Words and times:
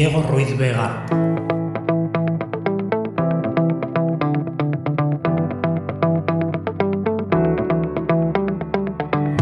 Diego 0.00 0.22
Ruiz 0.22 0.56
Vega. 0.56 1.04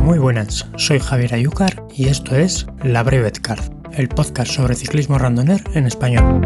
Muy 0.02 0.18
buenas, 0.18 0.66
soy 0.76 0.98
Javier 0.98 1.34
Ayúcar 1.34 1.84
y 1.94 2.08
esto 2.08 2.34
es 2.34 2.66
La 2.82 3.04
Brevet 3.04 3.38
Card, 3.38 3.72
el 3.92 4.09
podcast 4.09 4.50
sobre 4.50 4.74
ciclismo 4.74 5.16
randoner 5.16 5.62
en 5.74 5.87
español. 5.87 6.42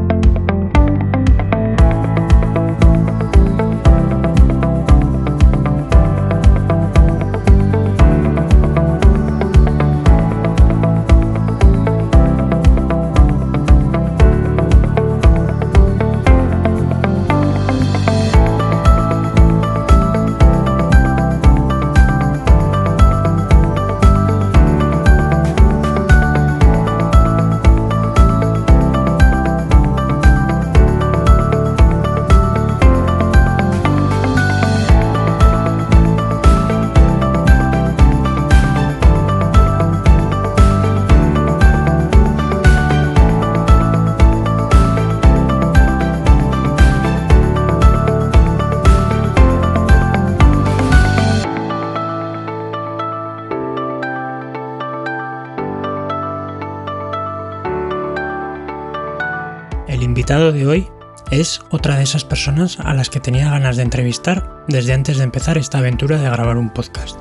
Otra 61.82 61.97
de 61.97 62.04
esas 62.04 62.25
personas 62.25 62.78
a 62.78 62.94
las 62.94 63.10
que 63.10 63.19
tenía 63.19 63.50
ganas 63.50 63.76
de 63.76 63.82
entrevistar 63.82 64.48
desde 64.69 64.93
antes 64.93 65.16
de 65.16 65.25
empezar 65.25 65.59
esta 65.59 65.78
aventura 65.78 66.16
de 66.16 66.31
grabar 66.31 66.56
un 66.56 66.70
podcast. 66.70 67.19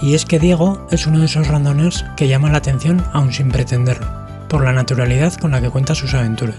Y 0.00 0.14
es 0.14 0.24
que 0.24 0.38
Diego 0.38 0.86
es 0.90 1.06
uno 1.06 1.18
de 1.18 1.26
esos 1.26 1.46
randoners 1.46 2.06
que 2.16 2.26
llama 2.26 2.48
la 2.50 2.56
atención 2.56 3.04
aún 3.12 3.34
sin 3.34 3.50
pretenderlo, 3.50 4.06
por 4.48 4.64
la 4.64 4.72
naturalidad 4.72 5.34
con 5.34 5.50
la 5.50 5.60
que 5.60 5.68
cuenta 5.68 5.94
sus 5.94 6.14
aventuras. 6.14 6.56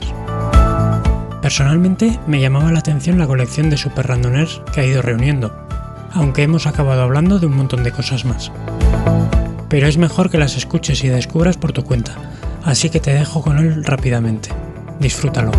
Personalmente 1.41 2.19
me 2.27 2.39
llamaba 2.39 2.71
la 2.71 2.77
atención 2.77 3.17
la 3.17 3.25
colección 3.25 3.71
de 3.71 3.77
super 3.77 4.05
randoners 4.05 4.61
que 4.71 4.81
ha 4.81 4.85
ido 4.85 5.01
reuniendo, 5.01 5.57
aunque 6.13 6.43
hemos 6.43 6.67
acabado 6.67 7.01
hablando 7.01 7.39
de 7.39 7.47
un 7.47 7.57
montón 7.57 7.83
de 7.83 7.91
cosas 7.91 8.25
más. 8.25 8.51
Pero 9.69 9.87
es 9.87 9.97
mejor 9.97 10.29
que 10.29 10.37
las 10.37 10.55
escuches 10.55 11.03
y 11.03 11.07
descubras 11.07 11.57
por 11.57 11.71
tu 11.71 11.83
cuenta, 11.83 12.13
así 12.63 12.91
que 12.91 12.99
te 12.99 13.11
dejo 13.11 13.41
con 13.41 13.57
él 13.57 13.83
rápidamente. 13.83 14.51
Disfrútalo. 14.99 15.51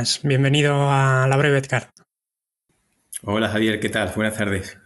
Buenas. 0.00 0.22
Bienvenido 0.22 0.90
a 0.90 1.26
la 1.28 1.36
Brevet 1.36 1.66
Card. 1.66 1.88
Hola 3.22 3.50
Javier, 3.50 3.80
¿qué 3.80 3.90
tal? 3.90 4.10
Buenas 4.16 4.34
tardes. 4.34 4.78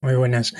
Muy 0.00 0.14
buenas. 0.14 0.54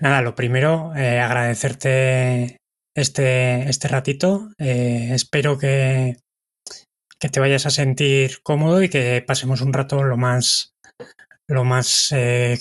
Nada, 0.00 0.22
lo 0.22 0.34
primero, 0.34 0.94
eh, 0.96 1.20
agradecerte 1.20 2.56
este, 2.94 3.68
este 3.68 3.88
ratito. 3.88 4.48
Eh, 4.58 5.10
espero 5.12 5.58
que, 5.58 6.16
que 7.18 7.28
te 7.28 7.40
vayas 7.40 7.66
a 7.66 7.70
sentir 7.70 8.40
cómodo 8.42 8.82
y 8.82 8.88
que 8.88 9.22
pasemos 9.26 9.60
un 9.60 9.74
rato 9.74 10.02
lo 10.02 10.16
más, 10.16 10.72
lo 11.46 11.64
más 11.64 12.10
eh, 12.12 12.58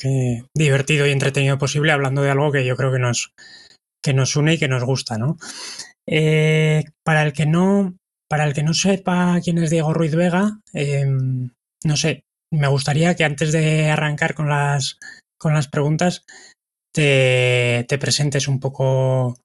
divertido 0.54 1.08
y 1.08 1.12
entretenido 1.12 1.58
posible 1.58 1.94
hablando 1.94 2.22
de 2.22 2.32
algo 2.32 2.52
que 2.52 2.66
yo 2.66 2.76
creo 2.76 2.92
que 2.92 3.00
nos, 3.00 3.32
que 4.04 4.14
nos 4.14 4.36
une 4.36 4.56
y 4.56 4.58
que 4.58 4.68
nos 4.68 4.84
gusta, 4.84 5.18
¿no? 5.18 5.38
Eh, 6.06 6.84
para 7.06 7.24
el 7.24 7.32
que 7.32 7.46
no, 7.46 7.96
para 8.34 8.46
el 8.46 8.56
que 8.56 8.64
no 8.64 8.74
sepa 8.74 9.40
quién 9.44 9.60
es 9.60 9.70
Diego 9.70 9.94
Ruiz 9.94 10.16
Vega, 10.16 10.60
eh, 10.74 11.06
no 11.06 11.96
sé, 11.96 12.24
me 12.52 12.68
gustaría 12.68 13.14
que 13.14 13.26
antes 13.26 13.52
de 13.52 13.92
arrancar 13.92 14.34
con 14.34 14.50
las, 14.50 14.98
con 15.38 15.54
las 15.54 15.68
preguntas, 15.68 16.26
te, 16.92 17.86
te 17.88 18.00
presentes 18.00 18.48
un 18.48 18.60
poco 18.60 19.38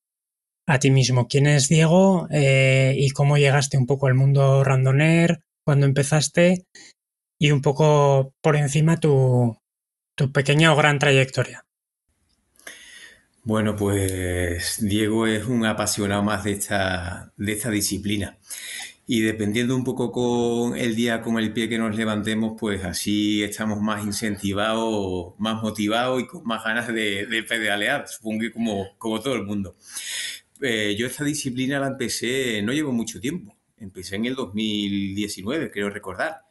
a 0.66 0.78
ti 0.78 0.90
mismo. 0.90 1.28
¿Quién 1.28 1.46
es 1.46 1.68
Diego 1.68 2.28
eh, 2.30 2.94
y 2.96 3.10
cómo 3.10 3.36
llegaste 3.36 3.76
un 3.76 3.84
poco 3.84 4.06
al 4.06 4.14
mundo 4.14 4.64
randoner, 4.64 5.42
cuando 5.66 5.84
empezaste 5.84 6.64
y 7.38 7.50
un 7.50 7.60
poco 7.60 8.32
por 8.42 8.56
encima 8.56 8.98
tu, 8.98 9.58
tu 10.16 10.32
pequeña 10.32 10.72
o 10.72 10.76
gran 10.76 10.98
trayectoria? 10.98 11.67
Bueno, 13.44 13.76
pues 13.76 14.78
Diego 14.86 15.26
es 15.26 15.46
un 15.46 15.64
apasionado 15.64 16.22
más 16.22 16.44
de 16.44 16.52
esta, 16.52 17.32
de 17.36 17.52
esta 17.52 17.70
disciplina. 17.70 18.38
Y 19.06 19.22
dependiendo 19.22 19.74
un 19.74 19.84
poco 19.84 20.12
con 20.12 20.76
el 20.76 20.94
día, 20.96 21.22
con 21.22 21.38
el 21.38 21.52
pie 21.54 21.68
que 21.68 21.78
nos 21.78 21.96
levantemos, 21.96 22.56
pues 22.60 22.84
así 22.84 23.42
estamos 23.42 23.80
más 23.80 24.04
incentivados, 24.04 25.34
más 25.38 25.62
motivados 25.62 26.22
y 26.22 26.26
con 26.26 26.44
más 26.44 26.62
ganas 26.64 26.88
de, 26.88 27.26
de 27.26 27.42
pedalear, 27.42 28.06
supongo 28.08 28.40
que 28.42 28.52
como, 28.52 28.98
como 28.98 29.20
todo 29.20 29.34
el 29.34 29.44
mundo. 29.44 29.76
Eh, 30.60 30.96
yo 30.98 31.06
esta 31.06 31.24
disciplina 31.24 31.80
la 31.80 31.88
empecé, 31.88 32.62
no 32.62 32.72
llevo 32.72 32.92
mucho 32.92 33.20
tiempo, 33.20 33.56
empecé 33.78 34.16
en 34.16 34.26
el 34.26 34.34
2019, 34.34 35.70
creo 35.70 35.90
recordar. 35.90 36.42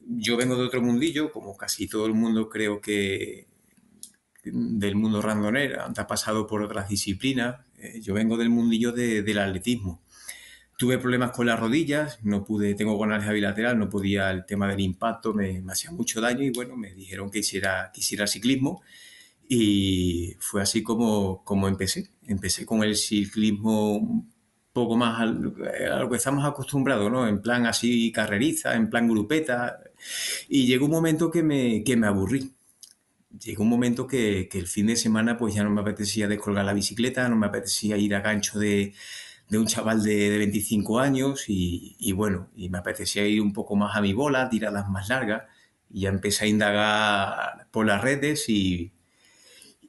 Yo 0.00 0.36
vengo 0.36 0.56
de 0.56 0.64
otro 0.64 0.82
mundillo, 0.82 1.32
como 1.32 1.56
casi 1.56 1.88
todo 1.88 2.06
el 2.06 2.14
mundo 2.14 2.48
creo 2.48 2.80
que 2.80 3.48
del 4.44 4.96
mundo 4.96 5.20
randonero, 5.22 5.82
ha 5.84 6.06
pasado 6.06 6.46
por 6.46 6.62
otras 6.62 6.88
disciplinas. 6.88 7.56
Eh, 7.78 8.00
yo 8.00 8.14
vengo 8.14 8.36
del 8.36 8.50
mundillo 8.50 8.92
de- 8.92 9.22
del 9.22 9.38
atletismo. 9.38 10.02
Tuve 10.78 10.98
problemas 10.98 11.32
con 11.32 11.46
las 11.46 11.60
rodillas, 11.60 12.18
no 12.22 12.42
pude, 12.44 12.74
tengo 12.74 12.94
gonalia 12.94 13.32
bilateral, 13.32 13.78
no 13.78 13.88
podía, 13.90 14.30
el 14.30 14.46
tema 14.46 14.66
del 14.68 14.80
impacto 14.80 15.34
me, 15.34 15.62
hacía 15.68 15.90
mucho 15.90 16.20
daño 16.22 16.42
y 16.42 16.50
bueno, 16.50 16.74
me 16.76 16.94
dijeron 16.94 17.30
que 17.30 17.40
hiciera, 17.40 17.90
que 17.92 18.00
hiciera 18.00 18.26
ciclismo 18.26 18.82
y 19.48 20.36
fue 20.40 20.62
así 20.62 20.82
como, 20.82 21.44
como 21.44 21.68
empecé. 21.68 22.10
Empecé 22.26 22.64
con 22.66 22.82
el 22.82 22.96
ciclismo 22.96 23.96
un 23.96 24.32
poco 24.72 24.96
más 24.96 25.20
a 25.20 25.26
lo 25.26 26.08
que 26.10 26.16
estamos 26.16 26.44
acostumbrados, 26.46 27.10
¿no? 27.10 27.26
En 27.28 27.42
plan 27.42 27.66
así 27.66 28.12
carreriza, 28.12 28.74
en 28.74 28.88
plan 28.88 29.08
grupeta 29.08 29.80
y 30.48 30.66
llegó 30.66 30.86
un 30.86 30.92
momento 30.92 31.30
que 31.30 31.42
me, 31.42 31.82
que 31.84 31.96
me 31.96 32.06
aburrí. 32.06 32.52
Llegó 33.38 33.62
un 33.62 33.68
momento 33.68 34.06
que, 34.06 34.48
el 34.52 34.66
fin 34.66 34.86
de 34.86 34.96
semana 34.96 35.36
pues 35.36 35.54
ya 35.54 35.62
no 35.62 35.70
me 35.70 35.80
apetecía 35.80 36.28
descolgar 36.28 36.64
la 36.64 36.72
bicicleta, 36.74 37.28
no 37.28 37.36
me 37.36 37.46
apetecía 37.46 37.96
ir 37.96 38.14
a 38.14 38.20
gancho 38.20 38.58
de, 38.58 38.94
un 39.52 39.66
chaval 39.66 40.02
de, 40.02 40.38
25 40.38 41.00
años 41.00 41.44
y, 41.48 42.12
bueno, 42.12 42.48
y 42.56 42.68
me 42.68 42.78
apetecía 42.78 43.26
ir 43.26 43.40
un 43.40 43.52
poco 43.52 43.76
más 43.76 43.96
a 43.96 44.00
mi 44.00 44.12
bola, 44.12 44.48
tiradas 44.48 44.88
más 44.88 45.08
largas 45.08 45.44
y 45.90 46.02
ya 46.02 46.10
empecé 46.10 46.44
a 46.44 46.48
indagar 46.48 47.66
por 47.70 47.86
las 47.86 48.00
redes 48.02 48.48
y, 48.48 48.92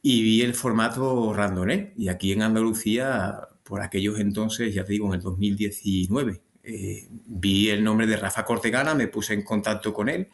vi 0.04 0.42
el 0.42 0.56
formato 0.56 1.34
randoné 1.34 1.94
y 1.96 2.10
aquí 2.10 2.32
en 2.32 2.42
Andalucía 2.42 3.50
por 3.64 3.82
aquellos 3.82 4.20
entonces, 4.20 4.74
ya 4.74 4.84
digo, 4.84 5.08
en 5.08 5.14
el 5.16 5.22
2019, 5.22 6.42
eh, 6.64 7.08
vi 7.10 7.70
el 7.70 7.84
nombre 7.84 8.08
de 8.08 8.18
Rafa 8.18 8.44
Cortegana, 8.44 8.96
me 8.96 9.08
puse 9.08 9.34
en 9.34 9.44
contacto 9.44 9.94
con 9.94 10.10
él 10.10 10.30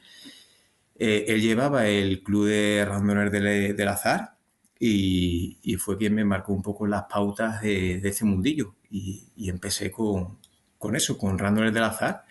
eh, 0.99 1.25
él 1.27 1.41
llevaba 1.41 1.87
el 1.87 2.23
club 2.23 2.47
de 2.47 2.85
randoner 2.85 3.29
del, 3.31 3.87
azar 3.87 4.37
y, 4.79 5.75
fue 5.79 5.97
quien 5.97 6.15
me 6.15 6.25
marcó 6.25 6.53
un 6.53 6.61
poco 6.61 6.87
las 6.87 7.03
pautas 7.03 7.61
de, 7.61 7.97
ese 8.03 8.25
mundillo. 8.25 8.75
Y, 8.89 9.49
empecé 9.49 9.91
con, 9.91 10.39
eso, 10.95 11.17
con 11.17 11.37
randoner 11.37 11.71
del 11.71 11.83
azar. 11.83 12.25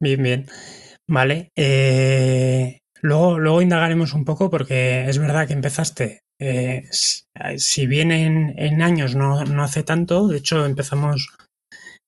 Bien, 0.00 0.22
bien. 0.22 0.46
Vale. 1.08 1.50
Eh, 1.56 2.80
luego, 3.02 3.38
luego 3.38 3.62
indagaremos 3.62 4.14
un 4.14 4.24
poco 4.24 4.50
porque 4.50 5.08
es 5.08 5.18
verdad 5.18 5.46
que 5.46 5.54
empezaste, 5.54 6.20
eh, 6.38 6.88
si 7.56 7.86
bien 7.86 8.12
en, 8.12 8.82
años 8.82 9.14
no, 9.14 9.44
no, 9.44 9.62
hace 9.62 9.82
tanto, 9.82 10.28
de 10.28 10.38
hecho 10.38 10.64
empezamos, 10.64 11.28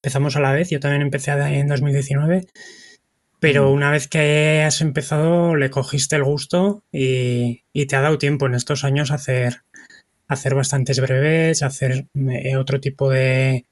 empezamos 0.03 0.37
a 0.37 0.41
la 0.41 0.53
vez, 0.53 0.71
yo 0.71 0.81
también 0.81 1.03
empecé 1.03 1.33
en 1.33 1.69
2019 1.69 2.47
pero 3.43 3.69
mm. 3.69 3.73
una 3.73 3.91
vez 3.91 4.07
que 4.07 4.63
has 4.63 4.81
empezado 4.81 5.57
le 5.57 5.69
cogiste 5.69 6.15
el 6.15 6.23
gusto 6.23 6.85
y, 6.93 7.65
te 7.89 7.97
ha 7.97 8.01
dado 8.01 8.17
tiempo 8.17 8.47
en 8.47 8.55
estos 8.55 8.85
años 8.85 9.11
a 9.11 9.17
hacer, 9.17 9.65
hacer 10.29 10.55
bastantes 10.55 11.01
breves, 11.01 11.65
hacer 11.65 12.07
eh, 12.15 12.57
otro 12.57 12.81
tipo 12.81 13.11
de, 13.11 13.67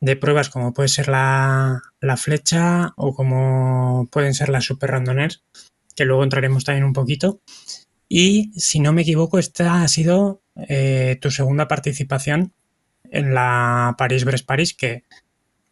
de 0.00 0.16
pruebas 0.16 0.48
como 0.48 0.72
puede 0.72 0.88
ser 0.88 1.08
la, 1.08 1.82
flecha 2.16 2.94
o 2.96 3.14
como 3.14 4.08
pueden 4.10 4.32
ser 4.32 4.48
las 4.48 4.64
super 4.64 4.92
randoners, 4.92 5.42
que 5.94 6.06
luego 6.06 6.24
entraremos 6.24 6.64
también 6.64 6.84
un 6.84 6.94
poquito. 6.94 7.38
Y 8.08 8.50
si 8.58 8.80
no 8.80 8.94
me 8.94 9.02
equivoco, 9.02 9.38
esta 9.38 9.82
ha 9.82 9.88
sido 9.88 10.40
eh, 10.56 11.18
tu 11.20 11.30
segunda 11.30 11.68
participación 11.68 12.54
en 13.10 13.34
la 13.34 13.94
París-Brest-París, 13.98 14.72
que 14.72 15.04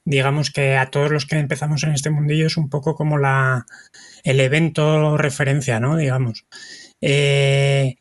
digamos 0.08 0.50
que 0.50 0.76
a 0.76 0.90
todos 0.90 1.10
los 1.10 1.26
que 1.26 1.36
empezamos 1.36 1.82
en 1.82 1.92
este 1.92 2.08
mundillo 2.08 2.46
es 2.46 2.56
un 2.56 2.70
poco 2.70 2.94
como 2.94 3.18
la, 3.18 3.66
el 4.24 4.40
evento 4.40 5.18
referencia, 5.18 5.80
¿no? 5.80 5.98
Digamos. 5.98 6.46
Eh, 7.02 7.96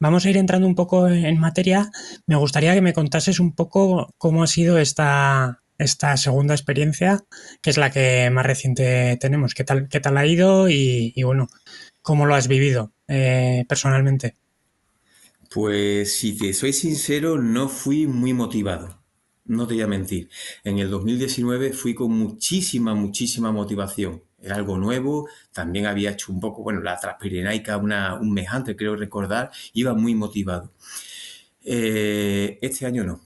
vamos 0.00 0.24
a 0.24 0.30
ir 0.30 0.38
entrando 0.38 0.66
un 0.66 0.74
poco 0.74 1.08
en 1.08 1.38
materia. 1.38 1.90
Me 2.26 2.36
gustaría 2.36 2.72
que 2.72 2.80
me 2.80 2.94
contases 2.94 3.38
un 3.38 3.54
poco 3.54 4.14
cómo 4.16 4.42
ha 4.42 4.46
sido 4.46 4.78
esta, 4.78 5.60
esta 5.76 6.16
segunda 6.16 6.54
experiencia, 6.54 7.20
que 7.60 7.68
es 7.68 7.76
la 7.76 7.90
que 7.90 8.30
más 8.30 8.46
reciente 8.46 9.18
tenemos. 9.20 9.52
¿Qué 9.52 9.64
tal, 9.64 9.88
qué 9.90 10.00
tal 10.00 10.16
ha 10.16 10.26
ido 10.26 10.70
y, 10.70 11.22
bueno, 11.22 11.48
cómo 12.00 12.24
lo 12.24 12.34
has 12.34 12.48
vivido 12.48 12.92
eh, 13.08 13.66
personalmente? 13.68 14.36
Pues 15.54 16.16
si 16.16 16.34
te 16.34 16.54
soy 16.54 16.72
sincero, 16.72 17.36
no 17.36 17.68
fui 17.68 18.06
muy 18.06 18.32
motivado 18.32 19.01
no 19.44 19.66
te 19.66 19.74
voy 19.74 19.82
a 19.82 19.86
mentir. 19.86 20.28
En 20.64 20.78
el 20.78 20.90
2019 20.90 21.72
fui 21.72 21.94
con 21.94 22.12
muchísima, 22.12 22.94
muchísima 22.94 23.52
motivación. 23.52 24.22
Era 24.40 24.56
algo 24.56 24.76
nuevo, 24.76 25.28
también 25.52 25.86
había 25.86 26.10
hecho 26.10 26.32
un 26.32 26.40
poco, 26.40 26.62
bueno, 26.62 26.80
la 26.80 26.98
Transpirenaica 26.98 27.76
una, 27.76 28.14
un 28.14 28.32
mes 28.32 28.48
antes, 28.50 28.76
creo 28.76 28.96
recordar, 28.96 29.50
iba 29.72 29.94
muy 29.94 30.14
motivado. 30.14 30.72
Eh, 31.64 32.58
este 32.60 32.86
año 32.86 33.04
no. 33.04 33.20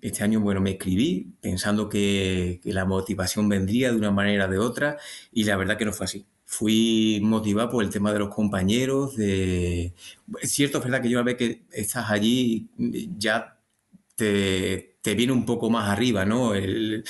Este 0.00 0.22
año, 0.24 0.40
bueno, 0.40 0.60
me 0.60 0.72
escribí 0.72 1.34
pensando 1.40 1.88
que, 1.88 2.60
la 2.64 2.84
motivación 2.84 3.48
vendría 3.48 3.90
de 3.90 3.96
una 3.96 4.10
manera 4.10 4.46
o 4.46 4.50
de 4.50 4.58
otra 4.58 4.98
y 5.32 5.44
la 5.44 5.56
verdad 5.56 5.76
que 5.78 5.84
no 5.84 5.92
fue 5.92 6.04
así. 6.04 6.26
Fui 6.44 7.20
motivado 7.22 7.70
por 7.70 7.84
el 7.84 7.90
tema 7.90 8.12
de 8.12 8.20
los 8.20 8.34
compañeros, 8.34 9.16
de... 9.16 9.94
Es 10.40 10.52
cierto, 10.52 10.78
es 10.78 10.84
verdad 10.84 11.02
que 11.02 11.10
yo 11.10 11.18
a 11.18 11.22
vez 11.22 11.36
que 11.36 11.62
estás 11.72 12.10
allí 12.10 12.68
ya 13.18 13.58
te, 14.16 14.95
te 15.06 15.14
viene 15.14 15.32
un 15.32 15.46
poco 15.46 15.70
más 15.70 15.88
arriba, 15.88 16.24
¿no? 16.24 16.52
El, 16.56 17.04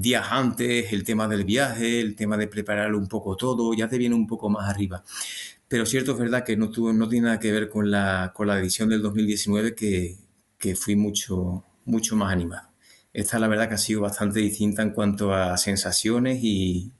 día 0.00 0.24
antes, 0.28 0.92
el 0.92 1.04
tema 1.04 1.28
del 1.28 1.44
viaje, 1.44 2.00
el 2.00 2.16
tema 2.16 2.36
de 2.36 2.48
prepararlo 2.48 2.98
un 2.98 3.06
poco 3.06 3.36
todo, 3.36 3.72
ya 3.74 3.88
te 3.88 3.96
viene 3.96 4.16
un 4.16 4.26
poco 4.26 4.50
más 4.50 4.68
arriba. 4.68 5.04
Pero 5.68 5.86
cierto 5.86 6.12
es 6.14 6.18
verdad 6.18 6.44
que 6.44 6.56
no, 6.56 6.70
tuvo, 6.70 6.92
no 6.92 7.08
tiene 7.08 7.26
nada 7.26 7.38
que 7.38 7.52
ver 7.52 7.68
con 7.68 7.92
la, 7.92 8.32
con 8.34 8.48
la 8.48 8.58
edición 8.58 8.88
del 8.88 9.02
2019 9.02 9.76
que, 9.76 10.16
que 10.58 10.74
fui 10.74 10.96
mucho, 10.96 11.64
mucho 11.84 12.16
más 12.16 12.32
animado. 12.32 12.68
Esta 13.12 13.38
la 13.38 13.46
verdad 13.46 13.68
que 13.68 13.74
ha 13.74 13.78
sido 13.78 14.00
bastante 14.00 14.40
distinta 14.40 14.82
en 14.82 14.90
cuanto 14.90 15.32
a 15.32 15.56
sensaciones 15.56 16.40
y, 16.42 16.90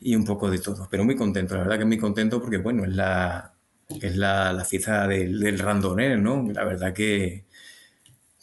y 0.00 0.14
un 0.16 0.26
poco 0.26 0.50
de 0.50 0.58
todo. 0.58 0.86
Pero 0.90 1.02
muy 1.02 1.16
contento, 1.16 1.54
la 1.54 1.62
verdad 1.62 1.78
que 1.78 1.86
muy 1.86 1.98
contento 1.98 2.42
porque, 2.42 2.58
bueno, 2.58 2.84
es 2.84 2.94
la, 2.94 3.54
es 3.88 4.16
la, 4.16 4.52
la 4.52 4.64
fiesta 4.66 5.08
del, 5.08 5.40
del 5.40 5.58
randoner, 5.58 6.18
¿no? 6.18 6.46
La 6.52 6.64
verdad 6.64 6.92
que, 6.92 7.43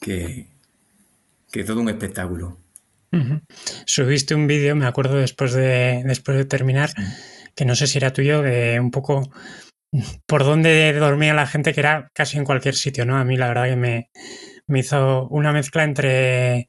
que, 0.01 0.48
que 1.51 1.63
todo 1.63 1.80
un 1.80 1.89
espectáculo. 1.89 2.57
Subiste 3.86 4.36
un 4.36 4.48
vídeo, 4.48 4.75
me 4.75 4.86
acuerdo 4.86 5.15
después 5.18 5.53
de, 5.53 6.01
después 6.06 6.38
de 6.38 6.45
terminar, 6.45 6.92
que 7.56 7.65
no 7.65 7.75
sé 7.75 7.88
si 7.88 7.98
era 7.98 8.13
tuyo, 8.13 8.42
de 8.42 8.80
un 8.80 8.89
poco 8.89 9.30
por 10.25 10.45
dónde 10.45 10.94
dormía 10.94 11.33
la 11.33 11.48
gente, 11.48 11.74
que 11.74 11.81
era 11.81 12.09
casi 12.13 12.38
en 12.38 12.45
cualquier 12.45 12.75
sitio, 12.75 13.06
¿no? 13.06 13.18
A 13.18 13.25
mí 13.25 13.36
la 13.36 13.50
verdad 13.50 13.65
que 13.65 13.75
me, 13.75 14.09
hizo 14.80 15.27
una 15.27 15.51
mezcla 15.51 15.83
entre, 15.83 16.68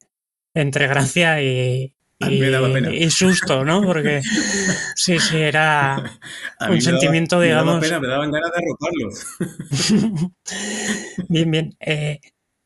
entre 0.52 0.88
gracia 0.88 1.40
y, 1.40 1.94
y, 2.18 3.10
susto, 3.10 3.64
¿no? 3.64 3.82
Porque 3.82 4.20
sí, 4.96 5.20
sí, 5.20 5.36
era 5.36 6.18
un 6.68 6.80
sentimiento, 6.80 7.40
digamos. 7.40 7.80
Me, 7.80 8.00
me 8.00 8.08
daban 8.08 8.32
ganas 8.32 8.50
de 8.50 8.58
arroparlos. 8.58 9.26
bien, 11.28 11.50
bien. 11.52 11.76
Eh, 11.78 12.18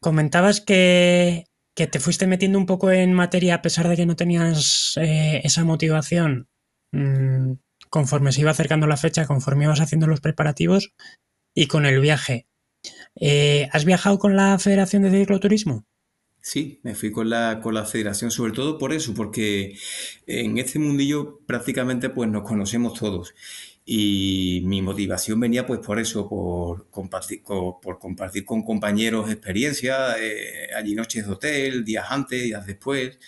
Comentabas 0.07 0.61
que, 0.61 1.47
te 1.75 1.99
fuiste 1.99 2.29
metiendo 2.29 2.61
un 2.61 2.67
poco 2.67 2.93
en 2.93 3.13
materia 3.13 3.57
a 3.57 3.61
pesar 3.61 3.89
de 3.89 3.97
que 3.97 4.07
no 4.07 4.15
tenías 4.15 4.93
eh, 5.03 5.41
esa 5.43 5.65
motivación 5.65 6.47
mm, 6.93 7.55
conforme 7.91 8.31
se 8.31 8.43
iba 8.43 8.53
acercando 8.53 8.87
la 8.87 8.97
fecha, 8.97 9.27
conforme 9.27 9.65
ibas 9.65 9.81
haciendo 9.81 10.07
los 10.07 10.21
preparativos 10.21 10.93
y 11.57 11.67
con 11.67 11.87
el 11.87 11.99
viaje. 11.99 12.47
Eh, 13.17 13.69
¿Has 13.73 13.85
viajado 13.85 14.21
con 14.21 14.37
la 14.37 14.57
Federación 14.61 15.03
de 15.03 15.11
Cicloturismo? 15.11 15.85
Sí, 16.41 16.79
me 16.85 16.95
fui 16.95 17.11
con 17.11 17.29
la, 17.29 17.59
con 17.61 17.75
la 17.75 17.85
federación, 17.85 18.31
sobre 18.31 18.53
todo 18.53 18.79
por 18.79 18.93
eso, 18.93 19.13
porque 19.13 19.77
en 20.29 20.57
este 20.59 20.79
mundillo 20.79 21.41
prácticamente 21.49 22.11
pues 22.11 22.31
nos 22.31 22.45
conocemos 22.45 22.95
todos. 22.95 23.35
Y 23.89 24.63
mi 24.65 24.83
motivación 24.83 25.39
venía 25.39 25.65
pues 25.65 25.79
por 25.81 26.01
eso, 26.01 26.29
por 26.29 26.91
compartir, 26.91 27.43
por 27.45 27.99
compartir 28.01 28.45
con 28.45 28.65
compañeros 28.65 29.31
experiencias, 29.31 30.17
eh, 30.21 30.69
allí 30.77 30.97
noches 30.97 31.25
de 31.25 31.33
hotel, 31.33 31.85
días 31.85 32.07
antes, 32.11 32.43
días 32.43 32.67
después. 32.67 33.19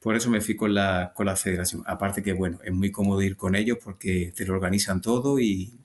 Por 0.00 0.16
eso 0.16 0.30
me 0.30 0.40
fui 0.40 0.56
con 0.56 0.74
la, 0.74 1.12
con 1.14 1.26
la 1.26 1.36
federación. 1.36 1.84
Aparte 1.86 2.22
que, 2.24 2.32
bueno, 2.32 2.58
es 2.64 2.72
muy 2.72 2.90
cómodo 2.90 3.22
ir 3.22 3.36
con 3.36 3.54
ellos 3.54 3.78
porque 3.82 4.32
te 4.36 4.44
lo 4.44 4.54
organizan 4.54 5.00
todo 5.00 5.38
y... 5.38 5.78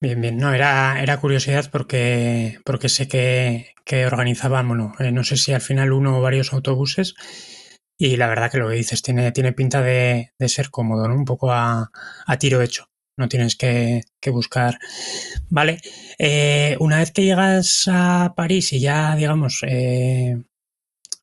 Bien, 0.00 0.20
bien. 0.20 0.36
No, 0.36 0.52
era, 0.52 1.02
era 1.02 1.20
curiosidad 1.20 1.70
porque, 1.70 2.58
porque 2.64 2.88
sé 2.88 3.08
que, 3.08 3.74
que 3.84 4.06
organizaban, 4.06 4.68
bueno, 4.68 4.94
eh, 4.98 5.12
no 5.12 5.24
sé 5.24 5.36
si 5.36 5.52
al 5.52 5.60
final 5.60 5.92
uno 5.92 6.18
o 6.18 6.22
varios 6.22 6.52
autobuses 6.52 7.14
y 8.04 8.16
la 8.16 8.26
verdad 8.26 8.50
que 8.50 8.58
lo 8.58 8.68
que 8.68 8.74
dices 8.74 9.00
tiene, 9.00 9.30
tiene 9.30 9.52
pinta 9.52 9.80
de, 9.80 10.32
ser 10.48 10.70
cómodo, 10.70 11.06
¿no? 11.06 11.14
Un 11.14 11.24
poco 11.24 11.52
a, 11.52 11.88
tiro 12.40 12.60
hecho. 12.60 12.88
No 13.16 13.28
tienes 13.28 13.54
que, 13.54 14.02
buscar. 14.32 14.80
Vale. 15.50 15.80
Eh, 16.18 16.76
una 16.80 16.98
vez 16.98 17.12
que 17.12 17.22
llegas 17.22 17.84
a 17.86 18.34
París 18.36 18.72
y 18.72 18.80
ya, 18.80 19.14
digamos, 19.14 19.60
eh, 19.68 20.36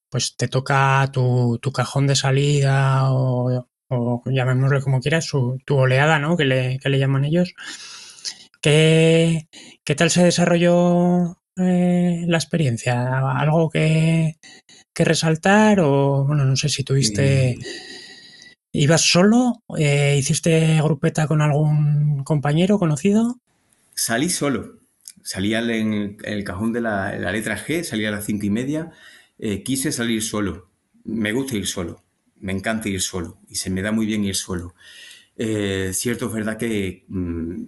pues 0.10 0.38
te 0.38 0.48
toca 0.48 1.10
tu, 1.12 1.60
cajón 1.74 2.08
de 2.08 2.16
salida 2.16 3.12
o, 3.12 3.68
o 3.90 4.24
llamémosle 4.28 4.80
como 4.82 5.02
quieras, 5.02 5.28
tu 5.66 5.76
oleada, 5.76 6.18
¿no? 6.18 6.38
Que 6.38 6.46
le, 6.46 6.80
le 6.82 7.00
llaman 7.00 7.26
ellos. 7.26 7.54
¿Qué, 8.62 9.50
¿Qué, 9.84 9.96
tal 9.96 10.12
se 10.12 10.24
desarrolló 10.24 11.42
eh, 11.58 12.24
la 12.26 12.38
experiencia? 12.38 13.20
¿Algo 13.38 13.70
que, 13.70 14.38
que 14.94 15.06
resaltar 15.06 15.80
o, 15.80 16.26
bueno, 16.26 16.46
no 16.46 16.56
sé 16.56 16.70
si 16.70 16.84
tuviste... 16.84 17.58
¿Ibas 18.72 19.02
solo? 19.02 19.64
Eh, 19.80 20.16
¿Hiciste 20.20 20.80
grupeta 20.84 21.28
con 21.28 21.42
algún 21.42 22.24
compañero 22.24 22.78
conocido? 22.78 23.40
Salí 23.96 24.30
solo. 24.30 24.80
Salía 25.24 25.60
en 25.60 26.18
el, 26.24 26.44
cajón 26.44 26.72
de 26.72 26.82
la, 26.82 27.32
letra 27.32 27.58
G, 27.58 27.84
salía 27.84 28.10
a 28.10 28.12
las 28.12 28.26
cinco 28.26 28.46
y 28.46 28.52
media. 28.52 28.92
Eh, 29.40 29.64
quise 29.64 29.92
salir 29.92 30.22
solo. 30.22 30.70
Me 31.04 31.32
gusta 31.32 31.56
ir 31.56 31.66
solo. 31.66 32.04
me 32.42 32.54
encanta 32.54 32.88
ir 32.88 33.02
solo 33.02 33.40
y 33.50 33.56
se 33.56 33.70
me 33.70 33.82
da 33.82 33.92
muy 33.92 34.06
bien 34.06 34.24
ir 34.24 34.36
solo. 34.36 34.76
Eh, 35.36 35.92
cierto, 35.94 36.28
es 36.28 36.34
verdad 36.34 36.58
que 36.58 37.06
mm, 37.08 37.64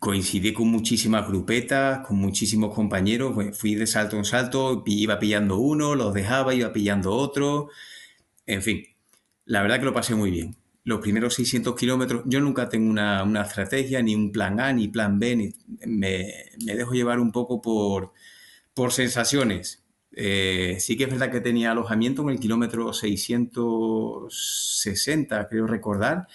coincidí 0.00 0.52
con 0.54 0.68
muchísimas 0.68 1.28
grupetas, 1.28 2.06
con 2.06 2.16
muchísimos 2.16 2.74
compañeros, 2.74 3.36
fui 3.56 3.74
de 3.74 3.86
salto 3.86 4.16
en 4.16 4.24
salto, 4.24 4.82
iba 4.86 5.18
pillando 5.18 5.58
uno, 5.58 5.94
los 5.94 6.14
dejaba, 6.14 6.54
iba 6.54 6.72
pillando 6.72 7.12
otro, 7.12 7.68
en 8.46 8.62
fin, 8.62 8.82
la 9.44 9.62
verdad 9.62 9.78
que 9.78 9.84
lo 9.84 9.94
pasé 9.94 10.14
muy 10.14 10.30
bien. 10.30 10.56
Los 10.84 11.00
primeros 11.00 11.34
600 11.34 11.76
kilómetros, 11.76 12.22
yo 12.24 12.40
nunca 12.40 12.70
tengo 12.70 12.90
una, 12.90 13.42
estrategia, 13.42 14.02
ni 14.02 14.14
un 14.14 14.32
plan 14.32 14.58
A, 14.58 14.72
ni 14.72 14.88
plan 14.88 15.18
B, 15.18 15.52
me, 15.86 16.34
dejo 16.58 16.92
llevar 16.94 17.20
un 17.20 17.30
poco 17.30 17.60
por, 17.60 18.12
por 18.74 18.92
sensaciones. 18.92 19.84
Eh, 20.12 20.78
sí 20.80 20.96
que 20.96 21.04
es 21.04 21.10
verdad 21.10 21.30
que 21.30 21.40
tenía 21.40 21.72
alojamiento 21.72 22.22
en 22.22 22.30
el 22.30 22.40
kilómetro 22.40 22.92
660, 22.94 25.48
creo 25.48 25.66
recordar, 25.66 26.26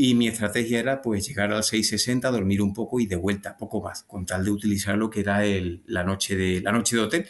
y 0.00 0.14
mi 0.14 0.28
estrategia 0.28 0.78
era 0.78 1.02
pues 1.02 1.26
llegar 1.26 1.52
al 1.52 1.64
660, 1.64 2.30
dormir 2.30 2.62
un 2.62 2.72
poco 2.72 3.00
y 3.00 3.06
de 3.06 3.16
vuelta, 3.16 3.56
poco 3.56 3.82
más, 3.82 4.04
con 4.04 4.24
tal 4.24 4.44
de 4.44 4.52
utilizar 4.52 4.96
lo 4.96 5.10
que 5.10 5.18
era 5.18 5.44
el, 5.44 5.82
la, 5.86 6.04
noche 6.04 6.36
de, 6.36 6.60
la 6.60 6.70
noche 6.70 6.94
de 6.94 7.02
hotel. 7.02 7.26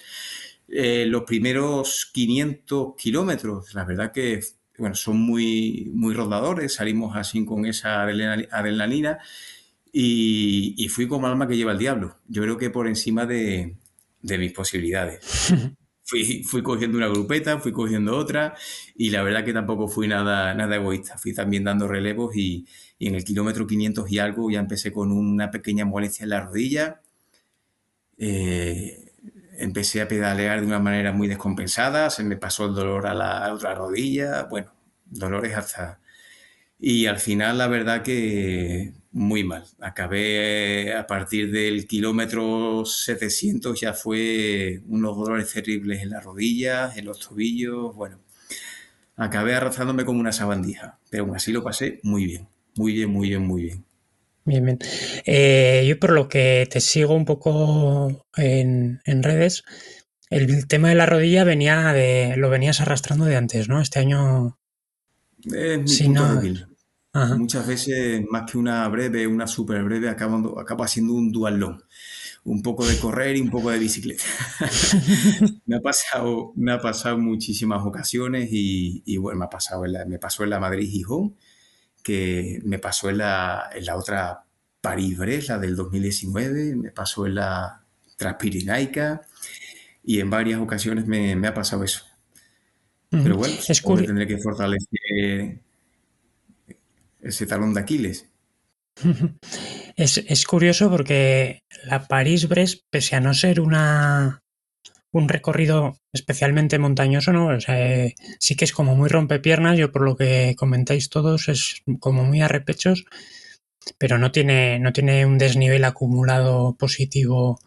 Eh, 0.68 1.06
los 1.06 1.22
primeros 1.22 2.10
500 2.12 2.94
kilómetros, 2.94 3.72
la 3.72 3.86
verdad 3.86 4.12
que 4.12 4.40
bueno, 4.76 4.94
son 4.94 5.16
muy, 5.18 5.90
muy 5.94 6.12
rodadores, 6.12 6.74
salimos 6.74 7.16
así 7.16 7.42
con 7.46 7.64
esa 7.64 8.02
adrenalina 8.02 9.18
y, 9.90 10.74
y 10.76 10.88
fui 10.90 11.08
como 11.08 11.26
alma 11.26 11.48
que 11.48 11.56
lleva 11.56 11.72
el 11.72 11.78
diablo. 11.78 12.18
Yo 12.28 12.42
creo 12.42 12.58
que 12.58 12.68
por 12.68 12.86
encima 12.86 13.24
de, 13.24 13.78
de 14.20 14.38
mis 14.38 14.52
posibilidades. 14.52 15.54
fui, 16.08 16.42
fui 16.42 16.62
cogiendo 16.62 16.96
una 16.96 17.08
grupeta, 17.08 17.58
fui 17.60 17.70
cogiendo 17.72 18.16
otra 18.16 18.54
y 18.96 19.10
la 19.10 19.22
verdad 19.22 19.44
que 19.44 19.52
tampoco 19.52 19.88
fui 19.88 20.08
nada, 20.08 20.54
nada 20.54 20.76
egoísta. 20.76 21.18
Fui 21.18 21.34
también 21.34 21.64
dando 21.64 21.86
relevos 21.86 22.34
y, 22.34 22.66
y 22.98 23.08
en 23.08 23.14
el 23.14 23.24
kilómetro 23.24 23.66
500 23.66 24.10
y 24.10 24.18
algo 24.18 24.50
ya 24.50 24.60
empecé 24.60 24.92
con 24.92 25.12
una 25.12 25.50
pequeña 25.50 25.84
molestia 25.84 26.24
en 26.24 26.30
la 26.30 26.40
rodilla. 26.40 27.02
Eh, 28.16 29.12
empecé 29.58 30.00
a 30.00 30.08
pedalear 30.08 30.60
de 30.60 30.66
una 30.66 30.78
manera 30.78 31.12
muy 31.12 31.28
descompensada, 31.28 32.10
se 32.10 32.24
me 32.24 32.36
pasó 32.36 32.66
el 32.66 32.74
dolor 32.74 33.06
a 33.06 33.14
la 33.14 33.52
otra 33.52 33.74
rodilla, 33.74 34.44
bueno, 34.44 34.72
dolores 35.06 35.56
hasta... 35.56 36.00
Y 36.80 37.06
al 37.06 37.18
final 37.18 37.58
la 37.58 37.68
verdad 37.68 38.02
que 38.02 38.94
muy 39.18 39.42
mal. 39.44 39.64
Acabé 39.80 40.94
a 40.94 41.06
partir 41.06 41.50
del 41.50 41.86
kilómetro 41.86 42.84
700, 42.84 43.78
ya 43.78 43.92
fue 43.92 44.80
unos 44.86 45.16
dolores 45.16 45.52
terribles 45.52 46.02
en 46.02 46.10
las 46.10 46.24
rodillas, 46.24 46.96
en 46.96 47.04
los 47.04 47.18
tobillos, 47.18 47.94
bueno. 47.94 48.20
Acabé 49.16 49.54
arrastrándome 49.56 50.04
como 50.04 50.20
una 50.20 50.30
sabandija, 50.30 51.00
pero 51.10 51.24
aún 51.24 51.34
así 51.34 51.52
lo 51.52 51.64
pasé 51.64 51.98
muy 52.04 52.24
bien, 52.24 52.46
muy 52.76 52.92
bien, 52.92 53.10
muy 53.10 53.28
bien, 53.28 53.42
muy 53.42 53.62
bien. 53.62 53.84
Bien, 54.44 54.64
bien. 54.64 54.78
Eh, 55.26 55.84
yo 55.86 55.98
por 55.98 56.12
lo 56.12 56.28
que 56.28 56.66
te 56.70 56.80
sigo 56.80 57.14
un 57.14 57.24
poco 57.24 58.24
en, 58.36 59.00
redes, 59.04 59.64
el 60.30 60.68
tema 60.68 60.90
de 60.90 60.94
la 60.94 61.06
rodilla 61.06 61.42
venía 61.42 61.92
de, 61.92 62.36
lo 62.36 62.48
venías 62.48 62.80
arrastrando 62.80 63.24
de 63.24 63.36
antes, 63.36 63.68
¿no? 63.68 63.80
Este 63.80 63.98
año... 63.98 64.58
Es 65.44 66.00
mi 66.00 66.14
punto 66.14 66.67
Muchas 67.36 67.66
veces, 67.66 68.24
más 68.30 68.50
que 68.50 68.58
una 68.58 68.86
breve, 68.88 69.26
una 69.26 69.46
súper 69.46 69.82
breve, 69.82 70.08
acaba, 70.08 70.40
acaba 70.60 70.88
siendo 70.88 71.14
un 71.14 71.32
dualón. 71.32 71.82
Un 72.44 72.62
poco 72.62 72.86
de 72.86 72.96
correr 72.98 73.36
y 73.36 73.40
un 73.40 73.50
poco 73.50 73.70
de 73.70 73.78
bicicleta. 73.78 74.24
me, 75.66 75.76
ha 75.76 75.80
pasado, 75.80 76.52
me 76.56 76.72
ha 76.72 76.80
pasado 76.80 77.18
muchísimas 77.18 77.84
ocasiones 77.84 78.48
y, 78.50 79.16
bueno, 79.18 79.40
me, 79.40 79.44
ha 79.46 79.50
pasado 79.50 79.84
me 80.06 80.18
pasó 80.18 80.44
en 80.44 80.50
la 80.50 80.60
Madrid-Gijón, 80.60 81.34
que 82.02 82.60
me 82.64 82.78
pasó 82.78 83.10
en 83.10 83.18
la, 83.18 83.68
en 83.74 83.84
la 83.84 83.96
otra 83.96 84.44
París-Brest, 84.80 85.48
la 85.48 85.58
del 85.58 85.76
2019, 85.76 86.76
me 86.76 86.90
pasó 86.90 87.26
en 87.26 87.34
la 87.34 87.82
Transpirinaica 88.16 89.22
y 90.04 90.20
en 90.20 90.30
varias 90.30 90.60
ocasiones 90.60 91.06
me, 91.06 91.46
ha 91.46 91.54
pasado 91.54 91.84
eso. 91.84 92.04
Pero 93.10 93.36
bueno, 93.36 93.54
es 93.66 93.82
tendré 93.82 94.26
que 94.26 94.38
fortalecer 94.38 95.60
ese 97.20 97.46
talón 97.46 97.74
de 97.74 97.80
Aquiles. 97.80 98.26
Es, 99.96 100.46
curioso 100.46 100.90
porque 100.90 101.64
la 101.84 102.06
París-Brest, 102.06 102.82
pese 102.88 103.16
a 103.16 103.20
no 103.20 103.34
ser 103.34 103.60
una, 103.60 104.42
un 105.10 105.28
recorrido 105.28 105.96
especialmente 106.12 106.78
montañoso, 106.78 107.32
¿no? 107.32 107.48
O 107.48 107.60
sea, 107.60 108.08
sí 108.38 108.54
que 108.54 108.64
es 108.64 108.72
como 108.72 108.94
muy 108.94 109.08
rompepiernas, 109.08 109.76
yo 109.76 109.90
por 109.90 110.02
lo 110.02 110.16
que 110.16 110.54
comentáis 110.56 111.10
todos 111.10 111.48
es 111.48 111.82
como 111.98 112.22
muy 112.22 112.42
a 112.42 112.48
repechos, 112.48 113.06
pero 113.98 114.18
no 114.18 114.30
tiene, 114.30 114.78
no 114.78 114.92
tiene 114.92 115.26
un 115.26 115.36
desnivel 115.36 115.84
acumulado 115.84 116.76
positivo 116.76 117.58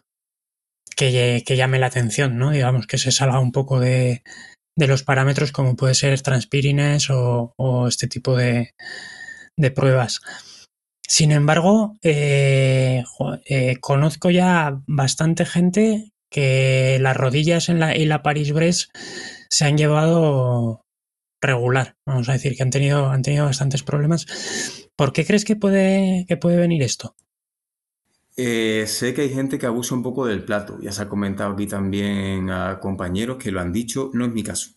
que, 0.96 1.44
llame 1.46 1.78
la 1.78 1.88
atención, 1.88 2.38
¿no? 2.38 2.50
Digamos 2.50 2.86
que 2.86 2.96
se 2.96 3.12
salga 3.12 3.40
un 3.40 3.52
poco 3.52 3.78
de, 3.78 4.22
los 4.76 5.02
parámetros 5.02 5.52
como 5.52 5.76
puede 5.76 5.94
ser 5.94 6.18
Transpirines 6.22 7.08
o 7.10 7.88
este 7.88 8.06
tipo 8.08 8.36
de, 8.36 8.72
de 9.56 9.70
pruebas. 9.70 10.20
Sin 11.06 11.30
embargo, 11.32 11.96
eh, 12.02 13.04
eh, 13.44 13.76
conozco 13.80 14.30
ya 14.30 14.80
bastante 14.86 15.44
gente 15.44 16.12
que 16.30 16.98
las 17.00 17.16
rodillas 17.16 17.68
en 17.68 17.80
la, 17.80 17.96
y 17.96 18.06
la 18.06 18.22
Paris-Brest 18.22 18.90
se 19.50 19.64
han 19.64 19.76
llevado 19.76 20.86
regular. 21.42 21.96
Vamos 22.06 22.28
a 22.28 22.32
decir 22.32 22.56
que 22.56 22.62
han 22.62 22.70
tenido, 22.70 23.10
han 23.10 23.22
tenido 23.22 23.44
bastantes 23.44 23.82
problemas. 23.82 24.26
¿Por 24.96 25.12
qué 25.12 25.26
crees 25.26 25.44
que 25.44 25.56
puede, 25.56 26.24
que 26.26 26.36
puede 26.36 26.56
venir 26.56 26.82
esto? 26.82 27.14
Eh, 28.36 28.84
sé 28.86 29.12
que 29.12 29.22
hay 29.22 29.30
gente 29.34 29.58
que 29.58 29.66
abusa 29.66 29.94
un 29.94 30.02
poco 30.02 30.26
del 30.26 30.44
plato. 30.44 30.78
Ya 30.80 30.92
se 30.92 31.02
ha 31.02 31.08
comentado 31.08 31.52
aquí 31.52 31.66
también 31.66 32.48
a 32.50 32.80
compañeros 32.80 33.36
que 33.36 33.50
lo 33.50 33.60
han 33.60 33.72
dicho. 33.72 34.10
No 34.14 34.24
es 34.24 34.32
mi 34.32 34.42
caso. 34.42 34.70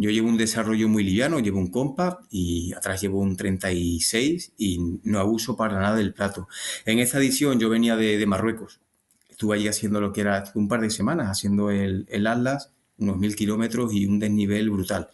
Yo 0.00 0.10
llevo 0.10 0.28
un 0.28 0.36
desarrollo 0.36 0.88
muy 0.88 1.02
liviano, 1.02 1.40
llevo 1.40 1.58
un 1.58 1.72
compact 1.72 2.22
y 2.30 2.72
atrás 2.72 3.02
llevo 3.02 3.18
un 3.20 3.36
36 3.36 4.52
y 4.56 4.78
no 5.02 5.18
abuso 5.18 5.56
para 5.56 5.80
nada 5.80 5.96
del 5.96 6.14
plato. 6.14 6.48
En 6.86 7.00
esta 7.00 7.18
edición 7.18 7.58
yo 7.58 7.68
venía 7.68 7.96
de, 7.96 8.24
Marruecos. 8.24 8.80
Estuve 9.28 9.56
allí 9.56 9.66
haciendo 9.66 10.00
lo 10.00 10.12
que 10.12 10.20
era 10.20 10.44
un 10.54 10.68
par 10.68 10.82
de 10.82 10.90
semanas, 10.90 11.26
haciendo 11.28 11.72
el, 11.72 12.06
Atlas, 12.28 12.70
unos 12.98 13.18
mil 13.18 13.34
kilómetros 13.34 13.92
y 13.92 14.06
un 14.06 14.20
desnivel 14.20 14.70
brutal. 14.70 15.08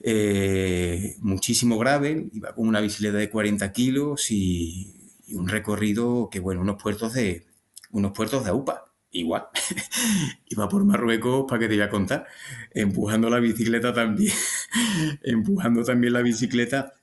Eh, 0.00 1.16
muchísimo 1.20 1.78
gravel, 1.78 2.30
iba 2.32 2.54
con 2.54 2.66
una 2.68 2.80
bicicleta 2.80 3.18
de 3.18 3.28
40 3.28 3.72
kilos 3.72 4.30
y, 4.30 4.94
y, 5.26 5.34
un 5.34 5.48
recorrido 5.48 6.30
que, 6.30 6.40
bueno, 6.40 6.62
unos 6.62 6.82
puertos 6.82 7.12
de, 7.12 7.44
unos 7.90 8.12
puertos 8.12 8.44
de 8.44 8.50
AUPA 8.50 8.91
igual. 9.12 9.44
Iba 10.48 10.68
por 10.68 10.84
Marruecos, 10.84 11.44
para 11.48 11.60
que 11.60 11.68
te 11.68 11.74
iba 11.76 11.86
a 11.86 11.90
contar, 11.90 12.26
empujando 12.72 13.30
la 13.30 13.38
bicicleta 13.38 13.92
también, 13.92 14.32
empujando 15.22 15.84
también 15.84 16.12
la 16.14 16.22
bicicleta 16.22 16.94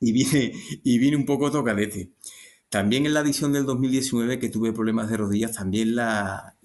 y 0.00 0.12
vine, 0.12 0.52
y 0.82 1.14
un 1.14 1.24
poco 1.24 1.50
tocadete. 1.50 2.10
También 2.68 3.06
en 3.06 3.14
la 3.14 3.20
edición 3.20 3.52
del 3.52 3.66
2019 3.66 4.38
que 4.38 4.48
tuve 4.48 4.72
problemas 4.72 5.10
de 5.10 5.16
rodillas, 5.18 5.52
también 5.52 5.94
la, 5.94 6.56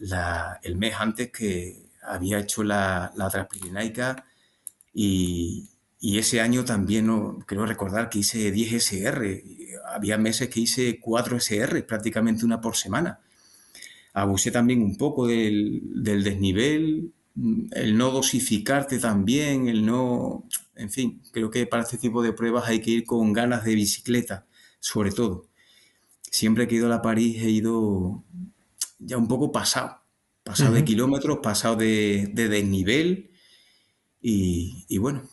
el 0.64 0.78
mes 0.78 0.96
antes 0.98 1.32
que 1.32 1.90
había 2.02 2.40
hecho 2.40 2.64
la, 2.64 3.12
la 3.16 3.30
Transpirinaica 3.30 4.26
y, 4.94 5.70
y, 6.00 6.18
ese 6.18 6.40
año 6.40 6.64
también, 6.64 7.08
no, 7.08 7.40
creo 7.46 7.66
recordar 7.66 8.10
que 8.10 8.20
hice 8.20 8.52
10 8.52 8.74
SR. 8.74 9.44
Había 9.94 10.18
meses 10.18 10.50
que 10.50 10.62
hice 10.62 11.00
4 11.00 11.38
SR, 11.38 11.84
prácticamente 11.84 12.46
una 12.46 12.62
por 12.62 12.78
semana 12.78 13.20
abusé 14.18 14.52
también 14.52 14.82
un 14.82 14.98
poco 14.98 15.28
del, 15.28 15.82
desnivel, 15.94 17.14
el 17.72 17.98
no 17.98 18.12
dosificarte 18.12 18.98
también, 19.00 19.68
el 19.68 19.86
no... 19.86 20.48
En 20.76 20.90
fin, 20.90 21.22
creo 21.32 21.52
que 21.52 21.68
para 21.68 21.84
este 21.84 21.98
tipo 21.98 22.24
de 22.24 22.34
pruebas 22.34 22.68
hay 22.68 22.82
que 22.82 22.92
ir 22.92 23.06
con 23.06 23.34
ganas 23.34 23.64
de 23.64 23.76
bicicleta, 23.76 24.48
sobre 24.80 25.12
todo. 25.12 25.50
Siempre 26.22 26.68
que 26.68 26.76
he 26.76 26.78
ido 26.80 26.88
a 26.88 26.90
la 26.90 27.02
París 27.02 27.42
he 27.42 27.50
ido 27.50 28.24
ya 29.00 29.18
un 29.18 29.28
poco 29.28 29.52
pasado, 29.52 30.02
pasado 30.44 30.74
de 30.74 30.84
kilómetros, 30.84 31.40
pasado 31.42 31.76
de, 31.76 32.32
desnivel 32.34 33.32
y, 34.20 34.98
bueno. 34.98 35.24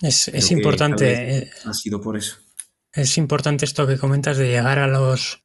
Es, 0.00 0.28
es 0.28 0.50
importante. 0.52 1.38
Eh, 1.38 1.50
ha 1.64 1.74
sido 1.74 2.00
por 2.00 2.16
eso. 2.16 2.36
Es 2.92 3.18
importante 3.18 3.64
esto 3.64 3.86
que 3.86 3.98
comentas 3.98 4.36
de 4.36 4.48
llegar 4.48 4.78
a 4.78 4.86
los 4.86 5.42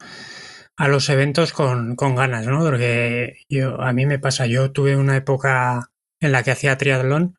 a 0.77 0.87
los 0.87 1.09
eventos 1.09 1.53
con, 1.53 1.95
con, 1.95 2.15
ganas, 2.15 2.45
¿no? 2.47 2.59
Porque 2.59 3.37
yo, 3.49 3.81
a 3.81 3.93
mí 3.93 4.05
me 4.05 4.19
pasa, 4.19 4.45
yo 4.45 4.71
tuve 4.71 4.97
una 4.97 5.15
época 5.15 5.91
en 6.21 6.31
la 6.31 6.43
que 6.43 6.51
hacía 6.51 6.77
triatlón 6.77 7.37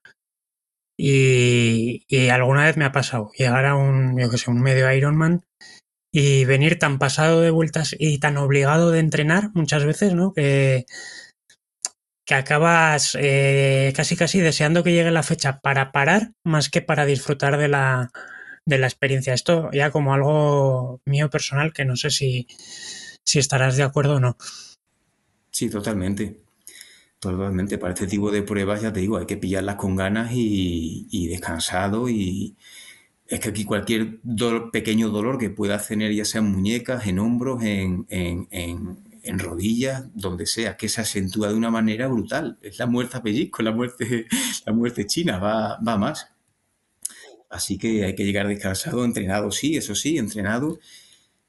y, 0.99 2.05
alguna 2.31 2.65
vez 2.65 2.77
me 2.77 2.85
ha 2.85 2.93
pasado 2.93 3.31
llegar 3.37 3.67
a 3.67 3.77
un, 3.77 4.19
yo 4.19 4.31
que 4.31 4.39
sé, 4.39 4.51
un 4.51 4.63
medio 4.63 4.91
Ironman 4.91 5.45
y 6.13 6.47
venir 6.47 6.79
tan 6.79 6.99
pasado 6.99 7.43
de 7.43 7.51
vueltas 7.51 7.95
y 7.99 8.19
tan 8.19 8.39
obligado 8.39 8.91
de 8.91 9.01
entrenar 9.01 9.51
muchas 9.55 9.85
veces, 9.85 10.15
¿no? 10.15 10.33
Que, 10.33 10.87
que 12.27 12.35
acabas 12.35 13.17
eh, 13.21 13.93
casi 13.95 14.17
casi 14.17 14.41
deseando 14.41 14.83
que 14.83 14.93
llegue 14.93 15.11
la 15.11 15.23
fecha 15.23 15.61
para 15.61 15.93
parar 15.93 16.33
más 16.45 16.71
que 16.71 16.81
para 16.81 17.05
disfrutar 17.05 17.59
de 17.59 17.69
la, 17.69 18.11
de 18.67 18.79
la 18.79 18.87
experiencia. 18.87 19.35
Esto 19.35 19.71
ya 19.73 19.91
como 19.91 20.15
algo 20.15 21.01
mío 21.05 21.29
personal 21.29 21.73
que 21.75 21.85
no 21.85 21.97
sé 21.97 22.11
si, 22.11 22.47
si 23.27 23.41
estarás 23.41 23.77
de 23.77 23.83
acuerdo 23.83 24.15
o 24.15 24.21
no. 24.21 24.37
Sí, 25.51 25.69
totalmente. 25.69 26.41
Totalmente. 27.19 27.77
Para 27.77 27.93
este 27.93 28.07
tipo 28.07 28.31
de 28.31 28.43
pruebas, 28.43 28.83
ya 28.83 28.93
te 28.93 29.01
digo, 29.01 29.19
hay 29.19 29.27
que 29.27 29.37
pillarlas 29.37 29.77
con 29.77 29.97
ganas 29.97 30.31
y, 30.33 31.27
descansado. 31.29 32.09
Y 32.09 32.57
es 33.27 33.41
que 33.41 33.49
aquí 33.49 33.65
cualquier 33.65 34.21
pequeño 34.73 35.11
dolor 35.11 35.39
que 35.39 35.51
puedas 35.51 35.89
tener, 35.89 36.13
ya 36.13 36.25
sea 36.25 36.41
en 36.41 36.53
muñecas, 36.53 37.07
en 37.07 37.19
hombros, 37.19 37.63
en, 37.65 38.07
en, 38.09 39.39
rodillas, 39.39 40.05
donde 40.15 40.47
sea, 40.47 40.77
que 40.77 40.89
se 40.89 41.01
acentúa 41.01 41.49
de 41.49 41.55
una 41.55 41.71
manera 41.71 42.07
brutal. 42.07 42.59
Es 42.63 42.79
la 42.79 42.87
muerte 42.87 43.17
a 43.17 43.23
pellizco, 43.23 43.63
la 43.63 43.73
muerte, 43.73 44.27
la 44.67 44.73
muerte 44.73 45.07
china, 45.07 45.39
va, 45.39 45.81
va 45.81 45.99
más. 45.99 46.29
Así 47.51 47.79
que 47.79 48.05
hay 48.05 48.15
que 48.15 48.25
llegar 48.25 48.47
descansado, 48.49 49.05
entrenado, 49.05 49.51
sí, 49.51 49.77
eso 49.77 49.95
sí, 49.95 50.19
entrenado, 50.19 50.79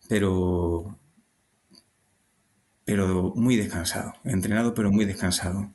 pero, 0.07 0.97
pero 2.87 3.33
muy 3.35 3.57
descansado, 3.57 4.13
entrenado 4.23 4.73
pero 4.73 4.91
muy 4.91 5.03
descansado. 5.03 5.73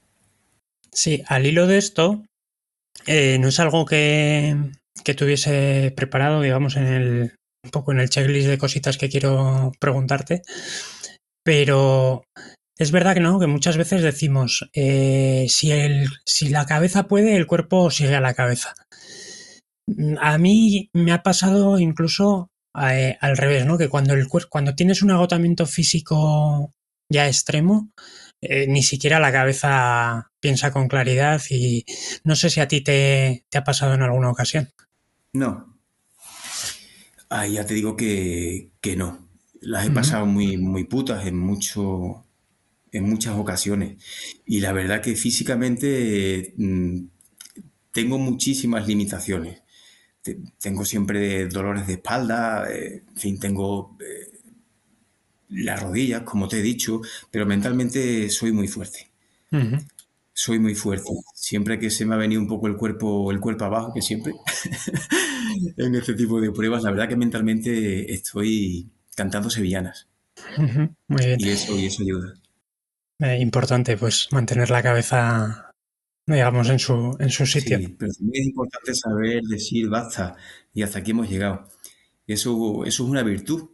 Sí, 0.91 1.23
al 1.27 1.45
hilo 1.45 1.67
de 1.67 1.77
esto, 1.77 2.25
eh, 3.07 3.37
no 3.39 3.49
es 3.49 3.61
algo 3.61 3.85
que, 3.85 4.57
que 5.05 5.13
tuviese 5.13 5.93
preparado, 5.95 6.41
digamos, 6.41 6.77
en 6.77 6.87
el, 6.87 7.35
un 7.63 7.71
poco 7.71 7.93
en 7.93 8.01
el 8.01 8.09
checklist 8.09 8.49
de 8.49 8.57
cositas 8.57 8.97
que 8.97 9.11
quiero 9.11 9.73
preguntarte, 9.79 10.41
pero 11.45 12.25
es 12.79 12.93
verdad 12.93 13.13
que 13.13 13.21
no, 13.21 13.39
que 13.39 13.47
muchas 13.47 13.77
veces 13.77 14.01
decimos, 14.01 14.71
eh, 14.73 15.45
si, 15.51 15.71
el, 15.71 16.09
si 16.25 16.49
la 16.49 16.65
cabeza 16.65 17.09
puede, 17.09 17.37
el 17.37 17.47
cuerpo 17.47 17.91
sigue 17.91 18.15
a 18.15 18.23
la 18.23 18.33
cabeza. 18.33 18.73
A 20.19 20.39
mí 20.39 20.89
me 20.95 21.13
ha 21.13 21.23
pasado 21.23 21.79
incluso 21.79 22.49
eh, 22.81 23.19
al 23.21 23.37
revés, 23.37 23.67
¿no? 23.67 23.77
Que 23.77 23.91
cuando 23.91 24.15
el 24.15 24.29
cuando 24.49 24.75
tienes 24.75 25.03
un 25.03 25.11
agotamiento 25.11 25.67
físico 25.67 26.73
ya 27.09 27.27
extremo, 27.27 27.93
eh, 28.41 28.67
ni 28.67 28.83
siquiera 28.83 29.21
la 29.21 29.33
cabeza 29.33 30.31
piensa 30.41 30.73
con 30.73 30.89
claridad 30.89 31.41
y 31.51 31.85
no 32.25 32.37
sé 32.37 32.51
si 32.51 32.61
a 32.61 32.69
ti 32.69 32.81
te, 32.81 33.45
ha 33.55 33.65
pasado 33.65 33.95
en 33.95 34.03
alguna 34.03 34.31
ocasión. 34.31 34.71
No. 35.33 35.79
Ahí 37.29 37.55
ya 37.55 37.67
te 37.67 37.75
digo 37.75 37.97
que, 37.97 38.71
no. 38.97 39.29
Las 39.61 39.87
he 39.87 39.91
pasado 39.91 40.27
muy, 40.27 40.57
muy 40.57 40.85
putas 40.85 41.25
en 41.27 41.39
mucho, 41.39 42.27
en 42.91 43.09
muchas 43.09 43.37
ocasiones. 43.37 44.03
Y 44.45 44.61
la 44.61 44.73
verdad 44.73 45.01
que 45.01 45.15
físicamente 45.15 46.53
mm, 46.57 47.05
tengo 47.93 48.19
muchísimas 48.19 48.89
limitaciones 48.89 49.63
tengo 50.61 50.85
siempre 50.85 51.47
dolores 51.49 51.87
de 51.87 51.95
espalda, 51.95 52.71
eh, 52.71 53.03
en 53.09 53.17
fin, 53.17 53.41
tengo 53.41 53.97
eh, 54.01 54.32
las 55.53 55.83
rodillas, 55.83 56.23
como 56.23 56.49
te 56.49 56.59
he 56.59 56.63
dicho, 56.63 57.01
pero 57.31 57.47
mentalmente 57.47 58.29
soy 58.31 58.53
muy 58.53 58.69
fuerte. 58.69 59.11
Soy 60.33 60.59
muy 60.59 60.75
fuerte. 60.75 61.11
Siempre 61.35 61.79
que 61.79 61.91
se 61.91 62.07
me 62.07 62.15
ha 62.15 62.19
venido 62.19 62.41
un 62.41 62.49
poco 62.49 62.67
el 62.67 62.77
cuerpo, 62.77 63.31
el 63.31 63.41
cuerpo 63.41 63.67
abajo, 63.67 63.93
que 63.93 64.03
siempre, 64.03 64.33
en 65.77 65.95
este 65.95 66.15
tipo 66.15 66.41
de 66.41 66.51
pruebas, 66.53 66.83
la 66.83 66.91
verdad 66.91 67.09
que 67.09 67.17
mentalmente 67.17 68.13
estoy 68.13 68.91
cantando 69.15 69.51
sevillanas. 69.51 70.09
Muy 71.09 71.27
bien. 71.27 71.39
Y 71.39 71.49
eso, 71.51 71.79
y 71.79 71.87
eso 71.87 72.03
ayuda. 72.03 72.35
Eh, 73.21 73.39
importante, 73.41 73.97
pues, 73.97 74.29
mantener 74.33 74.71
la 74.71 74.83
cabeza 74.83 75.73
digamos, 76.27 76.69
en 76.69 76.79
su, 76.79 77.17
en 77.19 77.31
su 77.31 77.47
sitio. 77.47 77.79
Sí, 77.79 77.89
pero 77.99 78.13
también 78.13 78.43
es 78.43 78.49
importante 78.49 78.95
saber 78.95 79.43
decir 79.43 79.89
basta 79.89 80.37
y 80.73 80.83
hasta 80.83 81.01
aquí 81.01 81.11
hemos 81.11 81.29
llegado. 81.29 81.69
Eso, 82.27 82.85
eso 82.85 83.05
es 83.05 83.11
una 83.11 83.23
virtud. 83.23 83.71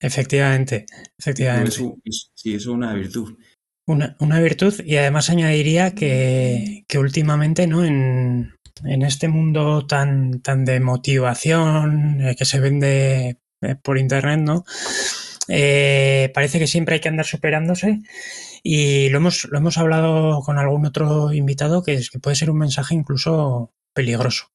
Efectivamente, 0.00 0.86
efectivamente. 1.18 1.76
sí, 2.34 2.54
es 2.54 2.66
una 2.66 2.94
virtud. 2.94 3.36
Una, 3.86 4.16
una, 4.20 4.40
virtud 4.40 4.80
y 4.84 4.96
además 4.96 5.28
añadiría 5.28 5.94
que, 5.94 6.84
que 6.88 6.98
últimamente, 6.98 7.66
¿no? 7.66 7.84
En, 7.84 8.54
en, 8.84 9.02
este 9.02 9.28
mundo 9.28 9.86
tan, 9.86 10.40
tan 10.40 10.64
de 10.64 10.80
motivación 10.80 12.20
eh, 12.20 12.36
que 12.36 12.44
se 12.44 12.60
vende 12.60 13.40
eh, 13.60 13.76
por 13.82 13.98
internet, 13.98 14.40
¿no? 14.40 14.64
Eh, 15.48 16.30
parece 16.32 16.58
que 16.58 16.66
siempre 16.66 16.94
hay 16.94 17.00
que 17.00 17.08
andar 17.08 17.26
superándose 17.26 18.00
y 18.62 19.08
lo 19.10 19.18
hemos, 19.18 19.46
lo 19.50 19.58
hemos 19.58 19.76
hablado 19.76 20.40
con 20.40 20.58
algún 20.58 20.86
otro 20.86 21.32
invitado 21.32 21.82
que, 21.82 21.94
es, 21.94 22.10
que 22.10 22.20
puede 22.20 22.36
ser 22.36 22.50
un 22.50 22.58
mensaje 22.58 22.94
incluso 22.94 23.72
peligroso, 23.92 24.46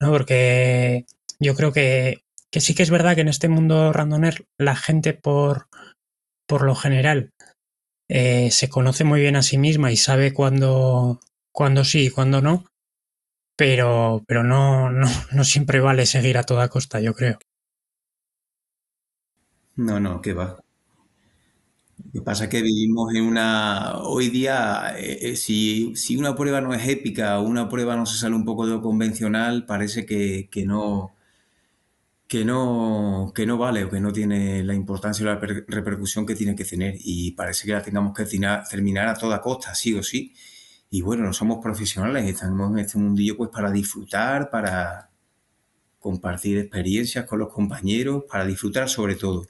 ¿no? 0.00 0.10
Porque 0.10 1.06
yo 1.38 1.54
creo 1.54 1.72
que, 1.72 2.24
que 2.52 2.60
sí 2.60 2.74
que 2.74 2.82
es 2.82 2.90
verdad 2.90 3.14
que 3.14 3.22
en 3.22 3.28
este 3.28 3.48
mundo 3.48 3.92
randoner 3.92 4.44
la 4.58 4.76
gente 4.76 5.14
por, 5.14 5.68
por 6.46 6.62
lo 6.62 6.74
general 6.74 7.30
eh, 8.08 8.50
se 8.50 8.68
conoce 8.68 9.04
muy 9.04 9.20
bien 9.22 9.36
a 9.36 9.42
sí 9.42 9.56
misma 9.56 9.90
y 9.90 9.96
sabe 9.96 10.34
cuándo, 10.34 11.18
sí 11.84 12.06
y 12.06 12.10
cuándo 12.10 12.42
no, 12.42 12.66
pero, 13.56 14.22
pero 14.28 14.44
no, 14.44 14.90
no, 14.90 15.08
no 15.32 15.44
siempre 15.44 15.80
vale 15.80 16.04
seguir 16.04 16.36
a 16.36 16.44
toda 16.44 16.68
costa, 16.68 17.00
yo 17.00 17.14
creo. 17.14 17.38
No, 19.76 19.98
no, 19.98 20.20
que 20.20 20.34
va. 20.34 20.62
Lo 22.04 22.12
que 22.12 22.20
pasa 22.20 22.44
es 22.44 22.50
que 22.50 22.60
vivimos 22.60 23.14
en 23.14 23.24
una... 23.24 23.96
Hoy 24.02 24.28
día, 24.28 24.94
eh, 24.98 25.30
eh, 25.30 25.36
si, 25.36 25.96
si, 25.96 26.16
una 26.18 26.34
prueba 26.36 26.60
no 26.60 26.74
es 26.74 26.86
épica 26.86 27.38
o 27.38 27.44
una 27.44 27.70
prueba 27.70 27.96
no 27.96 28.04
se 28.04 28.18
sale 28.18 28.34
un 28.34 28.44
poco 28.44 28.66
de 28.66 28.72
lo 28.72 28.82
convencional, 28.82 29.64
parece 29.64 30.04
que, 30.04 30.48
que, 30.50 30.66
no, 30.66 31.14
que, 32.26 32.44
no, 32.44 33.32
que 33.34 33.46
no 33.46 33.58
vale 33.58 33.84
o 33.84 33.90
que 33.90 34.00
no 34.00 34.12
tiene 34.12 34.62
la 34.64 34.74
importancia 34.74 35.24
o 35.24 35.28
la 35.28 35.38
repercusión 35.38 36.26
que 36.26 36.34
tiene 36.34 36.54
que 36.56 36.64
tener. 36.64 36.96
Y 36.98 37.32
parece 37.32 37.66
que 37.66 37.72
la 37.72 37.82
tengamos 37.82 38.14
que 38.14 38.24
terminar 38.24 39.08
a 39.08 39.14
toda 39.14 39.40
costa, 39.40 39.74
sí 39.74 39.94
o 39.94 40.02
sí. 40.02 40.34
Y 40.90 41.02
bueno, 41.02 41.24
no 41.24 41.32
somos 41.32 41.58
profesionales, 41.62 42.24
estamos 42.26 42.72
en 42.72 42.78
este 42.80 42.98
mundillo 42.98 43.36
pues 43.36 43.50
para 43.50 43.70
disfrutar, 43.70 44.50
para 44.50 45.10
compartir 45.98 46.58
experiencias 46.58 47.26
con 47.26 47.38
los 47.38 47.48
compañeros, 47.52 48.24
para 48.28 48.44
disfrutar 48.44 48.88
sobre 48.88 49.14
todo 49.14 49.48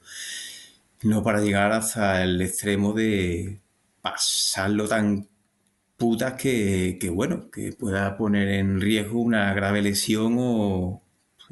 no 1.03 1.23
para 1.23 1.41
llegar 1.41 1.71
hasta 1.71 2.23
el 2.23 2.41
extremo 2.41 2.93
de 2.93 3.61
pasarlo 4.01 4.87
tan 4.87 5.27
putas 5.97 6.33
que, 6.33 6.97
bueno, 7.13 7.49
que 7.51 7.73
pueda 7.73 8.17
poner 8.17 8.49
en 8.49 8.81
riesgo 8.81 9.21
una 9.21 9.53
grave 9.53 9.81
lesión 9.81 10.35
o 10.39 11.02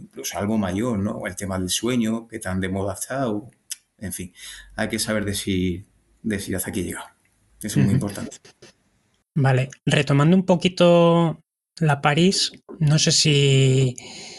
incluso 0.02 0.38
algo 0.38 0.58
mayor, 0.58 1.00
¿no? 1.00 1.26
El 1.26 1.36
tema 1.36 1.60
del 1.60 1.70
sueño, 1.70 2.28
que 2.28 2.40
tan 2.40 2.60
de 2.60 2.70
moda 2.70 2.94
está, 2.94 3.30
o, 3.30 3.52
en 3.98 4.14
fin, 4.14 4.34
hay 4.76 4.90
que 4.90 5.00
saber 5.00 5.26
decir, 5.26 5.86
decir 6.22 6.56
hasta 6.56 6.70
aquí 6.70 6.84
llega. 6.84 7.16
Eso 7.62 7.80
es 7.80 7.86
muy 7.86 7.94
importante. 7.94 8.38
Vale, 9.36 9.70
retomando 9.86 10.36
un 10.36 10.46
poquito 10.46 11.42
la 11.80 12.02
París, 12.02 12.52
no 12.80 13.00
sé 13.00 13.12
si, 13.12 13.96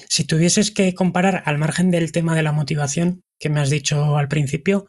si 0.09 0.25
tuvieses 0.25 0.71
que 0.71 0.95
comparar 0.95 1.43
al 1.47 1.59
margen 1.59 1.91
del 1.91 2.13
tema 2.13 2.35
de 2.35 2.43
la 2.43 2.53
motivación, 2.53 3.23
que 3.39 3.49
me 3.49 3.61
has 3.61 3.71
dicho 3.71 4.17
al 4.17 4.29
principio, 4.29 4.87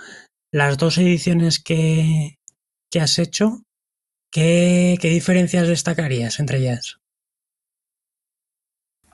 las 0.51 0.77
dos 0.77 0.97
ediciones 0.97 1.59
que, 1.59 2.38
has 2.99 3.17
hecho, 3.17 3.63
¿qué, 4.31 4.97
diferencias 5.01 5.67
destacarías 5.67 6.39
entre 6.39 6.59
ellas? 6.59 6.97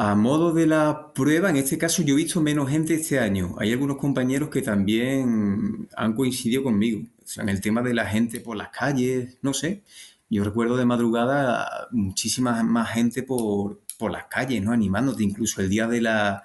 A 0.01 0.15
modo 0.15 0.53
de 0.53 0.65
la 0.65 1.11
prueba, 1.13 1.49
en 1.49 1.57
este 1.57 1.77
caso 1.77 2.03
yo 2.03 2.13
he 2.13 2.17
visto 2.17 2.39
menos 2.39 2.69
gente 2.69 2.93
este 2.93 3.19
año. 3.19 3.55
Hay 3.59 3.73
algunos 3.73 3.97
compañeros 3.97 4.49
que 4.49 4.61
también 4.61 5.89
han 5.93 6.13
coincidido 6.13 6.63
conmigo. 6.63 7.01
O 7.21 7.27
sea, 7.27 7.43
en 7.43 7.49
el 7.49 7.59
tema 7.59 7.81
de 7.81 7.93
la 7.93 8.05
gente 8.05 8.39
por 8.39 8.55
las 8.55 8.69
calles, 8.69 9.37
no 9.41 9.53
sé. 9.53 9.83
Yo 10.29 10.45
recuerdo 10.45 10.77
de 10.77 10.85
madrugada 10.85 11.89
muchísima 11.91 12.63
más 12.63 12.91
gente 12.91 13.23
por, 13.23 13.81
por 13.97 14.11
las 14.11 14.27
calles, 14.27 14.63
¿no? 14.63 14.71
Animándote, 14.71 15.21
incluso 15.23 15.61
el 15.61 15.69
día 15.69 15.85
de 15.85 15.99
la, 15.99 16.43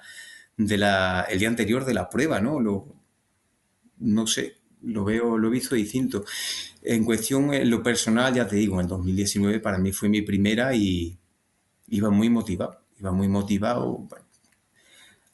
de 0.57 0.77
la, 0.77 1.25
el 1.31 1.39
día 1.39 1.49
anterior 1.49 1.85
de 1.85 1.95
la 1.95 2.11
prueba, 2.11 2.41
¿no? 2.41 2.59
Lo, 2.59 2.89
no 3.99 4.27
sé, 4.27 4.57
lo 4.83 5.05
veo, 5.05 5.39
lo 5.39 5.47
he 5.47 5.53
visto 5.53 5.77
distinto. 5.77 6.25
En 6.83 7.05
cuestión, 7.05 7.55
en 7.55 7.71
lo 7.71 7.85
personal, 7.85 8.35
ya 8.35 8.49
te 8.49 8.57
digo, 8.57 8.81
en 8.81 8.89
2019 8.89 9.61
para 9.61 9.79
mí 9.79 9.93
fue 9.93 10.09
mi 10.09 10.23
primera 10.23 10.75
y 10.75 11.17
iba 11.89 12.11
muy 12.11 12.31
motivado, 12.31 12.84
iba 12.99 13.13
muy 13.13 13.29
motivado. 13.29 14.07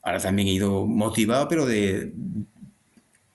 ahora 0.01 0.19
también 0.19 0.47
he 0.47 0.53
ido 0.53 0.85
motivado, 0.85 1.47
pero 1.47 1.65
de... 1.65 2.13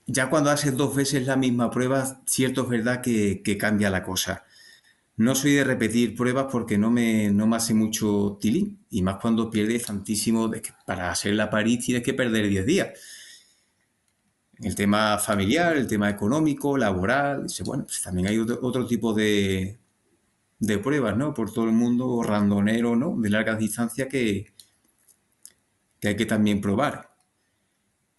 Ya 0.09 0.31
cuando 0.31 0.51
haces 0.51 0.77
dos 0.77 0.95
veces 0.95 1.27
la 1.27 1.37
misma 1.37 1.71
prueba, 1.71 2.23
cierto 2.27 2.63
es 2.63 2.69
verdad 2.69 3.03
que, 3.03 3.59
cambia 3.59 3.91
la 3.91 4.05
cosa. 4.05 4.45
No 5.17 5.35
soy 5.35 5.55
de 5.55 5.65
repetir 5.65 6.15
pruebas 6.15 6.47
porque 6.51 6.79
no 6.79 6.91
me, 6.91 7.31
no 7.31 7.47
me 7.49 7.57
hace 7.57 7.75
mucho 7.75 8.39
tilín. 8.41 8.79
Y 8.91 9.03
más 9.03 9.17
cuando 9.17 9.51
pierdes 9.51 9.87
tantísimo, 9.87 10.51
para 10.87 11.11
hacer 11.11 11.35
la 11.35 11.51
París 11.51 11.85
tienes 11.85 12.05
que 12.05 12.15
perder 12.15 12.49
10 12.49 12.67
días 12.67 12.89
el 14.61 14.75
tema 14.75 15.19
familiar, 15.19 15.77
el 15.77 15.87
tema 15.87 16.09
económico, 16.11 16.77
laboral. 16.77 17.47
Bueno, 17.65 17.85
pues 17.85 18.03
también 18.03 18.29
hay 18.29 18.39
otro, 18.39 18.87
tipo 18.87 19.13
de, 19.13 19.79
de 20.59 20.79
pruebas, 20.79 21.17
¿no? 21.17 21.35
Por 21.35 21.53
todo 21.53 21.67
el 21.67 21.73
mundo, 21.73 22.23
randonero, 22.23 22.97
¿no? 22.97 23.17
De 23.19 23.31
largas 23.31 23.59
distancias 23.59 24.09
que, 24.09 24.47
que 26.01 26.09
hay 26.09 26.17
que 26.17 26.27
también 26.27 26.61
probar. 26.61 27.15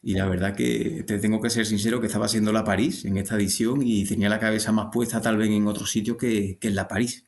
Y 0.01 0.13
la 0.13 0.27
verdad 0.27 0.55
que 0.55 1.03
te 1.05 1.19
tengo 1.19 1.41
que 1.41 1.49
ser 1.49 1.65
sincero 1.65 1.99
que 1.99 2.07
estaba 2.07 2.27
haciendo 2.27 2.53
la 2.53 2.63
París 2.63 3.03
en 3.05 3.17
esta 3.17 3.35
edición 3.35 3.81
y 3.83 4.05
tenía 4.05 4.29
la 4.29 4.39
cabeza 4.39 4.71
más 4.71 4.87
puesta 4.91 5.21
tal 5.21 5.37
vez 5.37 5.49
en 5.49 5.67
otro 5.67 5.85
sitio 5.85 6.17
que, 6.17 6.57
que 6.59 6.67
en 6.69 6.75
la 6.75 6.87
París. 6.87 7.25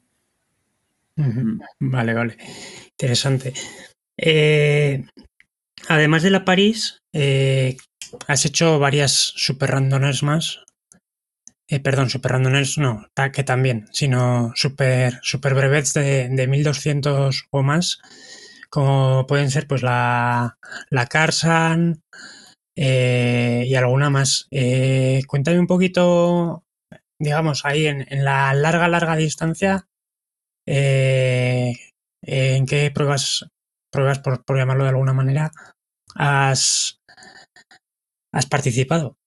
Mm. 1.15 1.59
Vale, 1.79 2.13
vale. 2.13 2.37
Interesante. 2.91 3.53
Eh, 4.15 5.05
además 5.87 6.23
de 6.23 6.29
la 6.29 6.45
París, 6.45 7.01
eh, 7.13 7.77
has 8.27 8.45
hecho 8.45 8.79
varias 8.79 9.13
super 9.13 9.71
randones 9.71 10.23
más. 10.23 10.59
Eh, 11.69 11.79
perdón, 11.79 12.10
super 12.10 12.32
randones 12.32 12.77
no, 12.77 13.05
que 13.32 13.43
también, 13.43 13.88
sino 13.91 14.51
super, 14.55 15.19
super 15.21 15.53
brevets 15.53 15.93
de, 15.93 16.27
de 16.29 16.47
1200 16.47 17.45
o 17.51 17.63
más, 17.63 17.99
como 18.69 19.27
pueden 19.27 19.51
ser 19.51 19.67
pues 19.67 19.84
la, 19.84 20.58
la 20.89 21.05
Carsan 21.08 22.01
y 22.75 23.75
alguna 23.75 24.10
más. 24.10 24.47
cuéntame 25.27 25.60
un 25.60 25.67
poquito, 25.67 26.63
digamos, 27.19 27.65
ahí 27.65 27.88
en, 27.88 28.05
en 28.10 28.25
la 28.25 28.53
larga, 28.53 28.88
larga 28.88 29.15
distancia, 29.15 29.88
eh, 30.71 31.73
¿En 32.21 32.67
qué 32.67 32.91
pruebas, 32.91 33.45
pruebas 33.91 34.19
por, 34.19 34.43
llamarlo 34.55 34.84
de 34.84 34.89
alguna 34.91 35.13
manera, 35.13 35.51
has, 36.15 36.99
has 38.32 38.45
participado? 38.45 39.18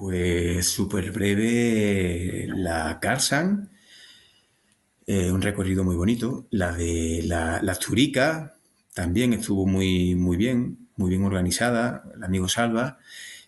Pues 0.00 0.66
súper 0.66 1.12
breve 1.12 2.46
la 2.48 2.98
Carsan, 3.00 3.70
eh, 5.06 5.30
un 5.30 5.42
recorrido 5.42 5.84
muy 5.84 5.94
bonito. 5.96 6.46
La 6.50 6.72
de 6.72 7.22
la, 7.24 7.60
la 7.62 7.74
Zurica 7.74 8.56
también 8.94 9.34
estuvo 9.34 9.66
muy, 9.66 10.14
muy 10.14 10.38
bien, 10.38 10.88
muy 10.96 11.10
bien 11.10 11.24
organizada, 11.24 12.04
el 12.14 12.24
amigo 12.24 12.48
Salva. 12.48 12.98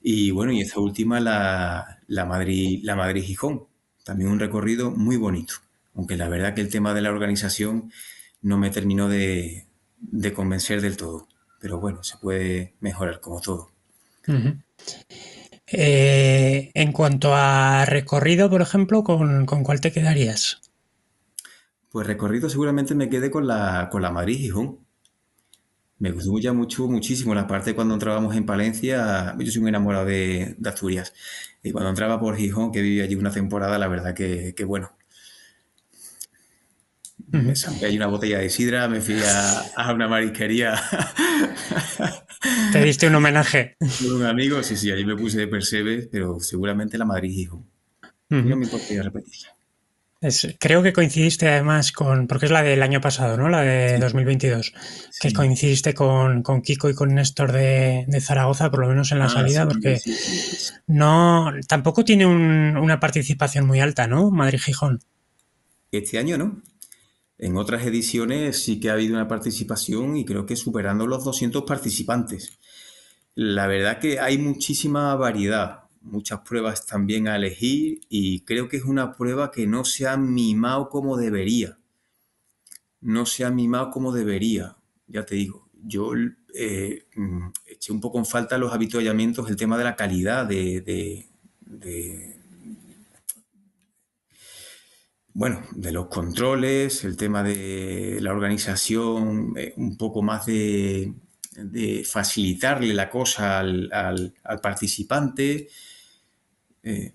Y 0.03 0.31
bueno, 0.31 0.53
y 0.53 0.61
esta 0.61 0.81
última, 0.81 1.21
la, 1.21 2.01
la 2.07 2.27
Madrid, 2.27 2.81
la 2.83 2.97
Madrid 2.97 3.23
Gijón, 3.23 3.65
también 4.05 4.31
un 4.31 4.41
recorrido 4.41 4.91
muy 4.91 5.17
bonito 5.17 5.55
aunque 5.95 6.17
la 6.17 6.29
verdad 6.29 6.55
que 6.55 6.61
el 6.61 6.71
tema 6.71 6.95
de 6.95 7.03
la 7.03 7.11
organización 7.11 7.93
no 8.41 8.59
me 8.59 8.71
terminó 8.71 9.09
de, 9.09 9.67
convencer 10.35 10.81
del 10.81 10.97
todo. 10.97 11.29
Pero 11.61 11.79
bueno, 11.79 12.03
se 12.03 12.17
puede 12.17 12.75
mejorar 12.81 13.21
como 13.21 13.41
todo. 13.41 13.71
Eh, 15.73 16.71
en 16.75 16.93
cuanto 16.93 17.35
a 17.35 17.85
recorrido, 17.87 18.51
por 18.51 18.61
ejemplo, 18.63 19.03
¿con, 19.03 19.47
cuál 19.47 19.81
te 19.81 19.93
quedarías? 19.93 20.61
Pues 21.91 22.07
recorrido 22.07 22.49
seguramente 22.49 22.95
me 22.95 23.09
quedé 23.09 23.31
con 23.31 23.47
la, 23.47 23.89
con 23.91 24.03
la 24.03 24.11
Madrid-Gijón. 24.11 24.79
Me 25.99 26.11
gustó 26.11 26.39
ya 26.39 26.53
mucho, 26.53 26.89
muchísimo 26.89 27.35
la 27.35 27.47
parte 27.47 27.75
cuando 27.75 27.95
entrábamos 27.95 28.35
en 28.37 28.45
Palencia. 28.45 29.37
Yo 29.39 29.53
soy 29.53 29.63
un 29.63 29.69
enamorado 29.69 30.05
de, 30.05 30.57
Asturias. 30.65 31.15
Y 31.63 31.71
cuando 31.71 31.91
entraba 31.91 32.19
por 32.21 32.37
Gijón, 32.37 32.73
que 32.73 32.83
viví 32.83 33.01
allí 33.01 33.15
una 33.15 33.31
temporada, 33.31 33.79
la 33.79 33.89
verdad 33.89 34.15
que, 34.15 34.55
que 34.55 34.65
bueno, 34.65 34.93
me 37.33 37.55
hay 37.83 37.97
una 37.97 38.07
botella 38.09 38.39
de 38.39 38.51
sidra, 38.51 38.89
me 38.89 39.01
fui 39.01 39.17
a, 39.25 39.93
una 39.93 40.07
marisquería. 40.07 40.75
¿Te 42.73 42.83
diste 42.83 43.07
un 43.07 43.15
homenaje? 43.15 43.77
un 44.07 44.25
amigo, 44.25 44.63
sí, 44.63 44.77
sí, 44.77 44.91
ahí 44.91 45.05
me 45.05 45.17
puse 45.17 45.39
de 45.39 45.49
Percebe, 45.49 46.09
pero 46.13 46.41
seguramente 46.41 46.99
la 46.99 47.07
Madrid 47.07 47.31
hijo. 47.31 47.67
No 48.29 48.57
me 48.57 48.65
importaría 48.65 49.03
repetirla. 49.03 49.49
creo 50.59 50.83
que 50.83 50.93
coincidiste 50.93 51.49
además 51.49 51.93
con, 51.93 52.27
porque 52.27 52.47
es 52.47 52.53
la 52.53 52.63
del 52.63 52.83
año 52.83 53.01
pasado, 53.01 53.37
¿no? 53.37 53.49
La 53.49 53.63
de 53.63 53.99
2022, 53.99 54.73
que 55.21 55.33
coincidiste 55.33 55.95
con, 55.95 56.43
Kiko 56.63 56.91
y 56.91 56.95
con 56.95 57.15
Néstor 57.15 57.53
de, 57.53 58.07
Zaragoza, 58.21 58.71
por 58.71 58.81
lo 58.81 58.89
menos 58.89 59.13
en 59.13 59.19
la 59.19 59.27
ah, 59.27 59.31
salida, 59.31 59.67
porque 59.67 60.01
no, 60.87 61.51
tampoco 61.67 62.05
tiene 62.05 62.27
una 62.27 63.01
participación 63.01 63.67
muy 63.67 63.81
alta, 63.81 64.07
¿no? 64.07 64.31
Madrid-Gijón. 64.31 65.01
Este 65.91 66.19
año 66.19 66.39
no. 66.39 66.63
En 67.39 67.57
otras 67.57 67.85
ediciones 67.87 68.63
sí 68.63 68.79
que 68.79 68.91
ha 68.91 68.95
habido 68.95 69.15
una 69.15 69.29
participación 69.29 70.17
y 70.17 70.25
creo 70.25 70.47
que 70.47 70.57
superando 70.57 71.07
los 71.07 71.25
200 71.25 71.65
participantes. 71.65 72.59
La 73.35 73.67
verdad 73.67 73.99
que 73.99 74.21
hay 74.21 74.39
muchísima 74.39 75.15
variedad, 75.17 75.85
muchas 76.03 76.41
pruebas 76.41 76.87
también 76.87 77.29
a 77.29 77.37
elegir 77.37 78.01
y 78.09 78.41
creo 78.41 78.69
que 78.69 78.77
es 78.77 78.85
una 78.85 79.13
prueba 79.13 79.51
que 79.51 79.67
no 79.67 79.85
se 79.85 80.07
ha 80.07 80.17
mimado 80.17 80.89
como 80.89 81.17
debería. 81.17 81.79
No 83.01 83.27
se 83.27 83.45
ha 83.45 83.51
mimado 83.51 83.91
como 83.91 84.13
debería, 84.13 84.77
ya 85.07 85.25
te 85.25 85.35
digo. 85.35 85.69
Yo 85.85 86.13
eh, 86.55 87.07
mm, 87.17 87.49
eché 87.67 87.93
un 87.93 88.01
poco 88.01 88.19
en 88.19 88.27
falta 88.27 88.59
los 88.59 88.73
habituallamientos, 88.73 89.49
el 89.51 89.57
tema 89.57 89.77
de 89.77 89.85
la 89.85 89.97
calidad 89.97 90.47
de 90.47 91.27
bueno, 95.35 95.63
de 95.73 95.93
los 95.93 96.09
controles, 96.09 97.05
el 97.05 97.17
tema 97.17 97.43
de 97.43 98.19
la 98.21 98.33
organización, 98.33 99.55
eh, 99.57 99.73
un 99.77 99.97
poco 99.97 100.23
más 100.23 100.47
de, 100.47 101.13
facilitarle 102.05 102.95
la 102.95 103.11
cosa 103.11 103.59
al, 103.59 104.35
participante, 104.63 105.69
eh, 106.83 107.13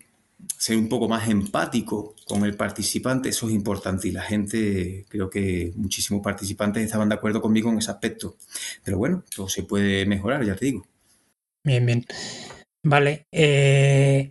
ser 0.57 0.77
un 0.77 0.87
poco 0.89 1.07
más 1.07 1.27
empático 1.27 2.15
con 2.25 2.43
el 2.45 2.55
participante, 2.55 3.29
eso 3.29 3.47
es 3.47 3.53
importante 3.53 4.07
y 4.07 4.11
la 4.11 4.21
gente, 4.21 5.05
creo 5.09 5.29
que 5.29 5.73
muchísimos 5.75 6.21
participantes 6.21 6.83
estaban 6.83 7.09
de 7.09 7.15
acuerdo 7.15 7.41
conmigo 7.41 7.71
en 7.71 7.79
ese 7.79 7.91
aspecto. 7.91 8.35
Pero 8.83 8.97
bueno, 8.97 9.23
todo 9.35 9.49
se 9.49 9.63
puede 9.63 10.05
mejorar, 10.05 10.43
ya 10.45 10.55
te 10.55 10.65
digo. 10.65 10.85
Bien, 11.63 11.85
bien. 11.85 12.05
Vale. 12.83 13.27
Eh, 13.31 14.29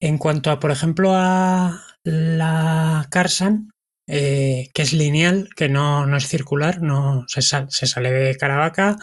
en 0.00 0.18
cuanto 0.18 0.50
a, 0.50 0.60
por 0.60 0.70
ejemplo, 0.70 1.12
a, 1.14 1.87
la 2.08 3.06
Carsan, 3.10 3.70
eh, 4.06 4.70
que 4.72 4.82
es 4.82 4.92
lineal, 4.92 5.48
que 5.54 5.68
no, 5.68 6.16
es 6.16 6.26
circular, 6.26 6.80
no 6.80 7.24
se, 7.28 7.42
se, 7.42 7.86
sale 7.86 8.10
de 8.10 8.36
Caravaca 8.36 8.96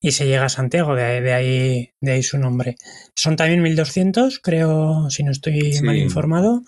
y 0.00 0.12
se 0.12 0.26
llega 0.26 0.44
a 0.44 0.50
Santiago, 0.50 0.94
de, 0.94 1.32
ahí, 1.32 1.90
de 2.00 2.12
ahí 2.12 2.22
su 2.22 2.36
nombre. 2.36 2.76
Son 3.16 3.36
también 3.36 3.62
1200, 3.62 4.38
creo, 4.40 5.08
si 5.08 5.22
no 5.22 5.30
estoy 5.30 5.80
mal 5.82 5.96
informado. 5.96 6.62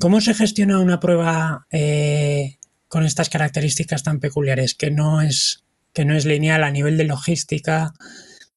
¿Cómo 0.00 0.20
se 0.20 0.34
gestiona 0.34 0.78
una 0.78 1.00
prueba 1.00 1.66
eh, 1.70 2.58
con 2.88 3.04
estas 3.04 3.30
características 3.30 4.02
tan 4.02 4.20
peculiares, 4.20 4.74
que 4.74 4.90
no 4.90 5.22
es, 5.22 5.64
que 5.94 6.04
no 6.04 6.14
es 6.14 6.26
lineal 6.26 6.62
a 6.62 6.70
nivel 6.70 6.98
de 6.98 7.04
logística? 7.04 7.94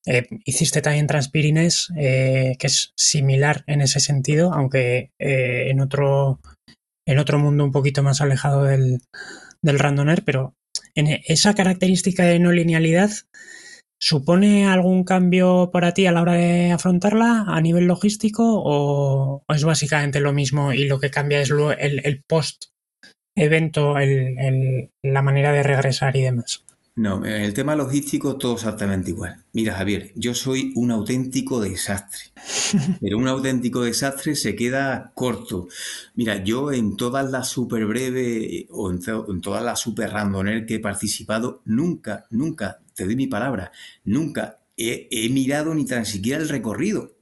Eh, 0.08 0.28
hiciste 0.46 0.82
también 0.82 1.08
Transpirines, 1.08 1.92
eh, 1.98 2.56
que 2.60 2.68
es 2.68 2.94
similar 2.96 3.64
en 3.68 3.82
ese 3.82 4.00
sentido, 4.00 4.54
aunque 4.54 5.12
eh, 5.20 5.70
en, 5.70 5.82
otro, 5.82 6.40
en 7.08 7.20
otro 7.20 7.40
mundo 7.40 7.64
un 7.64 7.72
poquito 7.72 8.04
más 8.04 8.22
alejado 8.22 8.64
del, 8.66 9.00
del 9.62 9.80
randoner, 9.80 10.24
pero 10.24 10.54
en 10.94 11.22
esa 11.26 11.56
característica 11.56 12.24
de 12.24 12.40
no 12.40 12.52
linealidad, 12.52 13.12
¿supone 14.00 14.68
algún 14.68 15.04
cambio 15.04 15.72
para 15.74 15.94
ti 15.94 16.06
a 16.06 16.12
la 16.12 16.22
hora 16.22 16.34
de 16.34 16.72
afrontarla 16.72 17.46
a 17.48 17.60
nivel 17.62 17.86
logístico 17.86 18.44
o, 18.64 19.44
es 19.50 19.64
básicamente 19.64 20.20
lo 20.20 20.34
mismo 20.34 20.72
y 20.72 20.86
lo 20.86 21.00
que 21.00 21.10
cambia 21.10 21.42
es 21.42 21.50
el, 21.50 22.02
el 22.06 22.24
post 22.28 22.66
evento, 23.36 23.96
la 23.96 25.22
manera 25.22 25.52
de 25.52 25.64
regresar 25.64 26.16
y 26.16 26.22
demás? 26.22 26.64
No, 26.98 27.26
en 27.26 27.42
el 27.42 27.54
tema 27.54 27.76
logístico 27.76 28.38
todo 28.38 28.54
exactamente 28.54 29.10
igual. 29.10 29.44
Mira, 29.52 29.76
Javier, 29.76 30.14
yo 30.16 30.34
soy 30.34 30.72
un 30.76 30.92
auténtico 30.92 31.60
desastre, 31.60 32.32
pero 33.02 33.18
un 33.18 33.28
auténtico 33.28 33.82
desastre 33.82 34.34
se 34.34 34.56
queda 34.56 35.12
corto. 35.14 35.68
Mira, 36.14 36.42
yo 36.42 36.72
en 36.72 36.96
todas 36.96 37.30
las 37.30 37.50
super 37.50 37.86
breve 37.86 38.68
o 38.70 38.90
en, 38.92 39.42
todas 39.42 39.62
las 39.62 39.82
super 39.82 40.10
randoner 40.12 40.66
que 40.66 40.76
he 40.76 40.80
participado, 40.80 41.62
nunca, 41.66 42.28
nunca, 42.30 42.80
te 42.94 43.04
doy 43.04 43.18
mi 43.18 43.28
palabra, 43.28 43.74
nunca 44.06 44.60
he, 44.78 45.30
mirado 45.30 45.76
ni 45.76 45.86
tan 45.86 46.06
siquiera 46.06 46.42
el 46.42 46.48
recorrido. 46.48 47.14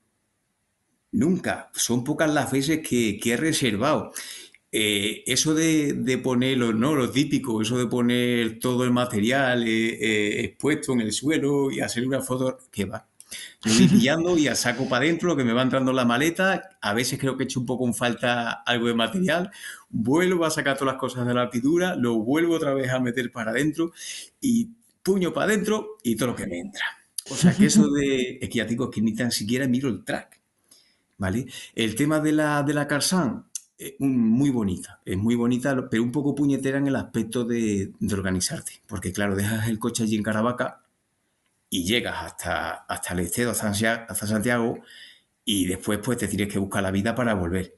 Nunca. 1.11 1.71
Son 1.73 2.03
pocas 2.03 2.31
las 2.31 2.51
veces 2.51 2.87
que, 2.87 3.19
que 3.19 3.33
he 3.33 3.37
reservado. 3.37 4.13
Eh, 4.75 5.23
eso 5.27 5.53
de, 5.53 5.93
de, 5.93 6.17
ponerlo, 6.17 6.73
¿no? 6.73 6.95
Lo 6.95 7.11
típico, 7.11 7.61
eso 7.61 7.77
de 7.77 7.85
poner 7.85 8.57
todo 8.57 8.83
el 8.83 8.89
material 8.89 9.67
eh, 9.67 9.89
eh, 10.01 10.45
expuesto 10.45 10.93
en 10.93 11.01
el 11.01 11.11
suelo 11.11 11.69
y 11.69 11.79
hacer 11.79 12.07
una 12.07 12.21
foto, 12.21 12.57
¿qué 12.71 12.85
va? 12.85 13.07
Yo 13.63 13.71
voy 13.71 13.87
pillando 13.99 14.35
y 14.35 14.47
a 14.47 14.55
saco 14.55 14.89
para 14.89 15.05
adentro 15.05 15.29
lo 15.29 15.37
que 15.37 15.43
me 15.43 15.53
va 15.53 15.61
entrando 15.61 15.91
en 15.91 15.97
la 15.97 16.05
maleta. 16.05 16.71
A 16.81 16.93
veces 16.95 17.19
creo 17.19 17.37
que 17.37 17.43
he 17.43 17.45
hecho 17.45 17.59
un 17.59 17.67
poco 17.67 17.85
en 17.85 17.93
falta 17.93 18.49
algo 18.65 18.87
de 18.87 18.95
material. 18.95 19.51
Vuelvo 19.91 20.43
a 20.43 20.49
sacar 20.49 20.75
todas 20.75 20.93
las 20.93 20.99
cosas 20.99 21.27
de 21.27 21.35
la 21.35 21.51
pintura, 21.51 21.95
lo 21.95 22.15
vuelvo 22.15 22.55
otra 22.55 22.73
vez 22.73 22.89
a 22.89 22.99
meter 22.99 23.31
para 23.31 23.51
adentro 23.51 23.91
y 24.41 24.69
puño 25.03 25.33
para 25.33 25.53
adentro 25.53 25.97
y 26.01 26.15
todo 26.15 26.29
lo 26.29 26.35
que 26.35 26.47
me 26.47 26.57
entra. 26.57 26.83
O 27.29 27.35
sea 27.35 27.53
que 27.53 27.67
eso 27.67 27.87
de. 27.91 28.39
Es 28.41 28.49
que 28.49 28.57
ya 28.57 28.65
digo 28.65 28.89
que 28.89 29.01
ni 29.01 29.13
tan 29.13 29.31
siquiera 29.31 29.67
miro 29.67 29.87
el 29.87 30.03
track. 30.03 30.41
¿Vale? 31.19 31.45
El 31.75 31.93
tema 31.93 32.19
de 32.19 32.31
la, 32.31 32.63
de 32.63 32.73
la 32.73 32.87
Carsan, 32.87 33.45
muy 33.99 34.49
bonita, 34.49 35.01
es 35.05 35.17
muy 35.17 35.35
bonita, 35.35 35.89
pero 35.89 36.03
un 36.03 36.11
poco 36.11 36.35
puñetera 36.35 36.77
en 36.77 36.87
el 36.87 36.95
aspecto 36.95 37.43
de, 37.45 37.91
organizarte, 38.11 38.81
porque 38.87 39.11
claro, 39.11 39.35
dejas 39.35 39.67
el 39.67 39.79
coche 39.79 40.03
allí 40.03 40.15
en 40.15 40.23
Caravaca 40.23 40.83
y 41.69 41.83
llegas 41.85 42.23
hasta, 42.23 42.71
hasta 42.71 43.13
el 43.13 43.21
estero, 43.21 43.51
hasta 43.51 44.27
Santiago, 44.27 44.79
y 45.45 45.65
después 45.65 45.99
pues 46.03 46.17
te 46.17 46.27
tienes 46.27 46.51
que 46.51 46.59
buscar 46.59 46.83
la 46.83 46.91
vida 46.91 47.15
para 47.15 47.33
volver. 47.33 47.77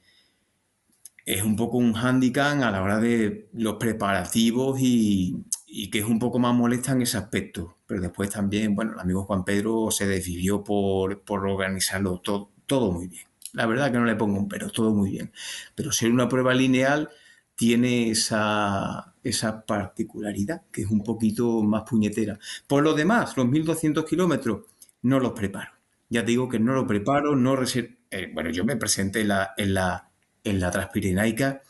Es 1.25 1.43
un 1.43 1.55
poco 1.55 1.77
un 1.77 1.95
handicap 1.95 2.61
a 2.61 2.71
la 2.71 2.83
hora 2.83 2.99
de 2.99 3.49
los 3.53 3.75
preparativos 3.75 4.79
y, 4.79 5.43
que 5.91 5.99
es 5.99 6.05
un 6.05 6.19
poco 6.19 6.39
más 6.39 6.53
molesta 6.53 6.91
en 6.91 7.01
ese 7.01 7.17
aspecto. 7.17 7.77
Pero 7.87 8.01
después 8.01 8.29
también, 8.29 8.75
bueno, 8.75 8.93
el 8.93 8.99
amigo 8.99 9.23
Juan 9.23 9.43
Pedro 9.43 9.89
se 9.91 10.07
desvivió 10.07 10.63
por, 10.63 11.21
por 11.23 11.47
organizarlo 11.47 12.19
todo, 12.19 12.51
todo 12.67 12.91
muy 12.91 13.07
bien. 13.07 13.25
La 13.55 13.65
verdad 13.65 13.91
que 13.91 13.97
no 13.97 14.05
le 14.05 14.15
pongo 14.15 14.37
un 14.37 14.47
pero, 14.47 14.69
todo 14.69 14.93
muy 14.93 15.11
bien. 15.11 15.31
Pero 15.73 15.91
ser 15.91 16.11
una 16.11 16.29
prueba 16.29 16.53
lineal 16.53 17.09
tiene 17.55 18.11
esa, 18.11 19.15
esa 19.23 19.65
particularidad, 19.65 20.63
que 20.71 20.81
es 20.81 20.89
un 20.89 21.03
poquito 21.03 21.63
más 21.63 21.83
puñetera. 21.83 22.37
Por 22.67 22.83
lo 22.83 22.93
demás, 22.93 23.35
los 23.37 23.47
1200 23.47 24.05
kilómetros 24.05 24.65
no 25.01 25.19
los 25.19 25.31
preparo. 25.31 25.71
Ya 26.09 26.21
te 26.21 26.31
digo 26.31 26.49
que 26.49 26.59
no 26.59 26.73
lo 26.73 26.85
preparo, 26.85 27.35
no 27.35 27.57
eh, 27.63 28.31
bueno, 28.33 28.49
yo 28.51 28.65
me 28.65 28.75
presenté 28.75 29.21
en 29.21 29.29
la, 29.29 29.53
en 29.57 29.73
la, 29.73 30.09
en 30.43 30.59
la 30.59 30.69
Transpirenaica, 30.69 31.61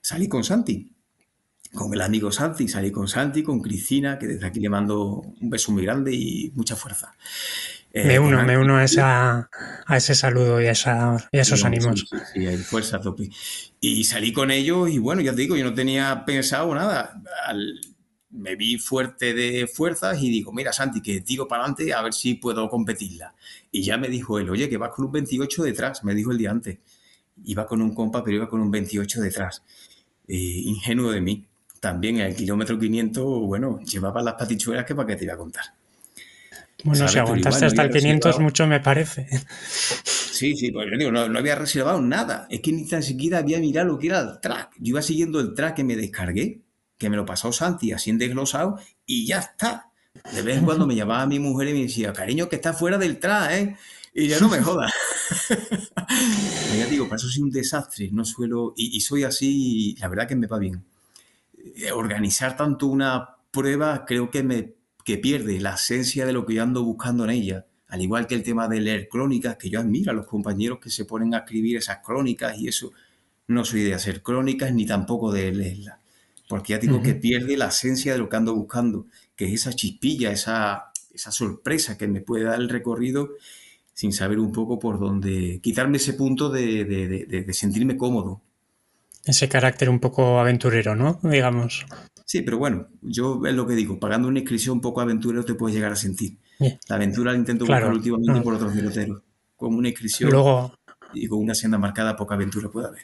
salí 0.00 0.28
con 0.28 0.44
Santi, 0.44 0.92
con 1.72 1.92
el 1.92 2.00
amigo 2.00 2.30
Santi, 2.30 2.68
salí 2.68 2.90
con 2.90 3.08
Santi, 3.08 3.42
con 3.42 3.60
Cristina, 3.60 4.18
que 4.18 4.26
desde 4.26 4.46
aquí 4.46 4.60
le 4.60 4.68
mando 4.68 5.22
un 5.40 5.50
beso 5.50 5.72
muy 5.72 5.84
grande 5.84 6.14
y 6.14 6.52
mucha 6.54 6.76
fuerza. 6.76 7.14
Eh, 7.94 8.06
me 8.06 8.18
uno, 8.18 8.42
me 8.42 8.56
uno 8.56 8.76
a, 8.76 8.84
esa, 8.84 9.50
a 9.86 9.96
ese 9.96 10.14
saludo 10.14 10.60
y 10.62 10.66
a, 10.66 10.72
esos 10.72 11.64
ánimos. 11.64 12.08
Sí, 12.32 12.46
sí, 12.46 12.56
fuerza 12.58 13.00
tope. 13.00 13.28
Y 13.80 14.04
salí 14.04 14.32
con 14.32 14.50
ellos 14.50 14.88
y 14.90 14.98
bueno, 14.98 15.20
ya 15.20 15.32
te 15.32 15.42
digo, 15.42 15.56
yo 15.56 15.64
no 15.64 15.74
tenía 15.74 16.24
pensado 16.24 16.74
nada. 16.74 17.22
me 18.30 18.56
vi 18.56 18.78
fuerte 18.78 19.34
de 19.34 19.66
fuerzas 19.66 20.22
y 20.22 20.30
digo, 20.30 20.52
mira 20.52 20.72
Santi, 20.72 21.02
que 21.02 21.20
tiro 21.20 21.46
para 21.46 21.64
adelante 21.64 21.92
a 21.92 22.00
ver 22.00 22.14
si 22.14 22.34
puedo 22.34 22.68
competirla. 22.70 23.34
Y 23.70 23.82
ya 23.82 23.98
me 23.98 24.08
dijo 24.08 24.38
él, 24.38 24.48
oye, 24.48 24.70
que 24.70 24.78
vas 24.78 24.90
con 24.90 25.04
un 25.04 25.12
28 25.12 25.62
detrás, 25.62 26.02
me 26.02 26.14
dijo 26.14 26.32
el 26.32 26.38
día 26.38 26.50
antes. 26.50 26.78
Iba 27.44 27.66
con 27.66 27.82
un 27.82 27.94
compa, 27.94 28.24
pero 28.24 28.36
iba 28.36 28.48
con 28.48 28.60
un 28.60 28.70
28 28.70 29.20
detrás. 29.20 29.62
Eh, 30.28 30.34
ingenuo 30.36 31.10
de 31.10 31.20
mí. 31.20 31.46
También 31.80 32.20
en 32.20 32.26
el 32.28 32.36
kilómetro 32.36 32.78
500, 32.78 33.24
bueno, 33.40 33.80
llevaba 33.80 34.22
las 34.22 34.34
patichuelas 34.34 34.86
que 34.86 34.94
para 34.94 35.08
qué 35.08 35.16
te 35.16 35.24
iba 35.24 35.34
a 35.34 35.36
contar. 35.38 35.64
Bueno, 36.84 37.06
si 37.08 37.18
aguantaste 37.18 37.66
hasta 37.66 37.82
el 37.82 37.90
500 37.90 38.40
mucho 38.40 38.66
me 38.66 38.80
parece. 38.80 39.28
Sí, 40.04 40.56
sí, 40.56 40.72
pues 40.72 40.88
yo 40.90 40.98
digo, 40.98 41.12
no, 41.12 41.38
había 41.38 41.54
reservado 41.54 42.00
nada. 42.00 42.46
Es 42.50 42.60
que 42.60 42.72
ni 42.72 42.86
tan 42.88 43.02
siquiera 43.02 43.38
había 43.38 43.60
mirado 43.60 43.88
lo 43.88 43.98
que 43.98 44.08
era 44.08 44.20
el 44.20 44.40
track. 44.40 44.72
Yo 44.78 44.90
iba 44.90 45.02
siguiendo 45.02 45.38
el 45.38 45.54
track 45.54 45.76
que 45.76 45.84
me 45.84 45.94
descargué, 45.94 46.62
que 46.98 47.08
me 47.08 47.16
lo 47.16 47.24
pasó 47.24 47.52
Santi 47.52 47.92
así 47.92 48.10
en 48.10 48.18
desglosado, 48.18 48.78
y 49.06 49.26
ya 49.26 49.38
está. 49.38 49.90
De 50.34 50.42
vez 50.42 50.58
en 50.58 50.64
cuando 50.64 50.86
me 50.86 50.96
llamaba 50.96 51.26
mi 51.26 51.38
mujer 51.38 51.68
y 51.68 51.74
me 51.74 51.82
decía, 51.82 52.12
cariño, 52.12 52.48
que 52.48 52.56
está 52.56 52.72
fuera 52.72 52.98
del 52.98 53.18
track, 53.18 53.50
¿eh? 53.52 53.76
Y 54.14 54.28
ya 54.28 54.40
no 54.40 54.48
me 54.48 54.60
jodas. 54.60 54.92
ya 56.76 56.86
digo, 56.86 57.08
para 57.08 57.16
eso 57.16 57.28
soy 57.28 57.44
un 57.44 57.50
desastre. 57.50 58.10
No 58.12 58.24
suelo. 58.24 58.74
Y, 58.76 58.96
y 58.96 59.00
soy 59.00 59.24
así, 59.24 59.96
la 60.00 60.08
verdad 60.08 60.26
que 60.26 60.36
me 60.36 60.46
va 60.46 60.58
bien. 60.58 60.84
Eh, 61.76 61.92
organizar 61.92 62.56
tanto 62.56 62.86
una 62.86 63.36
prueba 63.50 64.04
creo 64.04 64.30
que 64.30 64.42
me 64.42 64.74
que 65.04 65.18
pierde 65.18 65.60
la 65.60 65.74
esencia 65.74 66.26
de 66.26 66.32
lo 66.32 66.46
que 66.46 66.54
yo 66.54 66.62
ando 66.62 66.84
buscando 66.84 67.24
en 67.24 67.30
ella, 67.30 67.66
al 67.88 68.00
igual 68.00 68.26
que 68.26 68.34
el 68.34 68.42
tema 68.42 68.68
de 68.68 68.80
leer 68.80 69.08
crónicas, 69.08 69.56
que 69.56 69.68
yo 69.68 69.80
admiro 69.80 70.10
a 70.10 70.14
los 70.14 70.26
compañeros 70.26 70.78
que 70.80 70.90
se 70.90 71.04
ponen 71.04 71.34
a 71.34 71.38
escribir 71.38 71.76
esas 71.76 71.98
crónicas 71.98 72.58
y 72.58 72.68
eso, 72.68 72.92
no 73.48 73.64
soy 73.64 73.82
de 73.82 73.94
hacer 73.94 74.22
crónicas 74.22 74.72
ni 74.72 74.86
tampoco 74.86 75.32
de 75.32 75.52
leerlas, 75.52 75.98
porque 76.48 76.72
ya 76.72 76.78
digo 76.78 77.02
que 77.02 77.14
pierde 77.14 77.56
la 77.56 77.68
esencia 77.68 78.12
de 78.12 78.18
lo 78.18 78.28
que 78.28 78.36
ando 78.36 78.54
buscando, 78.54 79.06
que 79.36 79.46
es 79.46 79.52
esa 79.52 79.72
chispilla, 79.72 80.32
esa, 80.32 80.92
esa 81.12 81.32
sorpresa 81.32 81.98
que 81.98 82.08
me 82.08 82.20
puede 82.20 82.44
dar 82.44 82.60
el 82.60 82.68
recorrido 82.68 83.30
sin 83.94 84.12
saber 84.12 84.38
un 84.38 84.52
poco 84.52 84.78
por 84.78 84.98
dónde, 84.98 85.60
quitarme 85.62 85.98
ese 85.98 86.14
punto 86.14 86.48
de, 86.48 86.84
de 86.84 87.52
sentirme 87.52 87.96
cómodo. 87.96 88.40
Ese 89.24 89.48
carácter 89.48 89.88
un 89.88 90.00
poco 90.00 90.40
aventurero, 90.40 90.96
¿no? 90.96 91.20
Digamos. 91.22 91.86
Sí, 92.32 92.40
pero 92.40 92.56
bueno, 92.56 92.88
yo 93.02 93.42
es 93.44 93.52
lo 93.52 93.66
que 93.66 93.74
digo, 93.74 94.00
pagando 94.00 94.26
una 94.26 94.38
inscripción 94.38 94.80
poco 94.80 95.02
aventurero 95.02 95.44
te 95.44 95.52
puedes 95.52 95.76
llegar 95.76 95.92
a 95.92 95.96
sentir. 95.96 96.38
La 96.88 96.96
aventura 96.96 97.30
la 97.30 97.36
intento 97.36 97.66
buscar 97.66 97.92
últimamente 97.92 98.40
por 98.40 98.54
otros 98.54 98.72
peloteros. 98.72 99.20
Con 99.54 99.74
una 99.74 99.90
inscripción 99.90 100.32
y 101.12 101.26
con 101.26 101.40
una 101.40 101.54
senda 101.54 101.76
marcada, 101.76 102.16
poca 102.16 102.34
aventura 102.34 102.70
puede 102.70 102.86
haber. 102.88 103.02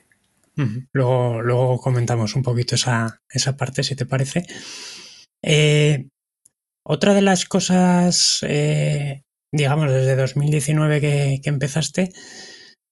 luego, 0.94 1.42
luego 1.42 1.78
comentamos 1.78 2.36
un 2.36 2.42
poquito 2.42 2.74
esa, 2.74 3.20
esa 3.28 3.54
parte, 3.54 3.82
si 3.82 3.94
te 3.94 4.06
parece. 4.06 4.46
Eh, 5.44 6.08
otra 6.82 7.12
de 7.12 7.20
las 7.20 7.44
cosas, 7.44 8.38
eh, 8.48 9.24
digamos, 9.52 9.92
desde 9.92 10.16
2019 10.16 11.02
que, 11.02 11.40
que, 11.42 11.50
empezaste, 11.50 12.14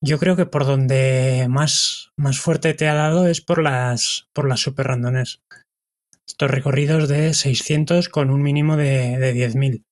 yo 0.04 0.18
creo 0.18 0.36
que 0.36 0.44
por 0.44 0.66
donde 0.66 1.46
más, 1.48 2.10
más 2.18 2.38
fuerte 2.38 2.74
te 2.74 2.88
ha 2.88 2.94
dado 2.94 3.26
es 3.26 3.40
por 3.40 3.62
las, 3.62 4.26
por 4.34 4.46
las 4.46 4.60
super 4.60 4.88
randones 4.88 5.40
estos 6.26 6.50
recorridos 6.50 7.08
de 7.08 7.32
600 7.32 8.08
con 8.08 8.30
un 8.30 8.42
mínimo 8.42 8.76
de, 8.76 9.18
de 9.18 9.34
10.000. 9.34 9.84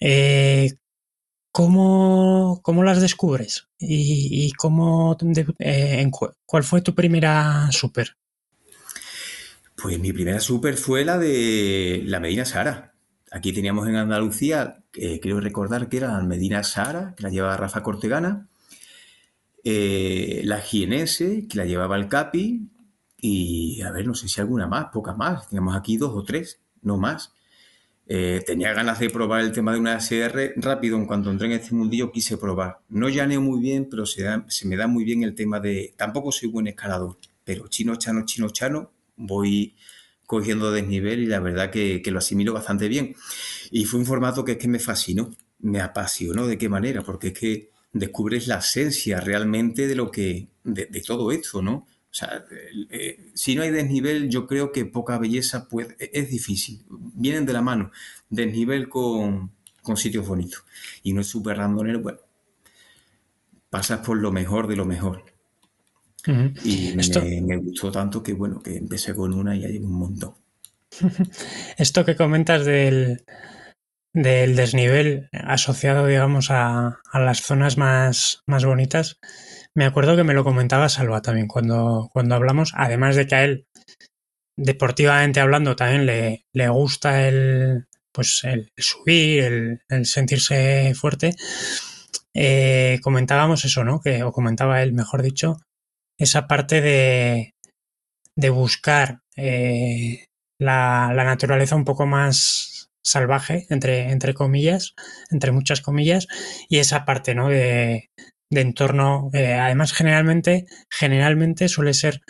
Eh, 0.00 0.72
¿cómo, 1.50 2.60
¿cómo, 2.62 2.84
las 2.84 3.00
descubres? 3.00 3.68
¿Y, 3.78 4.52
cómo, 4.52 5.16
eh, 5.58 6.08
cuál 6.46 6.64
fue 6.64 6.80
tu 6.82 6.94
primera 6.94 7.68
super? 7.72 8.16
Pues 9.76 9.98
mi 9.98 10.12
primera 10.12 10.40
super 10.40 10.76
fue 10.76 11.04
la 11.04 11.18
de 11.18 12.02
la 12.06 12.20
Medina 12.20 12.44
Sara. 12.44 12.94
Aquí 13.32 13.52
teníamos 13.52 13.88
en 13.88 13.96
Andalucía, 13.96 14.82
eh, 14.94 15.20
creo 15.20 15.40
recordar 15.40 15.88
que 15.88 15.98
era 15.98 16.12
la 16.12 16.22
Medina 16.22 16.62
Sara, 16.62 17.14
que 17.16 17.22
la 17.22 17.30
llevaba 17.30 17.56
Rafa 17.56 17.82
Cortegana, 17.82 18.48
la 19.62 20.60
Gienese, 20.60 21.46
que 21.48 21.58
la 21.58 21.64
llevaba 21.64 21.96
el 21.96 22.08
Capi, 22.08 22.70
y 23.20 23.82
a 23.82 23.90
ver, 23.90 24.06
no 24.06 24.14
sé 24.14 24.28
si 24.28 24.40
alguna 24.40 24.66
más, 24.66 24.86
pocas 24.92 25.16
más. 25.16 25.48
Teníamos 25.48 25.76
aquí 25.76 25.96
dos 25.96 26.12
o 26.14 26.22
tres, 26.22 26.60
no 26.82 26.96
más. 26.96 27.32
Eh, 28.12 28.42
tenía 28.44 28.72
ganas 28.72 28.98
de 28.98 29.08
probar 29.08 29.42
el 29.42 29.52
tema 29.52 29.72
de 29.72 29.78
una 29.78 29.94
SR 29.94 30.54
rápido. 30.56 30.96
En 30.96 31.06
cuanto 31.06 31.30
entré 31.30 31.46
en 31.46 31.52
este 31.52 31.74
mundillo 31.74 32.10
quise 32.10 32.36
probar. 32.36 32.80
No 32.88 33.08
llaneo 33.08 33.40
muy 33.40 33.60
bien, 33.60 33.88
pero 33.88 34.04
se, 34.04 34.26
se 34.48 34.66
me 34.66 34.76
da 34.76 34.86
muy 34.86 35.04
bien 35.04 35.22
el 35.22 35.34
tema 35.34 35.60
de... 35.60 35.94
Tampoco 35.96 36.32
soy 36.32 36.48
buen 36.48 36.66
escalador, 36.66 37.18
pero 37.44 37.68
chino, 37.68 37.94
chano, 37.96 38.24
chino, 38.24 38.50
chano, 38.50 38.90
voy 39.16 39.76
cogiendo 40.26 40.72
desnivel 40.72 41.20
y 41.20 41.26
la 41.26 41.40
verdad 41.40 41.70
que, 41.70 42.02
que, 42.02 42.10
lo 42.10 42.18
asimilo 42.18 42.52
bastante 42.52 42.88
bien. 42.88 43.14
Y 43.70 43.84
fue 43.84 44.00
un 44.00 44.06
formato 44.06 44.44
que 44.44 44.52
es 44.52 44.58
que 44.58 44.68
me 44.68 44.80
fascinó, 44.80 45.30
me 45.60 45.80
apasionó. 45.80 46.48
¿De 46.48 46.58
qué 46.58 46.68
manera? 46.68 47.02
Porque 47.02 47.28
es 47.28 47.38
que 47.38 47.70
descubres 47.92 48.48
la 48.48 48.58
esencia 48.58 49.20
realmente 49.20 49.86
de 49.86 49.94
lo 49.94 50.10
que... 50.10 50.48
de, 50.64 50.86
de 50.86 51.00
todo 51.02 51.30
esto, 51.30 51.62
¿no? 51.62 51.86
O 52.10 52.14
sea, 52.14 52.44
eh, 52.90 53.30
si 53.34 53.54
no 53.54 53.62
hay 53.62 53.70
desnivel, 53.70 54.28
yo 54.28 54.48
creo 54.48 54.72
que 54.72 54.84
poca 54.84 55.16
belleza 55.18 55.68
puede, 55.68 55.96
e, 56.00 56.10
es 56.12 56.28
difícil. 56.28 56.84
Vienen 56.88 57.46
de 57.46 57.52
la 57.52 57.62
mano, 57.62 57.92
desnivel 58.28 58.88
con, 58.88 59.52
con 59.82 59.96
sitios 59.96 60.26
bonitos. 60.26 60.64
Y 61.04 61.12
no 61.12 61.20
es 61.20 61.28
súper 61.28 61.58
randonero, 61.58 62.00
bueno, 62.00 62.18
pasas 63.70 64.00
por 64.00 64.16
lo 64.16 64.32
mejor 64.32 64.66
de 64.66 64.76
lo 64.76 64.84
mejor. 64.84 65.24
Y 66.64 66.94
me, 66.96 67.56
gustó 67.56 67.90
tanto 67.90 68.22
que, 68.22 68.34
bueno, 68.34 68.60
que 68.60 68.76
empecé 68.76 69.14
con 69.14 69.32
una 69.32 69.56
y 69.56 69.64
hay 69.64 69.78
un 69.78 69.92
montón. 69.92 70.34
Esto 71.78 72.04
que 72.04 72.16
comentas 72.16 72.66
del, 72.66 73.24
del 74.12 74.54
desnivel 74.54 75.30
asociado, 75.32 76.06
digamos, 76.06 76.50
a, 76.50 77.00
a 77.10 77.20
las 77.20 77.40
zonas 77.40 77.78
más, 77.78 78.42
más 78.46 78.64
bonitas, 78.64 79.18
me 79.74 79.84
acuerdo 79.84 80.16
que 80.16 80.24
me 80.24 80.34
lo 80.34 80.44
comentaba 80.44 80.88
Salva 80.88 81.22
también 81.22 81.46
cuando, 81.46 82.08
cuando 82.12 82.34
hablamos, 82.34 82.72
además 82.76 83.16
de 83.16 83.26
que 83.26 83.34
a 83.34 83.44
él, 83.44 83.66
deportivamente 84.56 85.40
hablando, 85.40 85.76
también 85.76 86.06
le, 86.06 86.46
le 86.52 86.68
gusta 86.68 87.28
el, 87.28 87.86
pues 88.12 88.40
el 88.44 88.70
subir, 88.76 89.80
el, 89.88 90.06
sentirse 90.06 90.94
fuerte. 90.94 91.34
Eh, 92.34 92.98
comentábamos 93.02 93.64
eso, 93.64 93.84
¿no? 93.84 94.00
Que, 94.00 94.22
o 94.22 94.32
comentaba 94.32 94.82
él, 94.82 94.92
mejor 94.92 95.22
dicho, 95.22 95.56
esa 96.18 96.46
parte 96.46 96.80
de, 96.80 97.54
de 98.36 98.50
buscar 98.50 99.20
eh, 99.36 100.26
la, 100.58 101.12
la, 101.14 101.24
naturaleza 101.24 101.76
un 101.76 101.84
poco 101.84 102.06
más 102.06 102.90
salvaje, 103.02 103.66
entre, 103.70 104.10
entre 104.10 104.34
comillas, 104.34 104.94
entre 105.30 105.52
muchas 105.52 105.80
comillas, 105.80 106.26
y 106.68 106.78
esa 106.78 107.04
parte, 107.04 107.34
¿no? 107.34 107.48
De, 107.48 108.10
de 108.50 108.60
entorno, 108.62 109.30
eh, 109.32 109.54
además 109.54 109.92
generalmente, 109.92 110.66
generalmente 110.90 111.68
suele 111.68 111.94
ser 111.94 112.20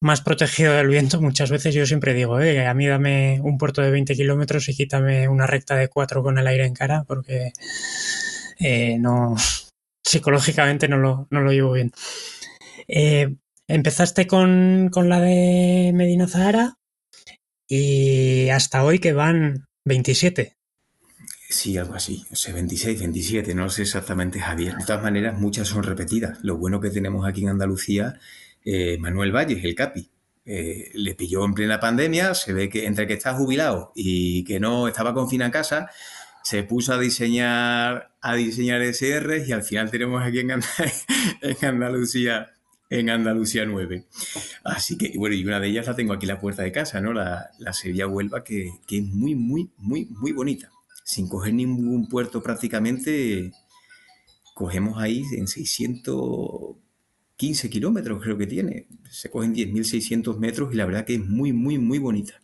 más 0.00 0.20
protegido 0.20 0.74
del 0.74 0.88
viento. 0.88 1.20
Muchas 1.20 1.50
veces 1.50 1.74
yo 1.74 1.86
siempre 1.86 2.14
digo, 2.14 2.40
eh, 2.40 2.66
a 2.66 2.74
mí 2.74 2.86
dame 2.86 3.40
un 3.42 3.56
puerto 3.58 3.80
de 3.82 3.90
20 3.90 4.14
kilómetros 4.14 4.68
y 4.68 4.74
quítame 4.74 5.28
una 5.28 5.46
recta 5.46 5.76
de 5.76 5.88
4 5.88 6.22
con 6.22 6.38
el 6.38 6.46
aire 6.46 6.66
en 6.66 6.74
cara, 6.74 7.04
porque 7.06 7.52
eh, 8.58 8.98
no 8.98 9.36
psicológicamente 10.04 10.88
no 10.88 10.98
lo, 10.98 11.26
no 11.30 11.40
lo 11.40 11.52
llevo 11.52 11.72
bien. 11.72 11.92
empezaste 13.68 14.26
con, 14.26 14.90
con 14.92 15.08
la 15.08 15.20
de 15.20 15.92
Medina 15.94 16.28
Zahara 16.28 16.76
y 17.68 18.48
hasta 18.50 18.84
hoy 18.84 18.98
que 18.98 19.12
van 19.12 19.66
27. 19.86 20.54
Sí, 21.54 21.78
algo 21.78 21.94
así. 21.94 22.26
O 22.32 22.36
sea, 22.36 22.52
26, 22.52 22.98
27, 22.98 23.54
no 23.54 23.70
sé 23.70 23.82
exactamente, 23.82 24.40
Javier. 24.40 24.74
De 24.76 24.84
todas 24.84 25.04
maneras, 25.04 25.38
muchas 25.38 25.68
son 25.68 25.84
repetidas. 25.84 26.42
Lo 26.42 26.56
bueno 26.56 26.80
que 26.80 26.90
tenemos 26.90 27.24
aquí 27.28 27.42
en 27.42 27.50
Andalucía, 27.50 28.18
eh, 28.64 28.98
Manuel 28.98 29.30
Valles, 29.30 29.64
el 29.64 29.76
CAPI, 29.76 30.10
eh, 30.46 30.90
le 30.94 31.14
pilló 31.14 31.44
en 31.44 31.54
plena 31.54 31.78
pandemia, 31.78 32.34
se 32.34 32.52
ve 32.52 32.68
que 32.68 32.86
entre 32.86 33.06
que 33.06 33.14
está 33.14 33.34
jubilado 33.34 33.92
y 33.94 34.42
que 34.42 34.58
no 34.58 34.88
estaba 34.88 35.14
confinado 35.14 35.46
en 35.46 35.52
casa, 35.52 35.90
se 36.42 36.64
puso 36.64 36.92
a 36.92 36.98
diseñar 36.98 38.10
a 38.20 38.34
diseñar 38.34 38.82
SR 38.82 39.44
y 39.46 39.52
al 39.52 39.62
final 39.62 39.92
tenemos 39.92 40.24
aquí 40.24 40.40
en, 40.40 40.50
en 41.40 41.56
Andalucía 41.62 42.50
en 42.90 43.10
Andalucía 43.10 43.64
9. 43.64 44.06
Así 44.64 44.98
que, 44.98 45.12
bueno, 45.16 45.36
y 45.36 45.44
una 45.44 45.60
de 45.60 45.68
ellas 45.68 45.86
la 45.86 45.94
tengo 45.94 46.14
aquí 46.14 46.26
en 46.26 46.34
la 46.34 46.40
puerta 46.40 46.64
de 46.64 46.72
casa, 46.72 47.00
¿no? 47.00 47.12
La, 47.12 47.50
la 47.60 47.72
Sevilla 47.72 48.08
Huelva, 48.08 48.42
que, 48.42 48.72
que 48.88 48.98
es 48.98 49.04
muy, 49.04 49.36
muy, 49.36 49.70
muy, 49.78 50.06
muy 50.06 50.32
bonita 50.32 50.73
sin 51.04 51.28
coger 51.28 51.54
ningún 51.54 52.08
puerto 52.08 52.42
prácticamente, 52.42 53.52
cogemos 54.54 54.98
ahí 54.98 55.22
en 55.36 55.46
615 55.46 57.70
kilómetros, 57.70 58.20
creo 58.22 58.38
que 58.38 58.46
tiene. 58.46 58.86
Se 59.10 59.30
cogen 59.30 59.54
10.600 59.54 60.38
metros 60.38 60.72
y 60.72 60.76
la 60.76 60.86
verdad 60.86 61.04
que 61.04 61.16
es 61.16 61.24
muy, 61.24 61.52
muy, 61.52 61.76
muy 61.78 61.98
bonita. 61.98 62.40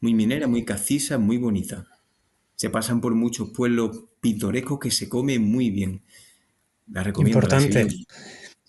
Muy 0.00 0.12
minera, 0.12 0.48
muy 0.48 0.64
cacisa, 0.64 1.18
muy 1.18 1.36
bonita. 1.38 1.86
Se 2.56 2.68
pasan 2.68 3.00
por 3.00 3.14
muchos 3.14 3.50
pueblos 3.50 4.06
pintorescos 4.20 4.80
que 4.80 4.90
se 4.90 5.08
come 5.08 5.38
muy 5.38 5.70
bien. 5.70 6.02
La 6.90 7.04
recomiendo. 7.04 7.38
Importante. 7.38 7.86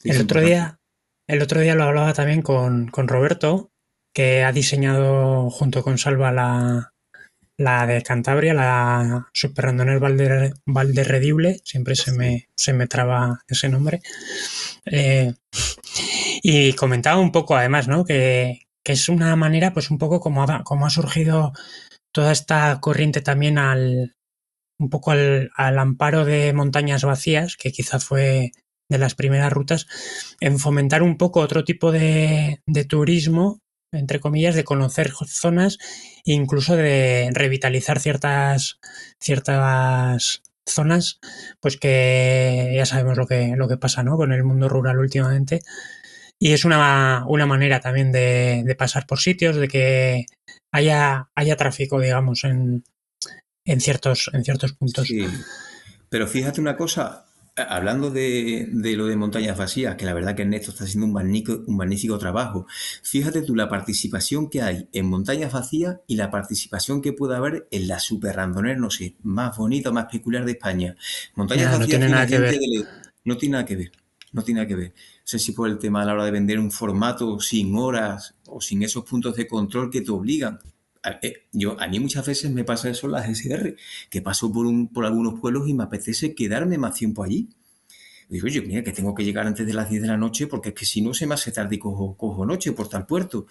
el, 0.04 0.22
otro 0.22 0.42
día, 0.42 0.80
el 1.26 1.42
otro 1.42 1.62
día 1.62 1.74
lo 1.74 1.84
hablaba 1.84 2.13
también 2.13 2.44
con, 2.44 2.90
con 2.90 3.08
Roberto, 3.08 3.72
que 4.13 4.44
ha 4.44 4.52
diseñado 4.52 5.50
junto 5.50 5.82
con 5.84 5.98
Salva 5.98 6.32
la, 6.32 6.94
la 7.58 7.88
de 7.88 8.04
Cantabria, 8.04 8.54
la 8.54 9.28
Superrandonel 9.34 10.00
Valder, 10.00 10.54
Valderredible, 10.65 11.60
siempre 11.63 11.96
se 11.96 12.12
me, 12.12 12.50
se 12.56 12.74
me 12.74 12.88
traba 12.88 13.39
ese 13.48 13.67
nombre. 13.67 14.02
Eh, 14.86 15.34
y 16.43 16.74
comentaba 16.74 17.20
un 17.20 17.32
poco 17.32 17.56
además, 17.56 17.88
¿no? 17.88 18.06
Que, 18.06 18.62
es 18.84 19.10
una 19.10 19.36
manera, 19.36 19.74
pues 19.74 19.91
un 19.91 19.98
poco 19.98 20.22
como 20.22 20.43
ha, 20.43 20.63
como 20.63 20.86
ha 20.86 20.89
surgido 20.89 21.52
toda 22.13 22.32
esta 22.32 22.80
corriente 22.80 23.20
también 23.20 23.58
al 23.58 24.15
un 24.80 24.89
poco 24.89 25.12
al, 25.12 25.52
amparo 25.58 26.24
de 26.24 26.54
montañas 26.54 27.04
vacías, 27.04 27.58
que 27.58 27.72
quizá 27.74 28.00
fue 28.00 28.52
de 28.89 28.98
las 28.98 29.15
primeras 29.15 29.52
rutas, 29.52 29.88
en 30.39 30.60
fomentar 30.60 31.04
un 31.04 31.17
poco 31.17 31.41
otro 31.41 31.65
tipo 31.65 31.91
de, 31.91 32.62
de 32.65 32.86
turismo 32.86 33.60
entre 33.91 34.19
comillas, 34.19 34.56
de 34.56 34.63
conocer 34.63 35.12
zonas 35.12 35.78
e 36.26 36.34
incluso 36.34 36.76
de 36.76 37.30
revitalizar 37.34 38.00
ciertas, 38.00 38.80
ciertas 39.19 40.41
zonas, 40.65 41.19
pues 41.60 41.78
que 41.78 42.73
ya 42.76 42.86
sabemos 42.86 43.17
lo 43.17 43.28
que, 43.28 43.56
lo 43.56 43.67
que 43.67 43.78
pasa 43.78 44.04
¿no? 44.04 44.17
con 44.17 44.34
el 44.34 44.43
mundo 44.43 44.69
rural 44.69 45.00
últimamente. 45.00 45.62
Y 46.39 46.54
es 46.54 46.65
una, 46.65 47.26
una 47.28 47.45
manera 47.45 47.80
también 47.80 48.12
de, 48.12 48.76
pasar 48.78 49.08
por 49.08 49.19
sitios, 49.19 49.56
de 49.56 49.67
que 49.67 50.26
haya, 50.71 51.30
haya 51.34 51.56
tráfico, 51.56 52.00
digamos, 52.00 52.43
en, 52.43 52.84
en, 53.65 53.82
ciertos, 53.82 54.30
en 54.34 54.43
ciertos 54.43 54.73
puntos. 54.73 55.08
Sí. 55.08 55.26
Pero 56.10 56.28
fíjate 56.28 56.62
una 56.62 56.78
cosa, 56.78 57.27
Hablando 57.58 58.12
de, 58.12 58.70
lo 58.72 59.08
de 59.08 59.15
montañas 59.15 59.58
vacías, 59.58 59.96
que 59.96 60.06
la 60.06 60.13
verdad 60.13 60.36
que 60.36 60.43
Ernesto 60.43 60.72
está 60.72 60.84
haciendo 60.84 61.08
un 61.08 61.13
magnífico, 61.13 61.63
un 61.65 61.76
magnífico 61.76 62.17
trabajo, 62.20 62.67
fíjate 63.02 63.41
tú 63.41 63.56
la 63.56 63.67
participación 63.67 64.50
que 64.50 64.62
hay 64.62 64.88
en 64.93 65.08
montañas 65.08 65.52
vacías 65.52 65.98
y 66.06 66.17
la 66.17 66.30
participación 66.30 67.02
que 67.02 67.13
puede 67.13 67.36
haber 67.36 67.67
en 67.72 67.88
la 67.88 68.00
super 68.00 68.36
randoner, 68.36 68.78
no 68.78 68.91
sé, 68.91 69.15
más 69.24 69.58
bonita, 69.58 69.91
más 69.91 70.06
peculiar 70.06 70.46
de 70.46 70.52
España. 70.52 70.96
Montañas 71.36 71.72
vacías 71.72 71.80
no 71.80 71.86
tiene 71.88 72.10
nada 72.10 72.28
que 72.28 72.39
ver. 72.39 72.60
no 73.24 73.38
tiene 73.38 73.54
nada 73.54 73.65
que 73.65 73.76
ver, 73.76 73.91
no 74.34 74.43
tiene 74.43 74.60
nada 74.60 74.67
que 74.67 74.76
ver. 74.76 74.89
No 74.89 75.22
sé 75.24 75.39
si 75.39 75.52
por 75.52 75.67
el 75.67 75.80
tema 75.80 76.04
a 76.04 76.06
la 76.06 76.13
hora 76.13 76.26
de 76.26 76.32
vender 76.32 76.60
un 76.60 76.72
formato 76.72 77.39
sin 77.39 77.76
horas 77.76 78.36
o 78.46 78.62
sin 78.62 78.84
esos 78.84 79.04
puntos 79.04 79.36
de 79.36 79.48
control 79.48 79.89
que 79.89 80.02
te 80.02 80.12
obligan 80.12 80.60
eh, 81.22 81.43
yo, 81.52 81.80
a 81.80 81.88
mí 81.88 82.00
muchas 82.00 82.26
veces 82.26 82.52
me 82.52 82.63
pasa 82.63 82.89
eso 82.89 83.08
en 83.08 83.13
las 83.13 83.28
SR, 83.30 83.76
que 84.10 84.22
paso 84.22 84.52
por, 84.52 84.65
un, 84.65 84.88
por 84.88 85.06
algunos 85.06 85.39
pueblos 85.39 85.67
y 85.67 85.74
me 85.74 85.84
apetece 85.84 86.36
quedarme 86.36 86.78
más 86.78 86.96
tiempo 86.96 87.24
allí. 87.24 87.50
Digo, 88.30 88.48
yo, 88.48 88.62
mira, 88.63 88.84
que 88.84 88.91
tengo 88.91 89.15
que 89.15 89.24
llegar 89.24 89.48
antes 89.48 89.65
de 89.65 89.74
las 89.74 89.89
10 89.89 90.02
de 90.02 90.08
la 90.10 90.17
noche 90.17 90.48
porque 90.48 90.70
es 90.70 90.76
que 90.76 90.86
si 90.86 91.02
no 91.02 91.13
se 91.13 91.26
me 91.26 91.34
hace 91.36 91.52
tarde 91.52 91.76
y 91.76 91.80
cojo, 91.80 92.17
cojo 92.17 92.46
noche 92.46 92.74
por 92.74 92.89
tal 92.89 93.06
puerto. 93.06 93.48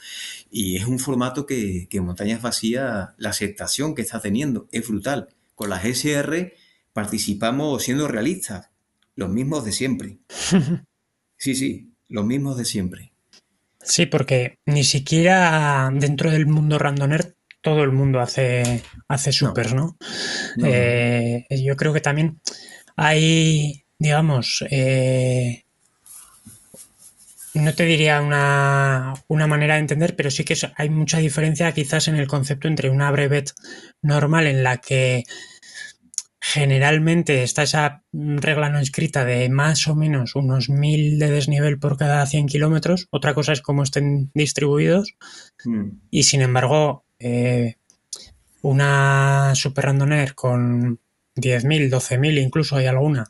Y 0.50 0.76
es 0.76 0.86
un 0.86 0.98
formato 0.98 1.46
que, 1.46 1.86
que 1.88 1.98
en 1.98 2.04
Montañas 2.04 2.42
Vacías, 2.42 3.10
la 3.16 3.30
aceptación 3.30 3.94
que 3.94 4.02
está 4.02 4.20
teniendo 4.20 4.68
es 4.72 4.86
brutal. 4.86 5.28
Con 5.54 5.70
las 5.70 5.84
SR 5.84 6.54
participamos 6.92 7.82
siendo 7.82 8.06
realistas, 8.06 8.68
los 9.14 9.30
mismos 9.30 9.64
de 9.64 9.72
siempre. 9.72 10.18
Sí, 11.38 11.54
sí, 11.54 11.92
los 12.08 12.24
mismos 12.24 12.56
de 12.56 12.64
siempre. 12.64 13.12
Sí, 13.82 14.06
porque 14.06 14.58
ni 14.66 14.84
siquiera 14.84 15.90
dentro 15.92 16.30
del 16.30 16.46
mundo 16.46 16.78
randoner 16.78 17.35
todo 17.66 17.82
el 17.82 17.90
mundo 17.90 18.20
hace, 18.20 18.80
hace 19.08 19.32
supers, 19.32 19.74
¿no? 19.74 19.96
Eh, 20.62 21.44
yo 21.50 21.74
creo 21.74 21.92
que 21.92 22.00
también 22.00 22.40
hay, 22.94 23.82
digamos, 23.98 24.64
eh, 24.70 25.64
no 27.54 27.74
te 27.74 27.84
diría 27.84 28.20
una, 28.20 29.14
manera 29.48 29.74
de 29.74 29.80
entender, 29.80 30.14
pero 30.14 30.30
sí 30.30 30.44
que 30.44 30.54
hay 30.76 30.90
mucha 30.90 31.18
diferencia 31.18 31.72
quizás 31.72 32.06
en 32.06 32.14
el 32.14 32.28
concepto 32.28 32.68
entre 32.68 32.88
una 32.88 33.10
brevet 33.10 33.52
normal 34.00 34.46
en 34.46 34.62
la 34.62 34.76
que 34.76 35.24
generalmente 36.40 37.42
está 37.42 37.64
esa 37.64 38.04
regla 38.12 38.68
no 38.68 38.78
escrita 38.78 39.24
de 39.24 39.48
más 39.48 39.88
o 39.88 39.96
menos 39.96 40.36
unos 40.36 40.68
mil 40.68 41.18
de 41.18 41.32
desnivel 41.32 41.80
por 41.80 41.96
cada 41.96 42.24
100 42.26 42.46
kilómetros. 42.46 43.08
Otra 43.10 43.34
cosa 43.34 43.52
es 43.52 43.60
cómo 43.60 43.82
estén 43.82 44.30
distribuidos. 44.34 45.16
Hmm. 45.64 45.98
Y 46.12 46.22
sin 46.22 46.42
embargo, 46.42 47.05
eh, 47.18 47.76
una 48.62 49.54
Super 49.54 49.86
Randoner 49.86 50.34
con 50.34 51.00
10.000, 51.36 51.90
12.000, 51.90 52.42
incluso 52.42 52.76
hay 52.76 52.86
alguna, 52.86 53.26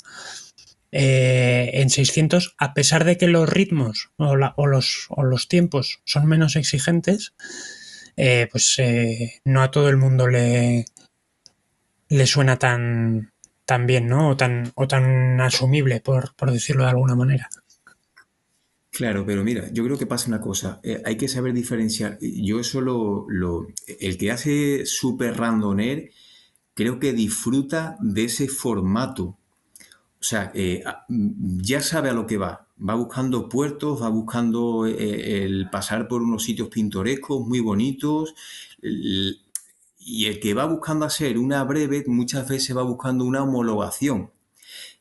eh, 0.93 1.71
en 1.75 1.91
600, 1.91 2.55
a 2.59 2.75
pesar 2.75 3.05
de 3.05 3.17
que 3.17 3.27
los 3.27 3.49
ritmos 3.49 4.11
o, 4.17 4.37
los, 4.37 5.07
o 5.11 5.23
los, 5.25 5.49
tiempos 5.49 6.01
son 6.05 6.27
menos 6.27 6.57
exigentes, 6.57 7.35
eh, 8.17 8.49
pues 8.51 8.81
no 9.45 9.63
a 9.63 9.71
todo 9.71 9.89
el 9.89 9.99
mundo 9.99 10.27
le, 10.29 10.87
le 12.09 12.27
suena 12.27 12.59
tan, 12.59 13.33
tan 13.65 13.87
bien, 13.87 14.07
¿no? 14.07 14.31
O 14.31 14.37
tan, 14.37 14.73
o 14.75 14.87
tan 14.89 15.41
asumible, 15.41 16.01
por, 16.01 16.35
por 16.37 16.51
decirlo 16.53 16.85
de 16.85 16.91
alguna 16.91 17.17
manera. 17.17 17.51
Claro, 18.97 19.27
pero 19.27 19.45
mira, 19.45 19.71
yo 19.75 19.85
creo 19.85 19.99
que 19.99 20.07
pasa 20.07 20.29
una 20.29 20.41
cosa, 20.41 20.81
eh, 20.83 21.03
hay 21.05 21.19
que 21.19 21.29
saber 21.29 21.53
diferenciar. 21.53 22.17
Yo 22.19 22.59
eso 22.61 22.81
lo, 22.81 23.27
el 24.01 24.17
que 24.17 24.31
hace 24.31 24.87
super 24.87 25.37
randoner, 25.37 26.13
creo 26.73 26.99
que 26.99 27.13
disfruta 27.13 27.99
de 28.01 28.25
ese 28.25 28.49
formato. 28.49 29.37
O 30.19 30.23
sea, 30.23 30.51
eh, 30.55 30.83
ya 31.09 31.83
sabe 31.83 32.09
a 32.09 32.15
lo 32.15 32.27
que 32.27 32.39
va. 32.39 32.69
Va 32.81 32.95
buscando 32.95 33.51
puertos, 33.51 34.01
va 34.01 34.09
buscando 34.09 34.87
eh, 34.87 35.45
el 35.45 35.69
pasar 35.69 36.09
por 36.09 36.23
unos 36.23 36.45
sitios 36.45 36.69
pintorescos, 36.69 37.47
muy 37.47 37.61
bonitos. 37.61 38.35
y 38.81 40.25
el 40.25 40.41
que 40.41 40.55
va 40.55 40.65
buscando 40.65 41.05
hacer 41.05 41.37
una 41.37 41.63
breve, 41.65 42.03
muchas 42.07 42.49
veces 42.49 42.75
va 42.75 42.83
buscando 42.83 43.27
una 43.27 43.43
homologación. 43.43 44.31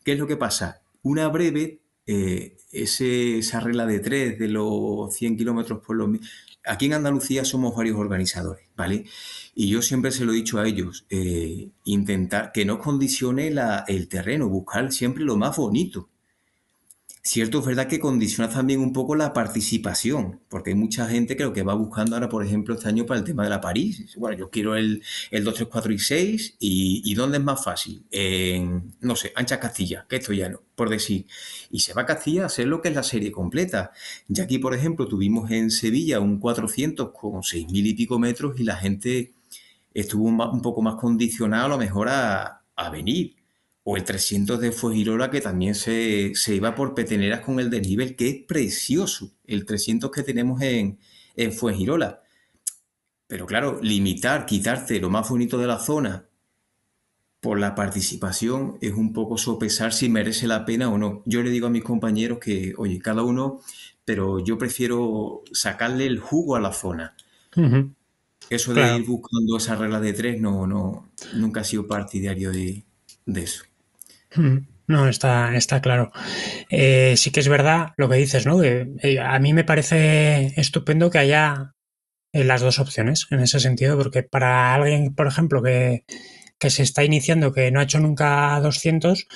¿Qué 0.03 0.11
es 0.13 0.19
lo 0.19 0.27
que 0.27 0.35
pasa? 0.35 0.81
Una 1.01 1.29
breve 1.29 1.79
eh, 2.07 2.54
esa 2.75 3.59
regla 3.59 3.85
de 3.85 3.99
tres 3.99 4.39
de 4.39 4.47
los 4.47 5.13
100 5.13 5.37
kilómetros 5.37 5.81
por 5.85 5.95
los... 5.95 6.09
Aquí 6.65 6.87
en 6.87 6.93
Andalucía 6.93 7.45
somos 7.45 7.75
varios 7.75 7.97
organizadores, 7.97 8.67
¿vale? 8.75 9.05
Y 9.53 9.69
yo 9.69 9.81
siempre 9.81 10.11
se 10.11 10.25
lo 10.25 10.33
he 10.33 10.35
dicho 10.35 10.59
a 10.59 10.67
ellos, 10.67 11.05
eh, 11.09 11.69
intentar 11.83 12.51
que 12.51 12.65
no 12.65 12.79
condicione 12.79 13.53
el 13.87 14.07
terreno, 14.07 14.49
buscar 14.49 14.91
siempre 14.91 15.23
lo 15.23 15.37
más 15.37 15.55
bonito. 15.57 16.09
Cierto, 17.27 17.57
es 17.57 17.65
verdad 17.65 17.87
que 17.87 17.99
condiciona 17.99 18.51
también 18.51 18.79
un 18.81 18.93
poco 18.93 19.15
la 19.15 19.33
participación, 19.33 20.41
porque 20.47 20.69
hay 20.69 20.75
mucha 20.75 21.07
gente 21.07 21.35
que 21.35 21.43
lo 21.43 21.53
que 21.53 21.63
va 21.63 21.73
buscando 21.73 22.15
ahora, 22.15 22.29
por 22.29 22.45
ejemplo, 22.45 22.75
este 22.75 22.87
año 22.87 23.07
para 23.07 23.19
el 23.19 23.25
tema 23.25 23.43
de 23.43 23.49
la 23.49 23.61
París. 23.61 24.15
Bueno, 24.15 24.37
yo 24.37 24.51
quiero 24.51 24.75
el, 24.75 25.01
el 25.31 25.43
2, 25.43 25.55
3, 25.55 25.67
4 25.71 25.93
y 25.93 25.97
6, 25.97 26.57
y, 26.59 27.15
¿dónde 27.15 27.39
es 27.39 27.43
más 27.43 27.63
fácil? 27.63 28.05
En, 28.11 28.93
no 29.01 29.15
sé, 29.15 29.33
Ancha 29.35 29.59
Castilla, 29.59 30.05
que 30.07 30.17
esto 30.17 30.33
ya 30.33 30.49
no, 30.49 30.61
por 30.75 30.87
decir. 30.87 31.25
Y 31.71 31.79
se 31.79 31.93
va 31.95 32.03
a 32.03 32.05
Castilla 32.05 32.43
a 32.43 32.45
hacer 32.45 32.67
lo 32.67 32.79
que 32.79 32.89
es 32.89 32.95
la 32.95 33.01
serie 33.01 33.31
completa. 33.31 33.91
Ya 34.27 34.43
aquí, 34.43 34.59
por 34.59 34.75
ejemplo, 34.75 35.07
tuvimos 35.07 35.49
en 35.49 35.71
Sevilla 35.71 36.19
un 36.19 36.39
400 36.39 37.09
con 37.11 37.41
6.000 37.41 37.87
y 37.87 37.93
pico 37.95 38.19
metros 38.19 38.59
y 38.59 38.63
la 38.65 38.75
gente 38.75 39.33
estuvo 39.95 40.25
un, 40.25 40.61
poco 40.61 40.83
más 40.83 40.93
condicionada 40.93 41.65
a 41.65 41.69
lo 41.69 41.79
mejor 41.79 42.07
a 42.07 42.61
venir 42.91 43.44
o 43.87 43.95
el 43.95 44.03
300 44.03 44.59
de 44.59 44.71
Fuegirola 44.71 45.29
que 45.29 45.41
también 45.41 45.75
se, 45.75 46.33
iba 46.47 46.73
por 46.73 46.95
peteneras 46.95 47.41
con 47.41 47.59
el 47.59 47.69
desnivel, 47.69 48.15
que 48.15 48.29
es 48.29 48.43
precioso, 48.47 49.31
el 49.45 49.65
300 49.65 50.09
que 50.11 50.23
tenemos 50.23 50.61
en, 50.61 50.99
en 51.35 51.53
Fuegirola. 51.53 52.23
Pero 53.27 53.45
claro, 53.45 53.79
limitar, 53.81 54.45
quitarte 54.45 54.99
lo 54.99 55.09
más 55.09 55.29
bonito 55.29 55.57
de 55.57 55.67
la 55.67 55.79
zona 55.79 56.25
por 57.45 57.59
la 57.59 57.75
participación 57.75 58.79
es 58.81 58.93
un 58.93 59.13
poco 59.13 59.37
sopesar 59.37 59.93
si 59.93 60.09
merece 60.09 60.47
la 60.47 60.65
pena 60.65 60.89
o 60.89 60.97
no. 60.97 61.21
Yo 61.25 61.43
le 61.43 61.51
digo 61.51 61.67
a 61.67 61.69
mis 61.69 61.83
compañeros 61.83 62.39
que, 62.39 62.73
oye, 62.75 62.97
cada 62.97 63.21
uno, 63.21 63.61
pero 64.03 64.39
yo 64.39 64.57
prefiero 64.57 65.43
sacarle 65.51 66.07
el 66.07 66.19
jugo 66.19 66.55
a 66.55 66.59
la 66.59 66.73
zona. 66.73 67.15
Eso 68.49 68.73
de 68.73 68.97
ir 68.97 69.05
buscando 69.05 69.57
esa 69.57 69.75
regla 69.75 69.99
de 69.99 70.13
tres, 70.13 70.41
no, 70.41 70.65
no, 70.65 71.11
nunca 71.35 71.61
he 71.61 71.65
sido 71.65 71.85
partidario 71.85 72.51
de, 72.51 72.83
eso. 73.27 73.63
No, 74.87 75.07
está, 75.07 75.55
está 75.55 75.81
claro. 75.81 76.11
Eh, 76.69 77.15
sí 77.17 77.31
que 77.31 77.39
es 77.39 77.47
verdad 77.47 77.93
lo 77.97 78.07
que 78.07 78.17
dices, 78.17 78.45
¿no? 78.45 78.59
Que, 78.61 78.87
eh, 79.01 79.19
a 79.19 79.39
mí 79.39 79.53
me 79.53 79.63
parece 79.63 80.53
estupendo 80.57 81.09
que 81.09 81.17
haya 81.17 81.73
eh, 82.33 82.43
las 82.43 82.61
dos 82.61 82.79
opciones 82.79 83.27
en 83.31 83.39
ese 83.39 83.59
sentido, 83.59 83.97
porque 83.97 84.21
para 84.23 84.75
alguien, 84.75 85.15
por 85.15 85.27
ejemplo, 85.27 85.63
que, 85.63 86.03
se 86.69 86.83
está 86.83 87.03
iniciando, 87.03 87.53
que 87.53 87.71
no 87.71 87.79
ha 87.79 87.83
hecho 87.83 87.99
nunca 87.99 88.59
200, 88.59 89.27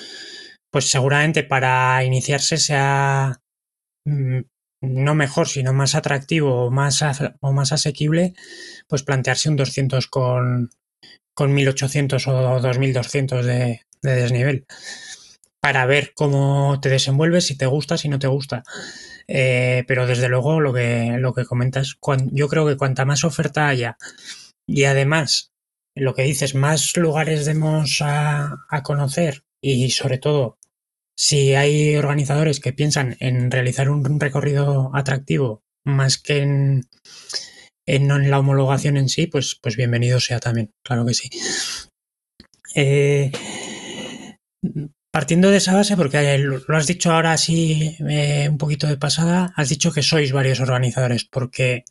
pues 0.70 0.90
seguramente 0.90 1.44
para 1.44 2.02
iniciarse 2.04 2.56
sea 2.58 3.40
mm, 4.04 4.40
no 4.82 5.14
mejor, 5.14 5.48
sino 5.48 5.72
más 5.72 5.94
atractivo 5.94 6.66
o 6.66 6.70
más, 6.70 7.04
o 7.40 7.52
más 7.52 7.72
asequible, 7.72 8.34
pues 8.88 9.02
plantearse 9.04 9.48
un 9.48 9.56
200 9.56 10.06
con, 10.08 10.70
con 11.34 11.54
1800 11.54 12.26
o 12.28 12.60
2200 12.60 13.46
de, 13.46 13.82
de 14.02 14.14
desnivel 14.14 14.66
para 15.60 15.84
ver 15.86 16.12
cómo 16.14 16.80
te 16.80 16.88
desenvuelves, 16.88 17.46
si 17.46 17.56
te 17.56 17.66
gusta, 17.66 17.98
si 17.98 18.08
no 18.08 18.18
te 18.18 18.26
gusta. 18.26 18.64
Eh, 19.28 19.84
pero 19.86 20.06
desde 20.06 20.28
luego 20.28 20.60
lo 20.60 20.72
que, 20.72 21.16
lo 21.18 21.34
que 21.34 21.44
comentas, 21.44 21.98
yo 22.32 22.48
creo 22.48 22.66
que 22.66 22.76
cuanta 22.76 23.04
más 23.04 23.24
oferta 23.24 23.68
haya 23.68 23.96
y 24.66 24.84
además 24.84 25.52
lo 25.94 26.14
que 26.14 26.22
dices, 26.22 26.54
más 26.54 26.96
lugares 26.96 27.44
demos 27.44 27.98
a, 28.00 28.56
conocer 28.82 29.44
y 29.60 29.90
sobre 29.90 30.18
todo 30.18 30.58
si 31.16 31.54
hay 31.54 31.96
organizadores 31.96 32.60
que 32.60 32.72
piensan 32.72 33.16
en 33.20 33.50
realizar 33.50 33.90
un 33.90 34.18
recorrido 34.18 34.90
atractivo 34.94 35.62
más 35.84 36.18
que 36.18 36.38
en, 36.38 36.88
en, 37.86 38.30
la 38.30 38.38
homologación 38.38 38.96
en 38.96 39.08
sí, 39.08 39.26
pues, 39.26 39.58
pues 39.60 39.76
bienvenido 39.76 40.20
sea 40.20 40.40
también, 40.40 40.72
claro 40.82 41.04
que 41.04 41.14
sí. 41.14 41.28
Eh, 42.74 43.30
Partiendo 45.12 45.50
de 45.50 45.56
esa 45.56 45.74
base, 45.74 45.96
porque 45.96 46.38
lo 46.38 46.76
has 46.76 46.86
dicho 46.86 47.10
ahora 47.10 47.32
así 47.32 47.96
eh, 48.08 48.48
un 48.48 48.58
poquito 48.58 48.86
de 48.86 48.96
pasada, 48.96 49.52
has 49.56 49.68
dicho 49.68 49.90
que 49.90 50.02
sois 50.02 50.30
varios 50.30 50.60
organizadores, 50.60 51.24
porque 51.24 51.84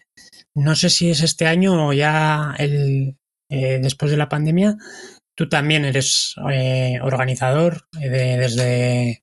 no 0.56 0.74
sé 0.76 0.90
si 0.90 1.10
es 1.10 1.22
este 1.22 1.46
año 1.46 1.88
o 1.88 1.94
ya 1.94 2.56
eh, 2.58 3.14
después 3.50 4.12
de 4.12 4.18
la 4.18 4.30
pandemia, 4.30 4.78
tú 5.36 5.50
también 5.50 5.84
eres 5.84 6.36
eh, 6.50 7.00
organizador 7.02 7.88
desde, 7.92 9.22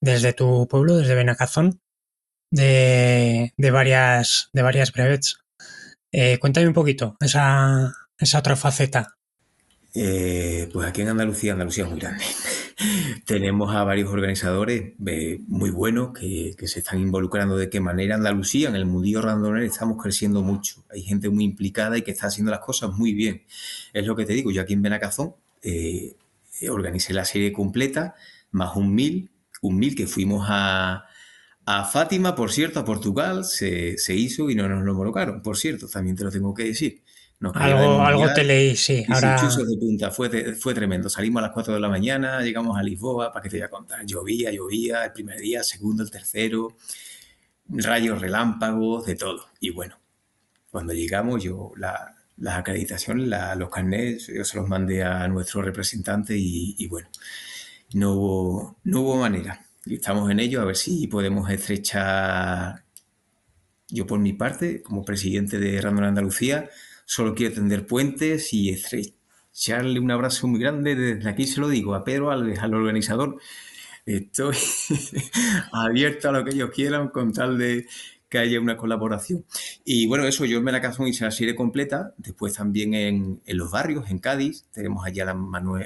desde 0.00 0.32
tu 0.32 0.68
pueblo, 0.68 0.96
desde 0.96 1.16
Benacazón, 1.16 1.80
de, 2.52 3.52
de, 3.56 3.70
varias, 3.72 4.48
de 4.52 4.62
varias 4.62 4.92
brevets. 4.92 5.40
cuéntame 6.40 6.68
un 6.68 6.74
poquito 6.74 7.16
esa, 7.20 7.92
esa 8.16 8.38
otra 8.38 8.54
faceta. 8.54 9.16
Pues 9.92 10.88
aquí 10.88 11.02
en 11.02 11.08
Andalucía, 11.08 11.52
Andalucía 11.52 11.84
es 11.84 11.90
muy 11.90 12.00
grande. 12.00 12.24
Tenemos 13.26 13.74
a 13.74 13.84
varios 13.84 14.10
organizadores 14.10 14.92
eh, 15.06 15.40
muy 15.46 15.70
buenos 15.70 16.12
que, 16.12 16.54
se 16.66 16.78
están 16.78 17.00
involucrando 17.00 17.56
de 17.56 17.68
qué 17.68 17.80
manera. 17.80 18.14
Andalucía, 18.14 18.68
en 18.68 18.76
el 18.76 18.86
mundillo 18.86 19.22
randonero, 19.22 19.64
estamos 19.64 20.02
creciendo 20.02 20.42
mucho. 20.42 20.84
Hay 20.90 21.02
gente 21.02 21.28
muy 21.28 21.44
implicada 21.44 21.98
y 21.98 22.02
que 22.02 22.10
está 22.10 22.28
haciendo 22.28 22.50
las 22.50 22.60
cosas 22.60 22.92
muy 22.92 23.12
bien. 23.12 23.42
Es 23.92 24.06
lo 24.06 24.16
que 24.16 24.24
te 24.24 24.32
digo, 24.32 24.50
yo 24.50 24.62
aquí 24.62 24.72
en 24.72 24.82
Benacazón 24.82 25.34
eh, 25.62 26.14
organicé 26.68 27.12
la 27.12 27.24
serie 27.24 27.52
completa, 27.52 28.14
más 28.50 28.76
un 28.76 28.94
mil, 28.94 29.30
un 29.60 29.76
mil 29.76 29.94
que 29.94 30.06
fuimos 30.06 30.46
a, 30.48 31.06
Fátima, 31.92 32.34
por 32.34 32.50
cierto, 32.50 32.80
a 32.80 32.84
Portugal, 32.84 33.44
se, 33.44 33.96
se, 33.96 34.16
hizo 34.16 34.50
y 34.50 34.56
no 34.56 34.68
nos 34.68 34.84
lo 34.84 34.96
colocaron, 34.96 35.42
por 35.42 35.56
cierto, 35.56 35.86
también 35.86 36.16
te 36.16 36.24
lo 36.24 36.30
tengo 36.30 36.52
que 36.52 36.64
decir 36.64 37.02
algo, 37.54 38.02
algo 38.02 38.32
te 38.32 38.44
leí, 38.44 38.76
sí. 38.76 39.04
Ahora... 39.08 39.40
de 39.42 39.76
punta, 39.76 40.10
fue, 40.10 40.54
fue 40.54 40.74
tremendo. 40.74 41.08
Salimos 41.08 41.40
a 41.40 41.46
las 41.46 41.52
4 41.52 41.74
de 41.74 41.80
la 41.80 41.88
mañana, 41.88 42.40
llegamos 42.42 42.78
a 42.78 42.82
Lisboa, 42.82 43.32
para 43.32 43.42
que 43.42 43.48
te 43.48 43.56
voy 43.56 43.64
a 43.64 43.70
contar. 43.70 44.06
Llovía, 44.06 44.50
llovía, 44.52 45.04
el 45.04 45.12
primer 45.12 45.38
día, 45.38 45.58
el 45.60 45.64
segundo, 45.64 46.02
el 46.02 46.10
tercero, 46.10 46.76
rayos, 47.68 48.20
relámpagos, 48.20 49.06
de 49.06 49.16
todo. 49.16 49.46
Y 49.60 49.70
bueno, 49.70 49.98
cuando 50.70 50.92
llegamos, 50.92 51.42
yo 51.42 51.72
la, 51.76 52.14
las 52.38 52.58
acreditaciones, 52.58 53.28
los 53.56 53.70
carnets, 53.70 54.26
yo 54.26 54.44
se 54.44 54.56
los 54.56 54.68
mandé 54.68 55.02
a 55.02 55.26
nuestro 55.28 55.62
representante 55.62 56.34
y, 56.36 56.86
bueno, 56.88 57.08
no 57.94 58.12
hubo, 58.14 58.76
no 58.84 59.00
hubo 59.02 59.16
manera. 59.16 59.64
Y 59.84 59.94
estamos 59.94 60.30
en 60.30 60.40
ello 60.40 60.60
a 60.60 60.64
ver 60.64 60.76
si 60.76 61.06
podemos 61.06 61.50
estrechar, 61.50 62.84
yo 63.88 64.06
por 64.06 64.18
mi 64.18 64.32
parte, 64.32 64.82
como 64.82 65.04
presidente 65.04 65.58
de 65.58 65.80
Random 65.80 66.04
Andalucía, 66.06 66.68
solo 67.04 67.34
quiero 67.34 67.54
tender 67.54 67.86
puentes 67.86 68.52
y 68.52 68.70
estrecharle 68.70 70.00
un 70.00 70.10
abrazo 70.10 70.46
muy 70.46 70.60
grande. 70.60 70.94
Desde 70.94 71.28
aquí 71.28 71.46
se 71.46 71.60
lo 71.60 71.68
digo 71.68 71.94
a 71.94 72.04
Pedro 72.04 72.30
Alves, 72.30 72.58
al 72.58 72.74
organizador. 72.74 73.38
Estoy 74.04 74.56
abierto 75.72 76.28
a 76.28 76.32
lo 76.32 76.44
que 76.44 76.54
ellos 76.54 76.70
quieran 76.70 77.08
con 77.08 77.32
tal 77.32 77.58
de 77.58 77.86
que 78.32 78.38
haya 78.38 78.58
una 78.60 78.78
colaboración. 78.78 79.44
Y 79.84 80.06
bueno, 80.06 80.24
eso, 80.24 80.46
yo 80.46 80.62
me 80.62 80.72
la 80.72 80.80
caso 80.80 81.06
y 81.06 81.12
se 81.12 81.24
la 81.24 81.30
serie 81.30 81.54
completa. 81.54 82.14
Después 82.16 82.54
también 82.54 82.94
en, 82.94 83.42
los 83.44 83.70
barrios, 83.70 84.10
en 84.10 84.20
Cádiz, 84.20 84.64
tenemos 84.72 85.04
allá 85.04 85.24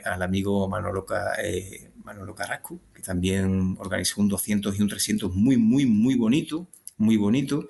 al 0.04 0.22
amigo 0.22 0.68
Manolo, 0.68 1.04
eh, 1.42 1.90
Manolo 2.04 2.36
Carrasco, 2.36 2.78
que 2.94 3.02
también 3.02 3.74
organizó 3.80 4.20
un 4.20 4.28
200 4.28 4.78
y 4.78 4.80
un 4.80 4.88
300 4.88 5.34
muy, 5.34 5.56
muy, 5.56 5.86
muy 5.86 6.14
bonito, 6.14 6.68
muy 6.98 7.16
bonito. 7.16 7.66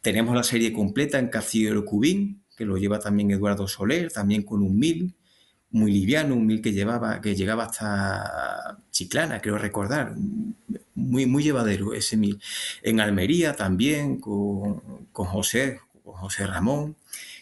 Tenemos 0.00 0.34
la 0.34 0.42
serie 0.42 0.72
completa 0.72 1.18
en 1.18 1.28
Castillo 1.28 1.74
de 1.74 1.84
Cubín, 1.84 2.43
que 2.56 2.64
lo 2.64 2.76
lleva 2.76 2.98
también 2.98 3.30
Eduardo 3.30 3.68
Soler, 3.68 4.12
también 4.12 4.42
con 4.42 4.62
un 4.62 4.78
mil, 4.78 5.14
muy 5.70 5.90
liviano, 5.92 6.34
un 6.34 6.46
mil 6.46 6.62
que, 6.62 6.72
llevaba, 6.72 7.20
que 7.20 7.34
llegaba 7.34 7.64
hasta 7.64 8.78
Chiclana, 8.92 9.40
creo 9.40 9.58
recordar, 9.58 10.14
muy, 10.94 11.26
muy 11.26 11.42
llevadero 11.42 11.94
ese 11.94 12.16
mil. 12.16 12.40
En 12.82 13.00
Almería 13.00 13.54
también 13.54 14.20
con, 14.20 14.80
José, 15.12 15.80
con 16.04 16.14
José 16.14 16.46
Ramón, 16.46 16.96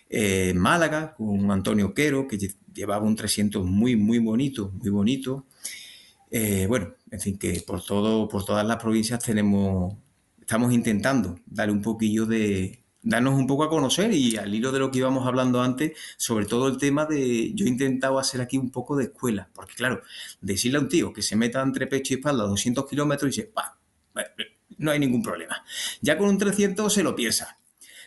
en 0.08 0.58
Málaga 0.58 1.14
con 1.14 1.50
Antonio 1.50 1.92
Quero, 1.94 2.26
que 2.26 2.38
llevaba 2.72 3.04
un 3.06 3.16
300 3.16 3.66
muy, 3.66 3.96
muy 3.96 4.18
bonito, 4.18 4.72
muy 4.80 4.90
bonito. 4.90 5.46
Eh, 6.30 6.66
bueno, 6.66 6.94
en 7.10 7.20
fin, 7.20 7.38
que 7.38 7.62
por, 7.66 7.84
todo, 7.84 8.28
por 8.28 8.44
todas 8.46 8.66
las 8.66 8.78
provincias 8.78 9.22
tenemos, 9.22 9.94
estamos 10.40 10.72
intentando 10.72 11.38
darle 11.46 11.74
un 11.74 11.82
poquillo 11.82 12.24
de, 12.24 12.81
darnos 13.02 13.34
un 13.34 13.46
poco 13.46 13.64
a 13.64 13.68
conocer 13.68 14.12
y 14.12 14.36
al 14.36 14.54
hilo 14.54 14.72
de 14.72 14.78
lo 14.78 14.90
que 14.90 14.98
íbamos 14.98 15.26
hablando 15.26 15.60
antes, 15.60 15.92
sobre 16.16 16.46
todo 16.46 16.68
el 16.68 16.78
tema 16.78 17.04
de, 17.04 17.52
yo 17.54 17.66
he 17.66 17.68
intentado 17.68 18.18
hacer 18.18 18.40
aquí 18.40 18.56
un 18.56 18.70
poco 18.70 18.96
de 18.96 19.04
escuela, 19.04 19.50
porque 19.52 19.74
claro, 19.74 20.02
decirle 20.40 20.78
a 20.78 20.80
un 20.80 20.88
tío 20.88 21.12
que 21.12 21.22
se 21.22 21.36
meta 21.36 21.60
entre 21.60 21.86
pecho 21.86 22.14
y 22.14 22.16
espalda 22.16 22.44
200 22.44 22.88
kilómetros 22.88 23.36
y 23.36 23.42
dice, 23.42 23.52
va, 23.56 23.76
no 24.78 24.90
hay 24.90 24.98
ningún 24.98 25.22
problema. 25.22 25.64
Ya 26.00 26.18
con 26.18 26.28
un 26.28 26.38
300 26.38 26.92
se 26.92 27.02
lo 27.02 27.14
piensa. 27.14 27.58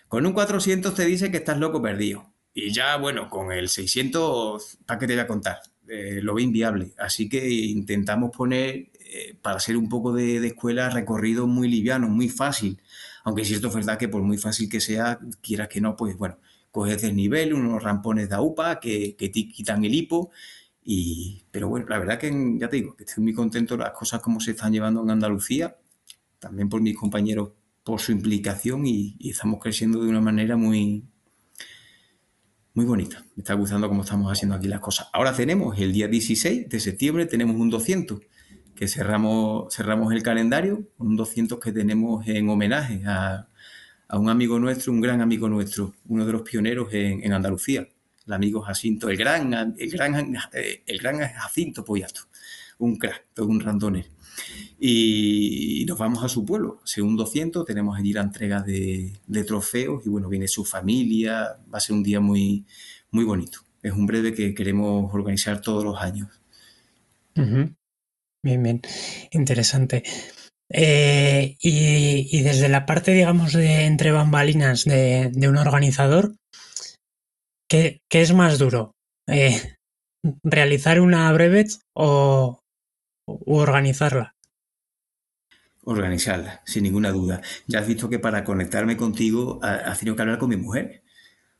Con 0.07 0.25
un 0.25 0.33
400 0.33 0.93
te 0.93 1.05
dice 1.05 1.31
que 1.31 1.37
estás 1.37 1.57
loco 1.57 1.81
perdido. 1.81 2.31
Y 2.53 2.71
ya, 2.71 2.95
bueno, 2.97 3.29
con 3.29 3.51
el 3.51 3.69
600, 3.69 4.79
¿para 4.85 4.99
qué 4.99 5.07
te 5.07 5.13
voy 5.13 5.21
a 5.21 5.27
contar? 5.27 5.59
Eh, 5.87 6.19
lo 6.21 6.35
ve 6.35 6.43
inviable. 6.43 6.93
Así 6.97 7.27
que 7.27 7.49
intentamos 7.49 8.31
poner, 8.31 8.91
eh, 8.99 9.37
para 9.41 9.57
hacer 9.57 9.75
un 9.75 9.89
poco 9.89 10.13
de, 10.13 10.39
de 10.39 10.47
escuela, 10.47 10.89
recorrido 10.89 11.47
muy 11.47 11.67
liviano, 11.67 12.07
muy 12.07 12.29
fácil 12.29 12.79
aunque 13.25 13.43
cierto, 13.43 13.69
es 13.69 13.73
verdad 13.73 13.97
que 13.97 14.07
por 14.07 14.21
muy 14.21 14.37
fácil 14.37 14.69
que 14.69 14.79
sea, 14.79 15.19
quieras 15.41 15.67
que 15.67 15.81
no, 15.81 15.95
pues 15.95 16.15
bueno, 16.15 16.37
coges 16.69 17.01
desnivel, 17.01 17.55
unos 17.55 17.81
rampones 17.81 18.29
de 18.29 18.35
AUPA 18.35 18.79
que, 18.79 19.15
te 19.17 19.31
quitan 19.31 19.83
el 19.83 19.95
hipo. 19.95 20.29
Y, 20.83 21.43
pero 21.49 21.67
bueno, 21.67 21.87
la 21.89 21.97
verdad 21.97 22.19
que 22.19 22.31
ya 22.59 22.69
te 22.69 22.75
digo, 22.75 22.95
que 22.95 23.03
estoy 23.03 23.23
muy 23.23 23.33
contento 23.33 23.75
de 23.75 23.83
las 23.83 23.93
cosas 23.93 24.21
como 24.21 24.39
se 24.39 24.51
están 24.51 24.71
llevando 24.71 25.01
en 25.01 25.09
Andalucía, 25.09 25.75
también 26.37 26.69
por 26.69 26.81
mis 26.81 26.95
compañeros, 26.95 27.49
por 27.83 27.99
su 27.99 28.11
implicación 28.11 28.85
y, 28.85 29.17
estamos 29.27 29.59
creciendo 29.59 30.03
de 30.03 30.09
una 30.09 30.21
manera 30.21 30.55
muy, 30.55 31.03
muy 32.75 32.85
bonita. 32.85 33.25
Me 33.35 33.41
está 33.41 33.55
gustando 33.55 33.89
cómo 33.89 34.03
estamos 34.03 34.31
haciendo 34.31 34.55
aquí 34.55 34.67
las 34.67 34.81
cosas. 34.81 35.07
Ahora 35.13 35.35
tenemos 35.35 35.79
el 35.79 35.93
día 35.93 36.07
16 36.07 36.69
de 36.69 36.79
septiembre, 36.79 37.25
tenemos 37.25 37.55
un 37.55 37.71
200 37.71 38.19
que 38.75 38.87
cerramos, 38.87 39.73
cerramos 39.73 40.13
el 40.13 40.21
calendario, 40.21 40.83
un 40.97 41.15
200 41.15 41.59
que 41.59 41.71
tenemos 41.71 42.27
en 42.27 42.49
homenaje 42.49 43.01
a, 43.05 43.47
un 44.11 44.29
amigo 44.29 44.59
nuestro, 44.59 44.91
un 44.93 45.01
gran 45.01 45.21
amigo 45.21 45.49
nuestro, 45.49 45.93
uno 46.07 46.25
de 46.25 46.31
los 46.31 46.41
pioneros 46.43 46.89
en, 46.93 47.33
Andalucía, 47.33 47.87
el 48.27 48.33
amigo 48.33 48.61
Jacinto, 48.61 49.09
el 49.09 49.17
gran, 49.17 49.75
el 49.77 49.89
gran, 49.89 50.35
eh, 50.53 50.83
el 50.85 50.99
gran 50.99 51.19
Jacinto 51.19 51.83
Poyato, 51.83 52.21
un 52.77 52.97
crack, 52.97 53.25
todo 53.33 53.47
un 53.47 53.59
randoner. 53.59 54.09
Y, 54.79 55.85
nos 55.87 55.97
vamos 55.97 56.23
a 56.23 56.29
su 56.29 56.45
pueblo, 56.45 56.81
según 56.83 57.15
200, 57.15 57.65
tenemos 57.65 57.97
allí 57.97 58.13
la 58.13 58.21
entrega 58.21 58.61
de, 58.61 59.13
trofeos 59.45 60.05
y 60.05 60.09
bueno, 60.09 60.29
viene 60.29 60.47
su 60.47 60.65
familia, 60.65 61.57
va 61.73 61.77
a 61.77 61.81
ser 61.81 61.95
un 61.95 62.03
día 62.03 62.19
muy, 62.19 62.65
muy 63.11 63.23
bonito. 63.23 63.59
Es 63.81 63.93
un 63.93 64.05
breve 64.05 64.33
que 64.33 64.53
queremos 64.53 65.13
organizar 65.13 65.61
todos 65.61 65.83
los 65.83 65.99
años. 65.99 66.29
Bien, 68.45 68.61
bien, 68.61 68.79
interesante. 69.31 70.03
Eh, 70.69 71.57
y, 71.59 72.43
desde 72.43 72.69
la 72.69 72.85
parte, 72.85 73.11
digamos, 73.11 73.53
de 73.53 73.85
entre 73.85 74.11
bambalinas 74.11 74.85
de, 74.85 75.31
un 75.49 75.57
organizador, 75.57 76.35
¿qué, 77.67 78.01
es 78.11 78.33
más 78.35 78.59
duro? 78.59 78.91
Eh, 79.27 79.59
¿Realizar 80.43 81.01
una 81.01 81.33
brevet 81.33 81.71
o 81.95 82.59
organizarla? 83.25 84.35
Organizarla, 85.81 86.61
sin 86.67 86.83
ninguna 86.83 87.09
duda. 87.11 87.41
Ya 87.65 87.79
has 87.79 87.87
visto 87.87 88.09
que 88.09 88.19
para 88.19 88.43
conectarme 88.43 88.95
contigo 88.95 89.59
has 89.63 89.97
tenido 89.97 90.15
que 90.15 90.21
hablar 90.21 90.37
con 90.37 90.49
mi 90.49 90.57
mujer. 90.57 91.01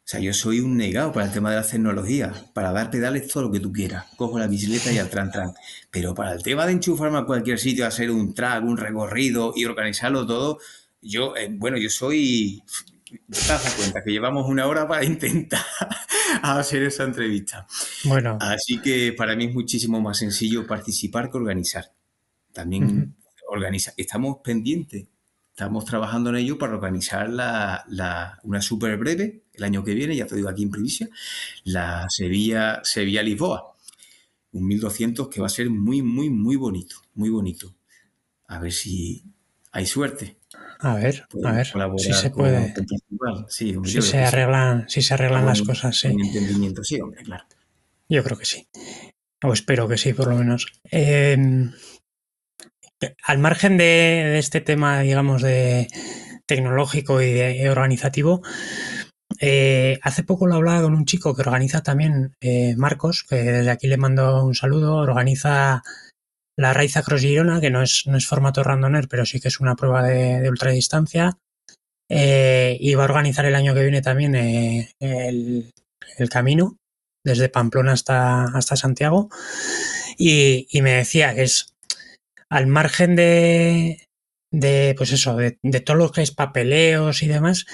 O 0.05 0.07
sea, 0.07 0.19
yo 0.19 0.33
soy 0.35 0.59
un 0.59 0.77
negado 0.77 1.11
para 1.11 1.25
el 1.25 1.31
tema 1.31 1.49
de 1.49 1.55
las 1.55 1.71
tecnologías. 1.71 2.37
Para 2.53 2.71
dar 2.71 2.91
pedales 2.91 3.27
todo 3.27 3.43
lo 3.43 3.51
que 3.51 3.59
tú 3.59 3.73
quieras. 3.73 4.05
Cojo 4.15 4.37
la 4.37 4.45
bicicleta 4.45 4.91
y 4.91 4.99
al 4.99 5.09
tran 5.09 5.31
tran. 5.31 5.55
Pero 5.89 6.13
para 6.13 6.33
el 6.33 6.43
tema 6.43 6.67
de 6.67 6.73
enchufarme 6.73 7.17
a 7.17 7.25
cualquier 7.25 7.57
sitio, 7.57 7.87
hacer 7.87 8.11
un 8.11 8.35
track, 8.35 8.63
un 8.63 8.77
recorrido 8.77 9.53
y 9.55 9.65
organizarlo 9.65 10.27
todo, 10.27 10.59
yo, 11.01 11.35
eh, 11.35 11.49
bueno, 11.51 11.77
yo 11.77 11.89
soy... 11.89 12.61
Te 13.07 13.47
das 13.47 13.73
cuenta 13.77 14.03
que 14.03 14.11
llevamos 14.11 14.47
una 14.47 14.67
hora 14.67 14.87
para 14.87 15.03
intentar 15.03 15.65
hacer 16.43 16.83
esa 16.83 17.03
entrevista. 17.03 17.65
Bueno. 18.03 18.37
Así 18.41 18.79
que 18.81 19.11
para 19.11 19.35
mí 19.35 19.45
es 19.45 19.55
muchísimo 19.55 19.99
más 20.01 20.19
sencillo 20.19 20.67
participar 20.67 21.31
que 21.31 21.37
organizar. 21.37 21.91
También 22.53 23.15
organiza, 23.47 23.93
estamos 23.97 24.37
pendientes, 24.43 25.07
estamos 25.49 25.85
trabajando 25.85 26.29
en 26.29 26.37
ello 26.37 26.57
para 26.59 26.73
organizar 26.73 27.29
la, 27.29 28.39
una 28.43 28.61
súper 28.61 28.97
breve 28.97 29.44
el 29.57 29.63
año 29.63 29.83
que 29.83 29.93
viene, 29.93 30.15
ya 30.15 30.25
te 30.25 30.35
digo 30.35 30.49
aquí 30.49 30.63
en 30.63 30.71
primicia, 30.71 31.09
la 31.63 32.05
Sevilla, 32.09 32.81
Sevilla 32.83 33.23
Lisboa. 33.23 33.75
Un 34.51 34.67
1200 34.67 35.27
que 35.27 35.41
va 35.41 35.47
a 35.47 35.49
ser 35.49 35.69
muy, 35.69 36.01
muy, 36.01 36.29
muy 36.29 36.55
bonito, 36.55 36.97
muy 37.13 37.29
bonito. 37.29 37.75
A 38.47 38.59
ver 38.59 38.71
si 38.71 39.23
hay 39.71 39.85
suerte. 39.85 40.37
A 40.79 40.95
ver, 40.95 41.27
a 41.43 41.51
ver, 41.51 41.67
si 41.97 42.13
se 42.13 42.29
puede. 42.29 42.73
si, 43.49 43.75
se 44.01 44.19
arreglan, 44.19 44.87
si 44.87 45.01
se 45.01 45.13
arreglan 45.13 45.45
las 45.45 45.61
cosas, 45.61 45.97
sí. 45.97 46.07
entendimiento, 46.07 46.83
sí, 46.83 46.99
hombre, 47.01 47.23
claro. 47.23 47.45
Yo 48.07 48.23
creo 48.23 48.37
que 48.37 48.45
sí. 48.45 48.67
O 49.43 49.51
espero 49.51 49.87
que 49.87 49.97
sí, 49.97 50.13
por 50.13 50.27
lo 50.27 50.35
menos. 50.35 50.67
Eh, 50.91 51.37
al 53.23 53.37
margen 53.37 53.77
de, 53.77 54.37
este 54.37 54.61
tema, 54.61 55.01
digamos, 55.01 55.41
de 55.41 55.87
tecnológico 56.45 57.21
y, 57.21 57.67
organizativo, 57.67 58.41
eh, 59.39 59.99
hace 60.01 60.23
poco 60.23 60.47
lo 60.47 60.55
hablaba 60.55 60.83
con 60.83 60.93
un 60.93 61.05
chico 61.05 61.35
que 61.35 61.41
organiza 61.41 61.81
también, 61.81 62.35
eh, 62.41 62.75
Marcos, 62.77 63.25
que 63.27 63.35
desde 63.35 63.71
aquí 63.71 63.87
le 63.87 63.97
mando 63.97 64.43
un 64.45 64.55
saludo, 64.55 64.95
organiza 64.95 65.83
la 66.57 66.73
Raiza 66.73 67.03
Cross 67.03 67.21
Girona, 67.21 67.59
que 67.59 67.69
no 67.69 67.81
es, 67.81 68.03
no 68.07 68.17
es 68.17 68.27
formato 68.27 68.63
randoner, 68.63 69.07
pero 69.07 69.25
sí 69.25 69.39
que 69.39 69.49
es 69.49 69.59
una 69.59 69.75
prueba 69.75 70.03
de, 70.03 70.49
ultradistancia. 70.49 71.37
Eh, 72.07 72.77
y 72.79 72.93
va 72.95 73.03
a 73.03 73.05
organizar 73.05 73.45
el 73.45 73.55
año 73.55 73.73
que 73.73 73.81
viene 73.81 74.01
también 74.01 74.35
el, 74.35 75.73
camino, 76.29 76.77
desde 77.23 77.49
Pamplona 77.49 77.93
hasta, 77.93 78.45
hasta 78.45 78.75
Santiago. 78.75 79.29
Y, 80.17 80.67
y 80.69 80.81
me 80.81 80.91
decía 80.93 81.35
que 81.35 81.43
es 81.43 81.73
al 82.49 82.67
margen 82.67 83.15
de, 83.15 84.05
de 84.59 84.95
pues 84.97 85.11
eso, 85.11 85.35
de, 85.35 85.57
todo 85.81 85.97
lo 85.97 86.11
que 86.11 86.21
es 86.21 86.31
papeleos 86.31 87.21
y 87.23 87.27
demás, 87.27 87.65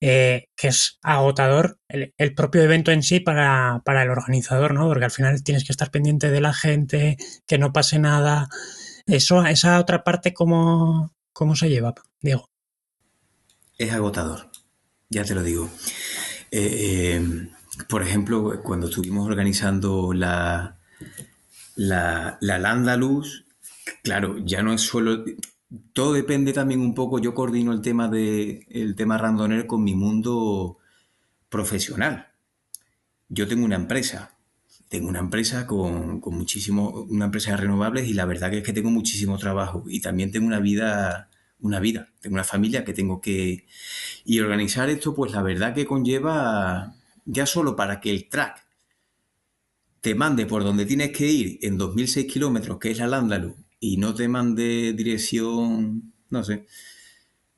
eh, 0.00 0.46
que 0.56 0.68
es 0.68 0.98
agotador 1.02 1.78
el, 1.88 2.34
propio 2.34 2.62
evento 2.62 2.90
en 2.90 3.02
sí 3.02 3.20
para, 3.20 3.82
el 3.86 4.10
organizador, 4.10 4.74
¿no? 4.74 4.86
Porque 4.86 5.04
al 5.04 5.10
final 5.10 5.42
tienes 5.42 5.64
que 5.64 5.72
estar 5.72 5.90
pendiente 5.90 6.30
de 6.30 6.40
la 6.40 6.54
gente, 6.54 7.16
que 7.46 7.58
no 7.58 7.72
pase 7.72 7.98
nada. 7.98 8.48
Eso, 9.06 9.44
esa 9.44 9.78
otra 9.78 10.04
parte, 10.04 10.32
¿cómo, 10.32 11.14
cómo 11.32 11.56
se 11.56 11.68
lleva, 11.68 11.94
Diego? 12.20 12.48
Es 13.78 13.92
agotador, 13.92 14.50
ya 15.08 15.24
te 15.24 15.34
lo 15.34 15.42
digo. 15.42 15.70
Eh, 16.50 17.18
eh, 17.20 17.48
por 17.88 18.02
ejemplo, 18.02 18.62
cuando 18.62 18.88
estuvimos 18.88 19.26
organizando 19.26 20.12
la, 20.12 20.78
la, 21.76 22.38
la 22.40 22.58
Landalus, 22.58 23.44
Claro, 24.02 24.38
ya 24.38 24.62
no 24.62 24.72
es 24.72 24.82
solo. 24.82 25.24
Todo 25.92 26.14
depende 26.14 26.52
también 26.52 26.80
un 26.80 26.94
poco. 26.94 27.18
Yo 27.18 27.34
coordino 27.34 27.72
el 27.72 27.80
tema 27.80 28.08
de 28.08 28.66
el 28.70 28.96
tema 28.96 29.18
randoner 29.18 29.66
con 29.66 29.84
mi 29.84 29.94
mundo 29.94 30.78
profesional. 31.48 32.28
Yo 33.28 33.46
tengo 33.46 33.64
una 33.64 33.76
empresa. 33.76 34.36
Tengo 34.88 35.08
una 35.08 35.20
empresa 35.20 35.66
con, 35.66 36.20
con 36.20 36.36
muchísimo, 36.36 37.06
una 37.08 37.26
empresa 37.26 37.52
de 37.52 37.58
renovables 37.58 38.08
y 38.08 38.14
la 38.14 38.24
verdad 38.26 38.50
que 38.50 38.58
es 38.58 38.64
que 38.64 38.72
tengo 38.72 38.90
muchísimo 38.90 39.38
trabajo 39.38 39.84
y 39.86 40.00
también 40.00 40.32
tengo 40.32 40.48
una 40.48 40.58
vida, 40.58 41.30
una 41.60 41.78
vida, 41.78 42.08
tengo 42.20 42.34
una 42.34 42.44
familia 42.44 42.84
que 42.84 42.92
tengo 42.92 43.20
que 43.20 43.66
y 44.24 44.40
organizar 44.40 44.90
esto, 44.90 45.14
pues 45.14 45.32
la 45.32 45.42
verdad 45.42 45.74
que 45.74 45.86
conlleva 45.86 46.96
ya 47.24 47.46
solo 47.46 47.76
para 47.76 48.00
que 48.00 48.10
el 48.10 48.28
track 48.28 48.64
te 50.00 50.14
mande 50.14 50.46
por 50.46 50.64
donde 50.64 50.86
tienes 50.86 51.10
que 51.10 51.26
ir 51.26 51.58
en 51.62 51.78
2006 51.78 52.32
kilómetros, 52.32 52.78
que 52.78 52.90
es 52.90 52.98
la 52.98 53.06
Lándalo, 53.06 53.54
y 53.80 53.96
no 53.96 54.14
te 54.14 54.28
mande 54.28 54.92
dirección, 54.92 56.12
no 56.28 56.44
sé, 56.44 56.66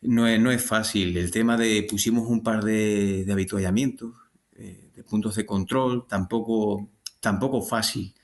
no 0.02 0.26
es, 0.26 0.40
no 0.40 0.50
es 0.50 0.62
fácil. 0.64 1.16
El 1.16 1.30
tema 1.30 1.56
de 1.56 1.86
pusimos 1.88 2.28
un 2.28 2.42
par 2.42 2.64
de, 2.64 3.24
de 3.24 3.32
habituallamientos, 3.32 4.14
eh, 4.56 4.90
de 4.94 5.04
puntos 5.04 5.36
de 5.36 5.46
control, 5.46 6.06
tampoco, 6.08 6.88
tampoco 7.20 7.62
fácil, 7.62 8.14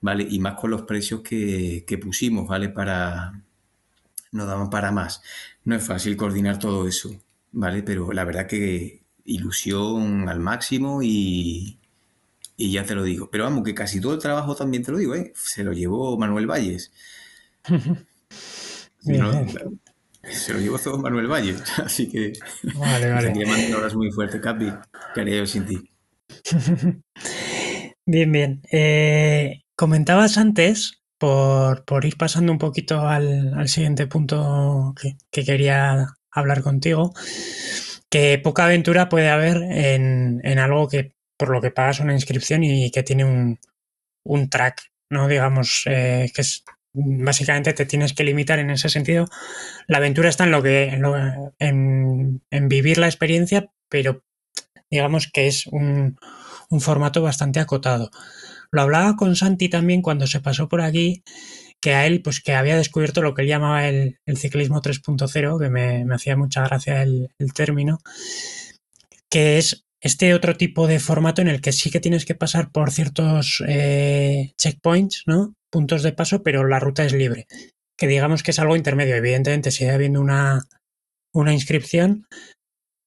¿vale? 0.00 0.26
Y 0.28 0.38
más 0.40 0.54
con 0.54 0.70
los 0.70 0.82
precios 0.82 1.22
que, 1.22 1.98
pusimos, 2.02 2.48
¿vale? 2.48 2.68
Para, 2.68 3.42
no 4.32 4.46
daban 4.46 4.70
para 4.70 4.92
más. 4.92 5.22
No 5.64 5.74
es 5.76 5.86
fácil 5.86 6.16
coordinar 6.16 6.58
todo 6.58 6.88
eso, 6.88 7.10
¿vale? 7.52 7.82
Pero 7.82 8.12
la 8.12 8.24
verdad 8.24 8.46
que 8.46 9.02
ilusión 9.24 10.28
al 10.28 10.40
máximo 10.40 11.02
y, 11.02 11.78
y 12.56 12.72
ya 12.72 12.84
te 12.84 12.94
lo 12.94 13.02
digo. 13.04 13.30
Pero 13.30 13.44
vamos, 13.44 13.64
que 13.64 13.74
casi 13.74 14.00
todo 14.00 14.14
el 14.14 14.20
trabajo 14.20 14.54
también 14.56 14.82
te 14.82 14.92
lo 14.92 14.98
digo, 14.98 15.14
¿eh? 15.14 15.32
Se 15.36 15.64
lo 15.64 15.72
llevó 15.72 16.18
Manuel 16.18 16.46
Valles. 16.46 16.92
Se 20.30 20.52
lo 20.52 20.60
llevó 20.60 20.78
todo 20.78 20.98
Manuel 20.98 21.26
Valle, 21.26 21.56
así 21.84 22.08
que 22.08 22.32
vale, 22.74 23.10
vale. 23.10 23.32
te 23.32 23.96
muy 23.96 24.10
fuerte, 24.10 24.40
Capi, 24.40 24.72
que 25.14 25.36
yo 25.36 25.46
sin 25.46 25.66
ti. 25.66 25.90
Bien, 28.06 28.30
bien. 28.30 28.60
Eh, 28.70 29.62
comentabas 29.76 30.36
antes, 30.36 31.02
por, 31.18 32.04
ir 32.04 32.16
pasando 32.18 32.52
un 32.52 32.58
poquito 32.58 33.08
al, 33.08 33.66
siguiente 33.66 34.06
punto 34.06 34.94
que, 35.00 35.44
quería 35.44 36.08
hablar 36.30 36.62
contigo, 36.62 37.14
que 38.10 38.38
poca 38.42 38.64
aventura 38.64 39.08
puede 39.08 39.30
haber 39.30 39.56
en, 39.62 40.58
algo 40.58 40.88
que 40.88 41.14
por 41.38 41.48
lo 41.50 41.62
que 41.62 41.70
pagas 41.70 42.00
una 42.00 42.12
inscripción 42.12 42.62
y 42.62 42.90
que 42.90 43.02
tiene 43.02 43.24
un, 43.24 43.58
un 44.24 44.50
track, 44.50 44.92
¿no? 45.10 45.26
Digamos, 45.26 45.84
eh, 45.86 46.30
que 46.34 46.42
es 46.42 46.64
básicamente 46.94 47.72
te 47.72 47.86
tienes 47.86 48.14
que 48.14 48.24
limitar 48.24 48.58
en 48.58 48.70
ese 48.70 48.88
sentido. 48.88 49.26
La 49.86 49.98
aventura 49.98 50.28
está 50.28 50.44
en 50.44 50.52
lo 50.52 50.62
que 50.62 50.98
en, 51.58 52.42
vivir 52.68 52.98
la 52.98 53.06
experiencia, 53.06 53.70
pero 53.88 54.22
digamos 54.90 55.28
que 55.32 55.48
es 55.48 55.66
un, 55.66 56.16
formato 56.80 57.22
bastante 57.22 57.60
acotado. 57.60 58.10
Lo 58.70 58.82
hablaba 58.82 59.16
con 59.16 59.36
Santi 59.36 59.68
también 59.68 60.02
cuando 60.02 60.26
se 60.26 60.40
pasó 60.40 60.68
por 60.68 60.80
aquí, 60.80 61.22
que 61.80 61.94
a 61.94 62.06
él, 62.06 62.22
pues 62.22 62.40
que 62.40 62.54
había 62.54 62.76
descubierto 62.76 63.22
lo 63.22 63.34
que 63.34 63.42
él 63.42 63.48
llamaba 63.48 63.86
el, 63.86 64.18
ciclismo 64.36 64.80
3.0, 64.80 65.60
que 65.60 65.70
me, 65.70 66.04
hacía 66.14 66.36
mucha 66.36 66.62
gracia 66.64 67.02
el, 67.02 67.30
término, 67.54 67.98
que 69.28 69.58
es 69.58 69.84
este 70.00 70.34
otro 70.34 70.56
tipo 70.56 70.86
de 70.86 71.00
formato 71.00 71.42
en 71.42 71.48
el 71.48 71.60
que 71.60 71.72
sí 71.72 71.90
que 71.90 72.00
tienes 72.00 72.24
que 72.24 72.34
pasar 72.34 72.72
por 72.72 72.90
ciertos 72.90 73.62
eh, 73.66 74.52
checkpoints, 74.58 75.22
¿no? 75.26 75.54
Puntos 75.74 76.04
de 76.04 76.12
paso, 76.12 76.44
pero 76.44 76.68
la 76.68 76.78
ruta 76.78 77.04
es 77.04 77.12
libre. 77.12 77.48
Que 77.98 78.06
digamos 78.06 78.44
que 78.44 78.52
es 78.52 78.60
algo 78.60 78.76
intermedio. 78.76 79.16
Evidentemente 79.16 79.72
sigue 79.72 79.90
habiendo 79.90 80.20
una, 80.20 80.68
una 81.32 81.52
inscripción, 81.52 82.28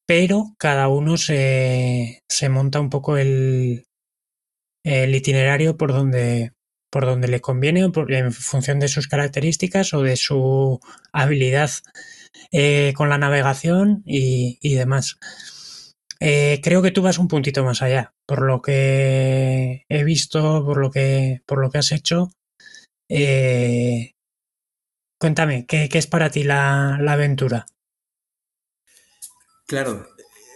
pero 0.06 0.54
cada 0.58 0.90
uno 0.90 1.16
se, 1.16 2.24
se 2.28 2.50
monta 2.50 2.82
un 2.82 2.90
poco 2.90 3.16
el, 3.16 3.86
el 4.84 5.16
itinerario 5.16 5.78
por 5.78 5.94
donde, 5.94 6.52
por 6.92 7.06
donde 7.06 7.30
le 7.30 7.40
conviene, 7.40 7.90
en 8.10 8.34
función 8.34 8.80
de 8.80 8.90
sus 8.90 9.08
características 9.08 9.94
o 9.94 10.02
de 10.02 10.18
su 10.18 10.82
habilidad 11.14 11.72
eh, 12.52 12.92
con 12.98 13.08
la 13.08 13.18
navegación 13.18 14.04
y, 14.06 14.76
demás. 14.76 15.20
Eh, 16.20 16.60
creo 16.62 16.82
que 16.82 16.92
tú 16.92 17.02
vas 17.02 17.18
un 17.18 17.30
puntito 17.30 17.64
más 17.64 17.82
allá, 17.82 18.14
por 18.26 18.42
lo 18.42 18.62
que 18.62 19.86
he 19.88 20.04
visto, 20.04 20.66
por 20.66 20.80
lo 20.80 20.92
que, 20.92 21.42
por 21.46 21.62
lo 21.62 21.70
que 21.70 21.78
has 21.78 21.94
hecho. 21.94 22.32
Eh, 23.10 24.16
cuéntame, 25.18 25.66
¿qué, 25.66 25.90
es 25.92 26.08
para 26.08 26.30
ti 26.30 26.44
la, 26.44 26.96
aventura? 26.96 27.66
Claro, 29.66 30.08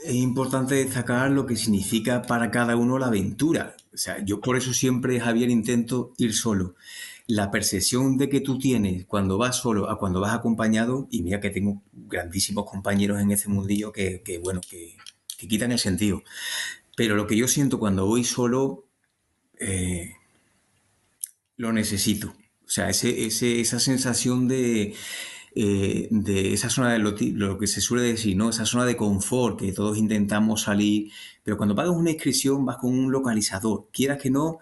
es 0.06 0.16
importante 0.16 0.76
destacar 0.76 1.32
lo 1.32 1.46
que 1.46 1.56
significa 1.56 2.22
para 2.22 2.52
cada 2.52 2.76
uno 2.76 2.98
la 2.98 3.08
aventura. 3.08 3.76
O 3.94 3.98
sea, 3.98 4.24
yo 4.24 4.42
por 4.42 4.58
eso 4.58 4.74
siempre, 4.74 5.20
Javier, 5.20 5.50
intento 5.50 6.14
ir 6.18 6.34
solo. 6.34 6.76
La 7.28 7.52
percepción 7.52 8.18
de 8.18 8.30
que 8.30 8.42
tú 8.42 8.58
tienes 8.58 9.06
cuando 9.06 9.38
vas 9.38 9.58
solo 9.58 9.90
a 9.90 9.98
cuando 9.98 10.20
vas 10.20 10.34
acompañado, 10.34 11.08
y 11.12 11.22
mira 11.24 11.40
que 11.40 11.50
tengo 11.50 11.82
grandísimos 11.94 12.70
compañeros 12.70 13.22
en 13.22 13.32
ese 13.32 13.50
mundillo 13.50 13.92
que, 13.92 14.40
bueno, 14.44 14.62
que, 14.70 14.98
quitan 15.38 15.72
el 15.72 15.80
sentido. 15.80 16.24
Pero 16.96 17.16
lo 17.16 17.28
que 17.28 17.38
yo 17.38 17.48
siento 17.48 17.80
cuando 17.80 18.06
voy 18.06 18.24
solo, 18.24 18.86
eh, 19.60 20.14
lo 21.58 21.72
necesito. 21.74 22.34
O 22.72 22.74
sea, 22.74 22.90
esa 22.90 23.80
sensación 23.82 24.48
de, 24.48 24.96
eh, 25.54 26.08
de 26.10 26.54
esa 26.54 26.70
zona 26.70 26.94
de 26.94 27.00
lo, 27.00 27.58
que 27.58 27.68
se 27.68 27.82
suele 27.82 28.04
decir, 28.04 28.38
¿no? 28.38 28.50
Esa 28.50 28.66
zona 28.66 28.86
de 28.86 28.96
confort 28.96 29.60
que 29.60 29.74
todos 29.74 29.98
intentamos 29.98 30.62
salir. 30.62 31.12
Pero 31.44 31.58
cuando 31.58 31.76
pagas 31.76 31.94
una 31.94 32.12
inscripción 32.12 32.66
vas 32.66 32.78
con 32.78 32.98
un 32.98 33.12
localizador. 33.12 33.90
Quieras 33.92 34.22
que 34.22 34.30
no, 34.30 34.60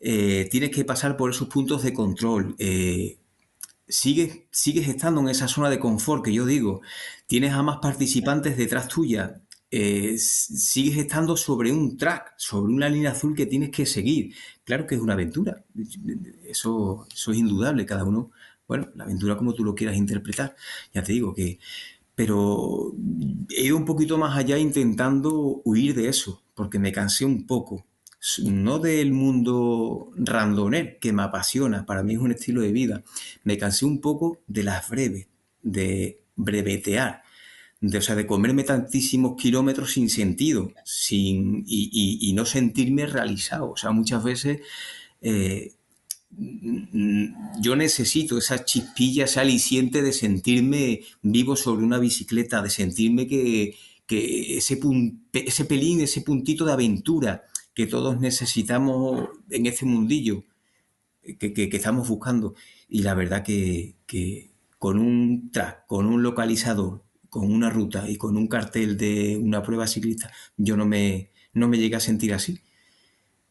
eh, 0.00 0.48
tienes 0.50 0.70
que 0.70 0.86
pasar 0.86 1.18
por 1.18 1.32
esos 1.32 1.48
puntos 1.48 1.82
de 1.82 1.92
control. 1.92 2.56
Eh, 2.58 3.18
sigues, 3.86 4.44
sigues 4.50 4.88
estando 4.88 5.20
en 5.20 5.28
esa 5.28 5.46
zona 5.46 5.68
de 5.68 5.78
confort 5.78 6.24
que 6.24 6.32
yo 6.32 6.46
digo. 6.46 6.80
Tienes 7.26 7.52
a 7.52 7.62
más 7.62 7.76
participantes 7.82 8.56
detrás 8.56 8.88
tuya. 8.88 9.42
Sigues 10.18 10.98
estando 10.98 11.36
sobre 11.36 11.72
un 11.72 11.96
track, 11.96 12.34
sobre 12.36 12.72
una 12.72 12.88
línea 12.88 13.12
azul 13.12 13.34
que 13.34 13.46
tienes 13.46 13.70
que 13.70 13.86
seguir. 13.86 14.34
Claro 14.64 14.86
que 14.86 14.94
es 14.94 15.00
una 15.00 15.14
aventura. 15.14 15.64
Eso, 16.44 17.06
eso 17.12 17.32
es 17.32 17.38
indudable. 17.38 17.86
Cada 17.86 18.04
uno, 18.04 18.30
bueno, 18.68 18.88
la 18.94 19.04
aventura 19.04 19.36
como 19.36 19.54
tú 19.54 19.64
lo 19.64 19.74
quieras 19.74 19.96
interpretar. 19.96 20.54
Ya 20.92 21.02
te 21.02 21.12
digo 21.12 21.34
que. 21.34 21.58
Pero 22.14 22.94
he 23.50 23.64
ido 23.64 23.76
un 23.76 23.84
poquito 23.84 24.16
más 24.18 24.36
allá 24.36 24.56
intentando 24.56 25.60
huir 25.64 25.94
de 25.96 26.08
eso, 26.08 26.42
porque 26.54 26.78
me 26.78 26.92
cansé 26.92 27.24
un 27.24 27.44
poco. 27.46 27.84
No 28.44 28.78
del 28.78 29.12
mundo 29.12 30.10
randoner, 30.16 30.98
que 31.00 31.12
me 31.12 31.22
apasiona, 31.24 31.84
para 31.84 32.02
mí 32.04 32.14
es 32.14 32.20
un 32.20 32.30
estilo 32.30 32.62
de 32.62 32.72
vida. 32.72 33.02
Me 33.42 33.58
cansé 33.58 33.84
un 33.84 34.00
poco 34.00 34.38
de 34.46 34.62
las 34.62 34.88
breves, 34.88 35.26
de 35.62 36.22
brevetear, 36.36 37.23
de, 37.90 37.98
o 37.98 38.00
sea, 38.02 38.14
de 38.14 38.26
comerme 38.26 38.64
tantísimos 38.64 39.36
kilómetros 39.36 39.92
sin 39.92 40.08
sentido 40.08 40.72
sin, 40.84 41.64
y, 41.66 42.32
no 42.34 42.46
sentirme 42.46 43.06
realizado. 43.06 43.70
O 43.72 43.76
sea, 43.76 43.90
muchas 43.90 44.24
veces 44.24 44.60
eh, 45.20 45.72
yo 47.60 47.76
necesito 47.76 48.38
esa 48.38 48.64
chispilla, 48.64 49.24
ese 49.24 49.40
aliciente 49.40 50.02
de 50.02 50.12
sentirme 50.12 51.02
vivo 51.22 51.56
sobre 51.56 51.84
una 51.84 51.98
bicicleta, 51.98 52.62
de 52.62 52.70
sentirme 52.70 53.26
que, 53.26 53.76
ese, 54.08 54.80
ese 55.32 55.64
pelín, 55.64 56.00
ese 56.00 56.22
puntito 56.22 56.64
de 56.64 56.72
aventura 56.72 57.44
que 57.74 57.86
todos 57.86 58.20
necesitamos 58.20 59.28
en 59.50 59.66
este 59.66 59.84
mundillo 59.84 60.44
que, 61.38 61.68
estamos 61.72 62.08
buscando. 62.08 62.54
Y 62.88 63.02
la 63.02 63.14
verdad 63.14 63.42
que, 63.42 63.96
que 64.06 64.50
con 64.78 64.98
un 64.98 65.50
track, 65.50 65.86
con 65.86 66.06
un 66.06 66.22
localizador, 66.22 67.03
con 67.34 67.52
una 67.52 67.68
ruta 67.68 68.08
y 68.08 68.16
con 68.16 68.36
un 68.36 68.46
cartel 68.46 68.96
de 68.96 69.36
una 69.36 69.60
prueba 69.60 69.88
ciclista, 69.88 70.30
yo 70.56 70.76
no 70.76 70.86
me, 70.86 71.32
no 71.52 71.66
me 71.66 71.78
llegué 71.78 71.96
a 71.96 72.00
sentir 72.00 72.32
así. 72.32 72.60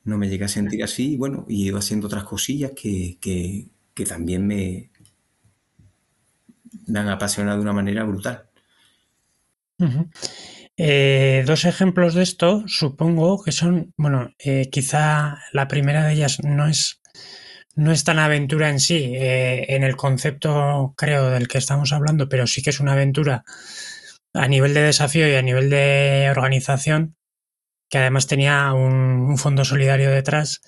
No 0.05 0.17
me 0.17 0.29
llegué 0.29 0.45
a 0.45 0.47
sentir 0.47 0.81
así 0.85 1.15
y 1.15 1.17
bueno, 1.17 1.45
y 1.49 1.67
ido 1.67 1.77
haciendo 1.77 2.07
otras 2.07 2.23
cosillas 2.23 2.71
que, 2.71 3.67
también 4.07 4.47
me, 4.47 4.89
me 6.87 6.99
han 6.99 7.09
apasionado 7.09 7.57
de 7.57 7.63
una 7.63 7.73
manera 7.73 8.05
brutal. 8.05 8.45
Eh, 10.77 11.43
dos 11.45 11.65
ejemplos 11.65 12.13
de 12.13 12.23
esto, 12.23 12.63
supongo 12.67 13.43
que 13.43 13.51
son, 13.51 13.93
bueno, 13.97 14.29
eh, 14.39 14.69
quizá 14.71 15.39
la 15.51 15.67
primera 15.67 16.05
de 16.05 16.13
ellas 16.13 16.39
no 16.41 16.69
es, 16.69 17.01
no 17.75 17.91
es 17.91 18.03
tan 18.03 18.19
aventura 18.19 18.69
en 18.69 18.79
sí, 18.79 19.13
eh, 19.15 19.65
en 19.75 19.83
el 19.83 19.95
concepto 19.95 20.93
creo 20.97 21.29
del 21.29 21.47
que 21.47 21.57
estamos 21.57 21.91
hablando, 21.91 22.29
pero 22.29 22.47
sí 22.47 22.61
que 22.61 22.69
es 22.69 22.79
una 22.79 22.93
aventura 22.93 23.43
a 24.33 24.47
nivel 24.47 24.73
de 24.73 24.81
desafío 24.81 25.27
y 25.29 25.35
a 25.35 25.41
nivel 25.41 25.69
de 25.69 26.27
organización, 26.29 27.15
que 27.89 27.99
además 27.99 28.27
tenía 28.27 28.73
un, 28.73 29.37
fondo 29.37 29.65
solidario 29.65 30.11
detrás, 30.11 30.61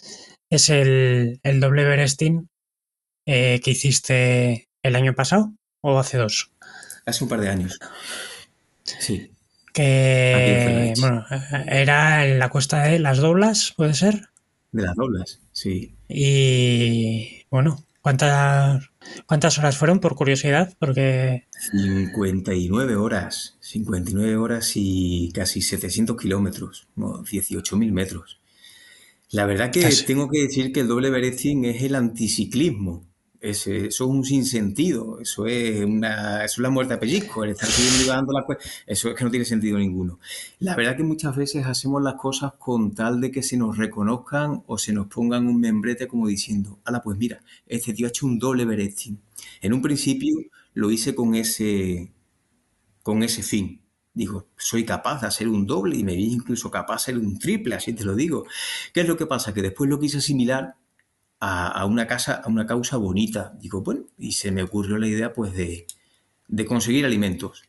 es 0.49 0.69
el, 0.69 1.39
doble 1.43 1.83
Berestin 1.83 2.49
eh, 3.25 3.59
que 3.63 3.71
hiciste 3.71 4.69
el 4.83 4.95
año 4.95 5.13
pasado 5.13 5.53
o 5.81 5.99
hace 5.99 6.17
dos. 6.17 6.51
Hace 7.05 7.23
un 7.23 7.29
par 7.29 7.41
de 7.41 7.49
años. 7.49 7.79
Sí. 8.83 9.31
Que 9.73 10.93
bueno, 10.99 11.25
era 11.67 12.25
en 12.25 12.39
la 12.39 12.49
cuesta 12.49 12.83
de 12.83 12.99
las 12.99 13.17
doblas, 13.17 13.73
¿puede 13.75 13.93
ser? 13.93 14.29
De 14.71 14.83
las 14.83 14.95
doblas, 14.95 15.41
sí. 15.55 15.95
Y 16.07 17.45
bueno, 17.49 17.83
¿cuántas, 18.01 18.87
¿cuántas 19.25 19.57
horas 19.57 19.77
fueron 19.77 19.99
por 19.99 20.15
curiosidad? 20.15 20.75
Porque... 20.77 21.47
59 21.71 22.95
horas, 22.95 23.57
59 23.61 24.35
horas 24.35 24.73
y 24.75 25.31
casi 25.33 25.61
700 25.61 26.15
kilómetros, 26.15 26.87
18.000 26.95 27.91
metros. 27.91 28.39
La 29.31 29.45
verdad 29.45 29.71
que 29.71 29.89
tengo 30.05 30.29
que 30.29 30.43
decir 30.43 30.71
que 30.71 30.81
el 30.81 30.87
doble 30.87 31.09
Beretzing 31.09 31.65
es 31.65 31.81
el 31.81 31.95
anticiclismo 31.95 33.03
eso 33.49 33.71
es 33.71 34.01
un 34.01 34.25
sinsentido, 34.25 35.19
eso 35.19 35.45
es 35.45 35.85
una 35.85 36.43
eso 36.43 36.55
es 36.55 36.63
la 36.63 36.69
muerte 36.69 36.95
a 36.95 36.99
pellizco, 36.99 37.43
el 37.43 37.51
estar 37.51 37.69
subiendo 37.69 38.33
la 38.33 38.45
eso 38.87 39.09
es 39.09 39.15
que 39.15 39.23
no 39.23 39.29
tiene 39.29 39.45
sentido 39.45 39.77
ninguno. 39.77 40.19
La 40.59 40.75
verdad 40.75 40.97
que 40.97 41.03
muchas 41.03 41.35
veces 41.35 41.65
hacemos 41.65 42.01
las 42.01 42.15
cosas 42.15 42.53
con 42.57 42.95
tal 42.95 43.21
de 43.21 43.29
que 43.31 43.43
se 43.43 43.55
nos 43.55 43.77
reconozcan 43.77 44.63
o 44.65 44.77
se 44.79 44.93
nos 44.93 45.07
pongan 45.07 45.47
un 45.47 45.59
membrete 45.59 46.07
como 46.07 46.27
diciendo, 46.27 46.79
ala, 46.85 47.03
pues 47.03 47.17
mira, 47.17 47.41
este 47.67 47.93
tío 47.93 48.07
ha 48.07 48.09
hecho 48.09 48.25
un 48.25 48.39
doble 48.39 48.65
beretting. 48.65 49.19
En 49.61 49.73
un 49.73 49.81
principio 49.81 50.35
lo 50.73 50.89
hice 50.89 51.13
con 51.13 51.35
ese, 51.35 52.11
con 53.03 53.21
ese 53.21 53.43
fin. 53.43 53.81
Digo, 54.13 54.47
soy 54.57 54.85
capaz 54.85 55.21
de 55.21 55.27
hacer 55.27 55.49
un 55.49 55.67
doble 55.67 55.97
y 55.97 56.03
me 56.03 56.15
vi 56.15 56.31
incluso 56.31 56.71
capaz 56.71 56.93
de 56.93 57.11
hacer 57.13 57.17
un 57.19 57.37
triple, 57.37 57.75
así 57.75 57.93
te 57.93 58.05
lo 58.05 58.15
digo. 58.15 58.45
¿Qué 58.93 59.01
es 59.01 59.07
lo 59.07 59.17
que 59.17 59.27
pasa? 59.27 59.53
Que 59.53 59.61
después 59.61 59.89
lo 59.89 59.99
quise 59.99 60.17
asimilar 60.17 60.77
a, 61.39 61.85
una 61.85 62.07
casa, 62.07 62.41
a 62.43 62.49
una 62.49 62.65
causa 62.65 62.97
bonita. 62.97 63.53
Digo, 63.59 63.81
bueno, 63.81 64.05
y 64.17 64.33
se 64.33 64.51
me 64.51 64.63
ocurrió 64.63 64.97
la 64.97 65.07
idea 65.07 65.33
pues 65.33 65.53
de, 65.53 65.85
conseguir 66.65 67.05
alimentos. 67.05 67.63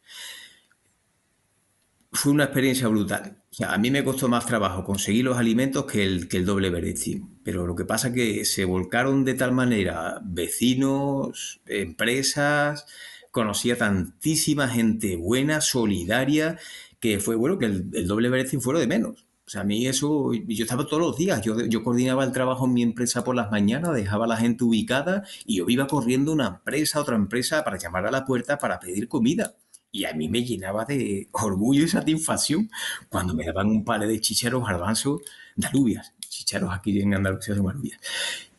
Fue 2.12 2.32
una 2.32 2.44
experiencia 2.44 2.88
brutal. 2.88 3.42
A 3.66 3.78
mí 3.78 3.90
me 3.90 4.04
costó 4.04 4.28
más 4.28 4.46
trabajo 4.46 4.84
conseguir 4.84 5.24
los 5.24 5.36
alimentos 5.36 5.84
que 5.84 6.02
el, 6.04 6.28
que 6.28 6.38
el 6.38 6.46
doble 6.46 6.70
Berezzi. 6.70 7.22
Pero 7.44 7.66
lo 7.66 7.74
que 7.74 7.84
pasa 7.84 8.08
es 8.08 8.14
que 8.14 8.44
se 8.44 8.64
volcaron 8.64 9.24
de 9.24 9.34
tal 9.34 9.52
manera 9.52 10.20
vecinos, 10.24 11.60
empresas, 11.66 12.86
conocía 13.30 13.76
tantísima 13.76 14.68
gente 14.68 15.16
buena, 15.16 15.60
solidaria, 15.60 16.58
que 17.00 17.20
fue 17.20 17.36
bueno 17.36 17.58
que 17.58 17.66
el, 17.66 17.90
el 17.92 18.06
doble 18.06 18.30
Berezzi 18.30 18.58
fuera 18.58 18.80
de 18.80 18.86
menos. 18.86 19.25
O 19.46 19.50
sea, 19.50 19.60
a 19.60 19.64
mí 19.64 19.86
eso, 19.86 20.32
yo 20.32 20.64
estaba 20.64 20.86
todos 20.86 21.00
los 21.00 21.16
días, 21.16 21.40
yo, 21.40 21.64
yo 21.66 21.84
coordinaba 21.84 22.24
el 22.24 22.32
trabajo 22.32 22.66
en 22.66 22.74
mi 22.74 22.82
empresa 22.82 23.22
por 23.22 23.36
las 23.36 23.52
mañanas, 23.52 23.94
dejaba 23.94 24.24
a 24.24 24.28
la 24.28 24.36
gente 24.36 24.64
ubicada 24.64 25.22
y 25.44 25.58
yo 25.58 25.66
iba 25.68 25.86
corriendo 25.86 26.32
una 26.32 26.48
empresa, 26.48 27.00
otra 27.00 27.14
empresa 27.14 27.62
para 27.62 27.78
llamar 27.78 28.06
a 28.08 28.10
la 28.10 28.24
puerta 28.24 28.58
para 28.58 28.80
pedir 28.80 29.06
comida. 29.06 29.54
Y 29.92 30.04
a 30.04 30.12
mí 30.14 30.28
me 30.28 30.44
llenaba 30.44 30.84
de 30.84 31.28
orgullo 31.30 31.84
y 31.84 31.88
satisfacción 31.88 32.68
cuando 33.08 33.34
me 33.34 33.46
daban 33.46 33.68
un 33.68 33.84
par 33.84 34.04
de 34.04 34.20
chicharos 34.20 34.66
garbanzos 34.66 35.20
de 35.54 35.68
alubias. 35.68 36.12
Chicharos 36.28 36.70
aquí 36.74 37.00
en 37.00 37.14
Andalucía 37.14 37.54
son 37.54 37.70
alubias. 37.70 38.00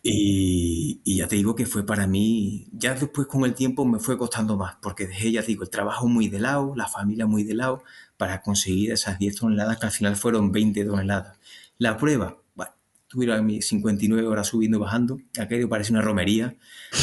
Y, 0.02 1.02
y, 1.04 1.18
ya 1.18 1.28
te 1.28 1.36
digo 1.36 1.54
que 1.54 1.66
fue 1.66 1.86
para 1.86 2.08
mí, 2.08 2.70
ya 2.72 2.94
después 2.94 3.28
con 3.28 3.44
el 3.44 3.54
tiempo 3.54 3.84
me 3.84 4.00
fue 4.00 4.18
costando 4.18 4.56
más, 4.56 4.78
porque 4.82 5.06
dejé, 5.06 5.34
ya 5.34 5.42
te 5.42 5.48
digo, 5.48 5.64
el 5.64 5.70
trabajo 5.70 6.08
muy 6.08 6.30
de 6.30 6.40
lado, 6.40 6.74
la 6.78 6.88
familia 6.88 7.26
muy 7.26 7.44
de 7.44 7.56
lado, 7.56 7.84
para 8.18 8.42
conseguir 8.42 8.92
esas 8.92 9.20
10 9.20 9.36
toneladas 9.36 9.78
que 9.78 9.86
al 9.86 9.92
final 9.92 10.16
fueron 10.16 10.52
20 10.52 10.86
toneladas. 10.86 11.38
La 11.78 11.98
prueba, 11.98 12.42
bueno, 12.56 12.74
tuvieron 13.08 13.46
mis 13.46 13.68
59 13.68 14.28
horas 14.28 14.48
subiendo 14.48 14.78
y 14.78 14.82
bajando, 14.82 15.20
aquello 15.40 15.70
parece 15.70 15.94
una 15.94 16.02
romería, 16.02 16.56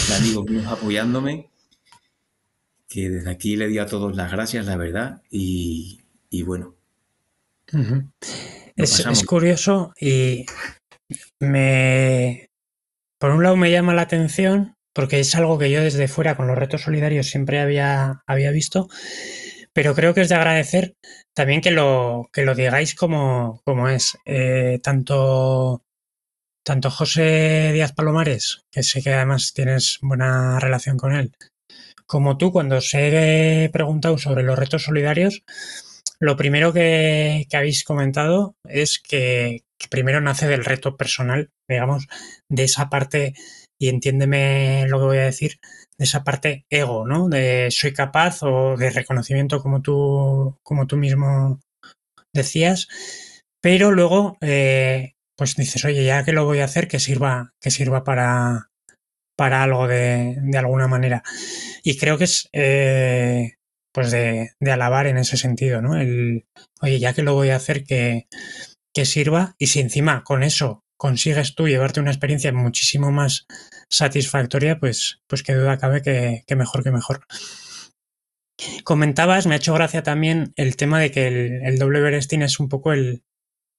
de 0.09 0.15
amigos 0.15 0.47
míos 0.47 0.67
apoyándome, 0.67 1.51
que 2.89 3.09
desde 3.09 3.31
aquí 3.31 3.57
le 3.57 3.69
di 3.69 3.79
a 3.79 3.87
todos 3.87 4.17
las 4.17 4.31
gracias, 4.31 4.67
la 4.67 4.77
verdad, 4.77 5.23
y, 5.31 6.01
bueno. 6.45 6.75
es, 8.77 9.25
curioso 9.25 9.93
y 10.01 10.45
me... 11.41 12.51
Por 13.19 13.31
un 13.31 13.43
lado 13.43 13.57
me 13.57 13.71
llama 13.71 13.95
la 13.95 14.03
atención 14.03 14.75
porque 14.93 15.21
es 15.21 15.35
algo 15.35 15.59
que 15.59 15.71
yo 15.71 15.83
desde 15.83 16.09
fuera 16.09 16.37
con 16.37 16.47
los 16.47 16.59
retos 16.59 16.83
solidarios 16.83 17.27
siempre 17.27 17.61
había, 17.61 18.23
había 18.27 18.51
visto 18.51 18.89
pero 19.75 19.95
creo 19.95 20.15
que 20.15 20.23
es 20.23 20.29
de 20.29 20.37
agradecer 20.37 20.95
también 21.35 21.61
que 21.61 21.71
lo, 21.71 22.29
que 22.33 22.45
lo 22.45 22.55
digáis 22.55 22.95
como, 22.95 23.61
como 23.65 23.89
es. 23.89 24.17
Eh, 24.25 24.81
tanto 24.83 25.83
tanto 26.65 26.91
José 26.91 27.73
Díaz 27.75 27.93
Palomares, 27.93 28.63
que 28.73 28.83
sé 28.83 29.03
que 29.03 29.13
además 29.13 29.53
tienes 29.53 29.99
buena 30.01 30.59
relación 30.59 30.97
con 30.97 31.15
él, 31.15 31.33
como 32.07 32.37
tú, 32.39 32.53
cuando 32.53 32.77
os 32.77 32.93
he 32.95 33.71
preguntado 33.73 34.19
sobre 34.19 34.43
los 34.43 34.59
retos 34.59 34.85
solidarios, 34.85 35.43
lo 36.21 36.37
primero 36.37 36.73
que, 36.73 37.47
habéis 37.53 37.85
comentado 37.85 38.57
es 38.69 38.99
que, 38.99 39.63
primero 39.91 40.21
nace 40.21 40.47
del 40.49 40.65
reto 40.65 40.97
personal, 40.97 41.51
digamos, 41.69 42.07
de 42.49 42.65
esa 42.65 42.89
parte, 42.89 43.35
y 43.79 43.89
entiéndeme 43.89 44.87
lo 44.89 44.99
que 44.99 45.05
voy 45.05 45.19
a 45.19 45.25
decir, 45.25 45.59
de 45.61 45.84
esa 45.99 46.25
parte 46.25 46.67
ego, 46.71 47.07
¿no? 47.07 47.29
De 47.29 47.69
soy 47.71 47.93
capaz 47.93 48.43
o 48.43 48.77
de 48.77 48.91
reconocimiento 48.91 49.63
como 49.63 49.83
tú, 49.83 50.59
como 50.63 50.87
tú 50.87 50.97
mismo 50.97 51.61
decías, 52.33 52.89
pero 53.61 53.93
luego 53.93 54.37
eh, 54.41 55.15
pues 55.37 55.57
dices, 55.57 55.85
oye, 55.85 56.05
ya 56.05 56.25
que 56.25 56.33
lo 56.33 56.45
voy 56.45 56.61
a 56.61 56.65
hacer, 56.65 56.89
que 56.89 57.01
sirva, 57.01 57.55
que 57.61 57.71
sirva 57.71 58.05
para, 58.05 58.71
para 59.37 59.63
algo 59.63 59.89
de, 59.89 60.37
de 60.41 60.59
alguna 60.59 60.89
manera. 60.89 61.23
Y 61.83 61.97
creo 61.99 62.19
que 62.19 62.25
es 62.25 62.49
eh, 62.53 63.55
pues 63.93 64.11
de, 64.11 64.51
de, 64.61 64.71
alabar 64.73 65.07
en 65.07 65.19
ese 65.19 65.37
sentido, 65.37 65.81
¿no? 65.81 65.97
El, 65.97 66.47
oye, 66.81 66.99
ya 66.99 67.15
que 67.15 67.23
lo 67.23 67.35
voy 67.35 67.51
a 67.51 67.57
hacer, 67.57 67.85
que, 67.85 68.27
que 68.93 69.05
sirva. 69.05 69.55
Y 69.59 69.69
si 69.69 69.81
encima 69.81 70.25
con 70.25 70.43
eso 70.43 70.85
consigues 70.97 71.55
tú 71.55 71.69
llevarte 71.69 72.01
una 72.01 72.11
experiencia 72.11 72.53
muchísimo 72.53 73.11
más 73.11 73.47
satisfactoria, 73.89 74.79
pues, 74.79 75.21
pues 75.27 75.43
qué 75.43 75.55
duda 75.55 75.79
cabe 75.79 76.03
que, 76.03 76.45
que 76.47 76.57
mejor 76.57 76.83
que 76.83 76.91
mejor. 76.91 77.27
Comentabas, 78.85 79.47
me 79.47 79.55
ha 79.55 79.59
hecho 79.59 79.75
gracia 79.75 80.03
también 80.03 80.53
el 80.57 80.77
tema 80.77 81.01
de 81.01 81.11
que 81.11 81.27
el, 81.27 81.65
el 81.65 81.79
doble 81.79 82.01
Berestin 82.01 82.43
es 82.43 82.61
un 82.61 82.69
poco 82.69 82.93
el, 82.93 83.25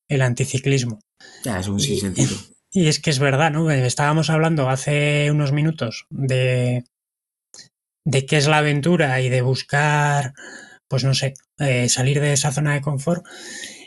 el 0.10 0.22
anticiclismo. 0.22 1.00
Ya, 1.44 1.60
es 1.60 1.68
un 1.68 1.80
sentido. 1.80 2.36
Y 2.72 2.88
es 2.88 3.00
que 3.00 3.10
es 3.10 3.20
verdad, 3.20 3.52
¿no? 3.52 3.72
Estábamos 3.72 4.30
hablando 4.30 4.70
hace 4.70 5.32
unos 5.32 5.54
minutos 5.54 6.08
de, 6.10 6.84
de 8.06 8.26
qué 8.26 8.38
es 8.38 8.48
la 8.48 8.58
aventura 8.58 9.22
y 9.22 9.30
de 9.30 9.42
buscar, 9.42 10.34
pues 10.90 11.06
no 11.06 11.14
sé, 11.14 11.36
eh, 11.60 11.88
salir 11.88 12.20
de 12.20 12.34
esa 12.34 12.52
zona 12.52 12.74
de 12.74 12.82
confort. 12.82 13.26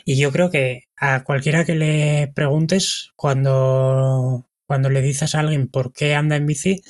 Y 0.05 0.17
yo 0.17 0.31
creo 0.31 0.49
que 0.49 0.85
a 0.97 1.23
cualquiera 1.23 1.65
que 1.65 1.75
le 1.75 2.31
preguntes 2.33 3.11
cuando, 3.15 4.48
cuando 4.69 4.91
le 4.91 5.01
dices 5.01 5.33
a 5.33 5.39
alguien 5.39 5.67
por 5.67 5.93
qué 5.93 6.13
anda 6.13 6.35
en 6.35 6.45
bici, 6.45 6.83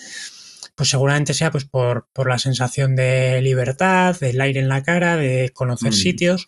pues 0.76 0.90
seguramente 0.90 1.34
sea 1.34 1.50
pues 1.50 1.64
por, 1.64 2.10
por, 2.12 2.28
la 2.28 2.38
sensación 2.38 2.94
de 2.94 3.42
libertad, 3.42 4.20
del 4.20 4.42
aire 4.42 4.60
en 4.60 4.68
la 4.68 4.84
cara, 4.84 5.16
de 5.16 5.52
conocer 5.54 5.92
mm. 5.92 5.94
sitios. 5.94 6.48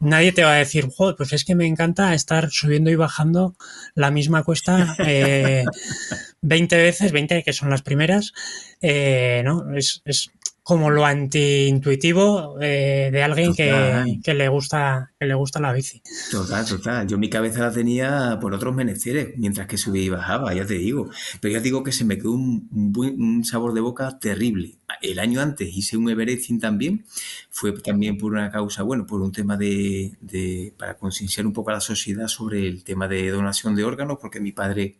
Nadie 0.00 0.32
te 0.32 0.42
va 0.42 0.54
a 0.54 0.58
decir, 0.58 0.88
Joder, 0.92 1.14
pues 1.14 1.32
es 1.32 1.44
que 1.44 1.54
me 1.54 1.68
encanta 1.68 2.12
estar 2.12 2.50
subiendo 2.50 2.90
y 2.90 2.96
bajando 2.96 3.54
la 3.94 4.10
misma 4.10 4.42
cuesta 4.42 4.96
eh, 4.98 5.64
20 6.42 6.76
veces, 6.76 7.12
20 7.12 7.44
que 7.44 7.52
son 7.52 7.70
las 7.70 7.82
primeras. 7.82 8.32
Eh, 8.80 9.42
¿no? 9.44 9.72
Es, 9.76 10.02
es, 10.04 10.32
como 10.68 10.90
lo 10.90 11.06
antiintuitivo 11.06 12.58
eh, 12.60 13.08
de 13.10 13.22
alguien 13.22 13.54
que, 13.54 14.20
que, 14.22 14.34
le 14.34 14.48
gusta, 14.48 15.14
que 15.18 15.24
le 15.24 15.32
gusta 15.32 15.60
la 15.60 15.72
bici. 15.72 16.02
Total, 16.30 16.66
total. 16.66 17.08
Yo 17.08 17.16
mi 17.16 17.30
cabeza 17.30 17.60
la 17.60 17.72
tenía 17.72 18.36
por 18.38 18.52
otros 18.52 18.74
menesteres 18.74 19.28
mientras 19.38 19.66
que 19.66 19.78
subía 19.78 20.02
y 20.02 20.10
bajaba, 20.10 20.52
ya 20.52 20.66
te 20.66 20.74
digo. 20.74 21.08
Pero 21.40 21.52
ya 21.54 21.60
te 21.60 21.64
digo 21.64 21.82
que 21.82 21.90
se 21.90 22.04
me 22.04 22.18
quedó 22.18 22.32
un, 22.32 22.68
un, 22.94 23.44
sabor 23.46 23.72
de 23.72 23.80
boca 23.80 24.18
terrible. 24.18 24.76
El 25.00 25.20
año 25.20 25.40
antes 25.40 25.74
hice 25.74 25.96
un 25.96 26.10
Everesting 26.10 26.60
también. 26.60 27.06
Fue 27.48 27.72
también 27.80 28.18
por 28.18 28.32
una 28.32 28.50
causa, 28.50 28.82
bueno, 28.82 29.06
por 29.06 29.22
un 29.22 29.32
tema 29.32 29.56
de, 29.56 30.18
de 30.20 30.74
para 30.76 30.98
concienciar 30.98 31.46
un 31.46 31.54
poco 31.54 31.70
a 31.70 31.74
la 31.74 31.80
sociedad 31.80 32.28
sobre 32.28 32.68
el 32.68 32.84
tema 32.84 33.08
de 33.08 33.30
donación 33.30 33.74
de 33.74 33.84
órganos, 33.84 34.18
porque 34.20 34.38
mi 34.38 34.52
padre 34.52 34.98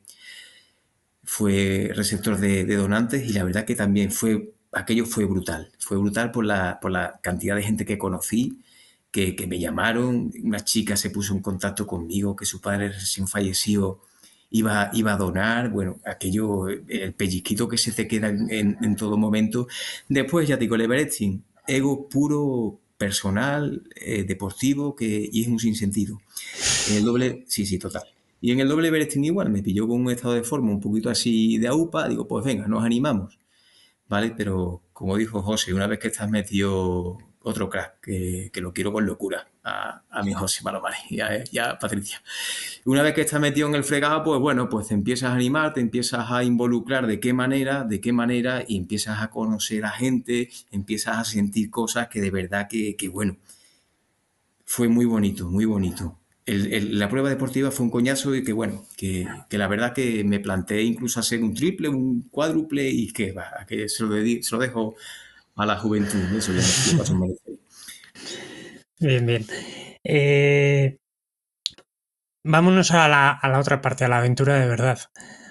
fue 1.25 1.93
receptor 1.95 2.39
de, 2.39 2.65
de 2.65 2.77
donantes 2.77 3.29
y 3.29 3.35
la 3.35 3.45
verdad 3.45 3.67
que 3.67 3.75
también 3.75 4.11
fue 4.11 4.55
aquello 4.73 5.07
fue 5.07 5.25
brutal. 5.25 5.71
Fue 5.79 5.97
brutal 5.97 6.31
por 6.31 6.45
la, 6.45 6.81
por 6.81 6.91
la 6.91 7.21
cantidad 7.23 7.57
de 7.57 7.63
gente 7.63 7.85
que 7.85 7.99
conocí, 7.99 8.59
que, 9.11 9.35
que, 9.37 9.47
me 9.47 9.59
llamaron. 9.59 10.33
Una 10.43 10.65
chica 10.65 10.97
se 10.97 11.11
puso 11.11 11.35
en 11.35 11.41
contacto 11.41 11.87
conmigo, 11.87 12.37
que 12.37 12.45
su 12.45 12.61
padre 12.61 12.91
recién 12.91 13.29
fallecido 13.29 14.01
iba, 14.51 14.91
iba 14.93 15.13
a 15.15 15.17
donar. 15.17 15.71
Bueno, 15.71 15.99
aquello, 16.05 16.69
el 16.69 17.15
pellizquito 17.15 17.69
que 17.69 17.79
se 17.79 17.93
te 17.93 18.07
queda 18.09 18.29
en, 18.29 18.77
en, 18.81 18.97
todo 18.97 19.17
momento. 19.17 19.69
Después, 20.09 20.49
ya 20.49 20.57
digo, 20.57 20.75
el 20.75 20.83
Everesting, 20.83 21.43
ego 21.67 22.09
puro, 22.09 22.81
personal, 22.97 23.83
eh, 23.95 24.25
deportivo, 24.25 24.95
que, 24.95 25.29
y 25.33 25.43
es 25.43 25.49
un 25.49 25.59
sinsentido. 25.59 26.21
En 26.91 26.97
el 26.97 27.05
doble, 27.05 27.45
sí, 27.47 27.65
sí, 27.65 27.79
total. 27.79 28.05
Y 28.41 28.53
en 28.53 28.61
el 28.61 28.69
doble 28.69 28.89
Everesting 28.89 29.25
igual, 29.25 29.51
me 29.51 29.63
pilló 29.63 29.89
con 29.89 30.01
un 30.01 30.11
estado 30.11 30.35
de 30.35 30.43
forma 30.43 30.71
un 30.71 30.81
poquito 30.81 31.11
así 31.11 31.59
de 31.59 31.69
aupa, 31.69 32.09
digo, 32.09 32.27
pues 32.29 32.45
venga, 32.45 32.67
nos 32.69 32.85
animamos. 32.85 33.38
¿Vale? 34.09 34.33
Pero 34.37 34.83
como 34.93 35.17
dijo 35.17 35.43
José, 35.43 35.75
una 35.75 35.87
vez 35.87 35.99
que 35.99 36.09
estás 36.09 36.29
metido 36.31 37.19
otro 37.43 37.71
crack, 37.71 38.01
que, 38.01 38.51
que 38.53 38.61
lo 38.61 38.73
quiero 38.73 38.93
con 38.93 39.07
locura, 39.07 39.49
a, 39.65 40.03
a 40.11 40.23
mi 40.23 40.33
José 40.33 40.63
Palomares 40.63 41.01
y 41.09 41.21
a, 41.21 41.79
Patricia. 41.79 42.23
Una 42.85 43.03
vez 43.03 43.15
que 43.15 43.23
estás 43.23 43.41
metido 43.41 43.69
en 43.69 43.75
el 43.75 43.85
fregado, 43.85 44.23
pues 44.25 44.41
bueno, 44.41 44.69
pues 44.69 44.89
te 44.89 44.95
empiezas 44.95 45.31
a 45.31 45.35
animar, 45.35 45.73
te 45.73 45.81
empiezas 45.81 46.31
a 46.31 46.43
involucrar 46.43 47.07
de 47.07 47.21
qué 47.21 47.33
manera, 47.33 47.85
de 47.85 48.01
qué 48.01 48.13
manera, 48.13 48.65
y 48.67 48.77
empiezas 48.77 49.23
a 49.23 49.31
conocer 49.31 49.85
a 49.85 49.91
gente, 49.91 50.51
empiezas 50.71 51.19
a 51.19 51.25
sentir 51.25 51.71
cosas 51.71 52.09
que 52.09 52.21
de 52.21 52.31
verdad 52.31 52.69
que, 52.69 52.97
que 52.97 53.09
bueno, 53.09 53.37
fue 54.65 54.89
muy 54.89 55.07
bonito, 55.07 55.49
muy 55.49 55.65
bonito 55.65 56.19
la 56.49 57.09
prueba 57.09 57.29
deportiva 57.29 57.71
fue 57.71 57.85
un 57.85 57.91
coñazo 57.91 58.35
y 58.35 58.43
que 58.43 58.53
bueno, 58.53 58.87
que, 58.97 59.27
la 59.51 59.69
verdad 59.69 59.93
que 59.93 60.25
me 60.25 60.41
planteé 60.41 60.83
incluso 60.83 61.21
hacer 61.21 61.43
un 61.43 61.55
triple, 61.55 61.89
un 61.89 62.23
cuádruple 62.31 62.89
y 62.89 63.13
que 63.13 63.33
va, 63.33 63.67
que 63.67 63.89
se 63.89 64.05
lo, 64.05 64.15
se 64.15 64.57
lo 64.57 64.59
dejo 64.59 64.97
a 65.57 65.67
la 65.67 65.77
juventud, 65.77 66.21
eso 66.37 66.53
ya 66.53 67.15
no 67.15 67.27
Bien, 69.01 69.27
bien. 69.27 69.47
Eh, 70.05 70.97
vámonos 72.45 72.91
a 72.93 73.09
la, 73.09 73.31
a 73.31 73.49
la, 73.49 73.59
otra 73.59 73.81
parte, 73.81 74.05
a 74.05 74.09
la 74.09 74.19
aventura 74.19 74.59
de 74.59 74.67
verdad. 74.67 74.99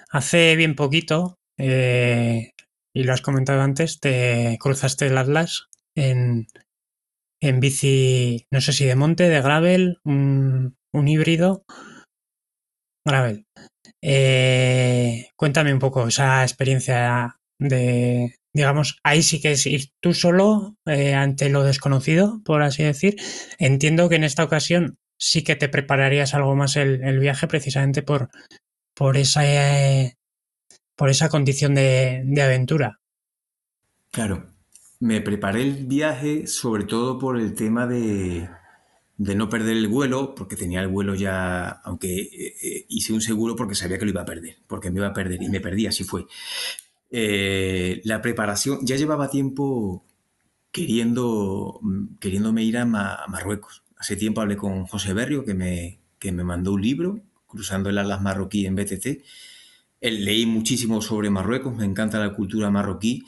Hace 0.10 0.56
bien 0.56 0.76
poquito, 0.76 1.38
eh, 1.58 2.52
y 2.94 3.04
lo 3.04 3.14
has 3.14 3.22
comentado 3.22 3.62
antes, 3.62 4.00
te 4.00 4.58
cruzaste 4.60 5.08
el 5.08 5.18
Atlas 5.18 5.68
en, 5.96 6.48
en 7.42 7.60
bici, 7.60 8.48
no 8.52 8.62
sé 8.62 8.74
si 8.74 8.86
de 8.86 8.96
monte, 8.96 9.30
de 9.30 9.42
gravel, 9.42 10.00
un, 10.04 10.77
un 10.94 11.08
híbrido 11.08 11.64
gravel. 13.06 13.46
Eh, 14.02 15.30
cuéntame 15.36 15.74
un 15.74 15.80
poco 15.80 16.08
esa 16.08 16.44
experiencia 16.44 17.40
de, 17.60 18.36
digamos, 18.54 19.00
ahí 19.04 19.24
sí 19.24 19.42
que 19.42 19.52
es 19.52 19.66
ir 19.66 19.90
tú 20.02 20.14
solo 20.14 20.76
eh, 20.86 21.14
ante 21.14 21.50
lo 21.50 21.64
desconocido, 21.64 22.42
por 22.44 22.62
así 22.62 22.84
decir. 22.84 23.16
Entiendo 23.60 24.10
que 24.10 24.16
en 24.16 24.24
esta 24.24 24.44
ocasión 24.44 24.98
sí 25.18 25.44
que 25.44 25.56
te 25.56 25.70
prepararías 25.70 26.34
algo 26.34 26.56
más 26.56 26.76
el, 26.76 27.20
viaje 27.20 27.48
precisamente 27.48 28.04
por, 28.04 28.30
por, 28.94 29.18
esa, 29.18 29.44
por 30.96 31.10
esa 31.10 31.30
condición 31.30 31.74
de 31.74 32.42
aventura. 32.42 33.00
Claro, 34.12 34.54
me 35.00 35.22
preparé 35.22 35.62
el 35.62 35.86
viaje 35.86 36.48
sobre 36.48 36.84
todo 36.86 37.20
por 37.20 37.40
el 37.40 37.54
tema 37.54 37.86
de, 37.86 38.50
de 39.18 39.36
no 39.36 39.50
perder 39.50 39.76
el 39.76 39.88
vuelo, 39.88 40.36
porque 40.36 40.56
tenía 40.56 40.82
el 40.82 40.88
vuelo 40.88 41.16
ya, 41.16 41.70
aunque 41.84 42.16
eh, 42.16 42.56
eh, 42.62 42.86
hice 42.90 43.14
un 43.14 43.22
seguro 43.22 43.56
porque 43.56 43.76
sabía 43.76 43.98
que 43.98 44.06
lo 44.06 44.12
iba 44.12 44.22
a 44.22 44.26
perder, 44.26 44.58
porque 44.68 44.92
me 44.92 44.98
iba 44.98 45.08
a 45.08 45.14
perder 45.14 45.42
y 45.42 45.50
me 45.50 45.60
perdí, 45.60 45.88
así 45.88 46.04
fue. 46.04 46.26
Eh, 47.10 48.02
la 48.04 48.22
preparación, 48.22 48.80
ya 48.84 48.96
llevaba 48.96 49.30
tiempo 49.30 50.06
queriendo, 50.72 51.80
mm, 51.82 52.18
queriéndome 52.20 52.64
ir 52.64 52.78
a, 52.78 52.86
Marruecos. 52.86 53.84
Hace 53.98 54.16
tiempo 54.16 54.42
hablé 54.42 54.56
con 54.56 54.86
José 54.86 55.14
Berrio, 55.14 55.44
que 55.44 55.56
me, 55.56 56.00
que 56.20 56.32
me 56.32 56.44
mandó 56.44 56.74
un 56.74 56.82
libro, 56.82 57.22
Cruzando 57.48 57.90
el 57.90 57.98
Atlas 57.98 58.22
Marroquí 58.22 58.66
en 58.66 58.76
BTT. 58.76 59.24
Leí 60.02 60.46
muchísimo 60.46 61.02
sobre 61.02 61.32
Marruecos, 61.32 61.76
me 61.76 61.86
encanta 61.86 62.20
la 62.20 62.36
cultura 62.36 62.70
marroquí 62.70 63.24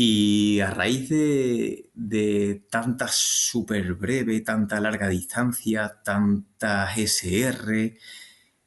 y 0.00 0.60
a 0.60 0.70
raíz 0.70 1.08
de, 1.08 1.90
de 1.92 2.64
tanta 2.70 3.08
súper 3.08 3.94
breve, 3.94 4.40
tanta 4.42 4.78
larga 4.78 5.08
distancia, 5.08 6.00
tantas 6.04 6.96
SR 6.96 7.98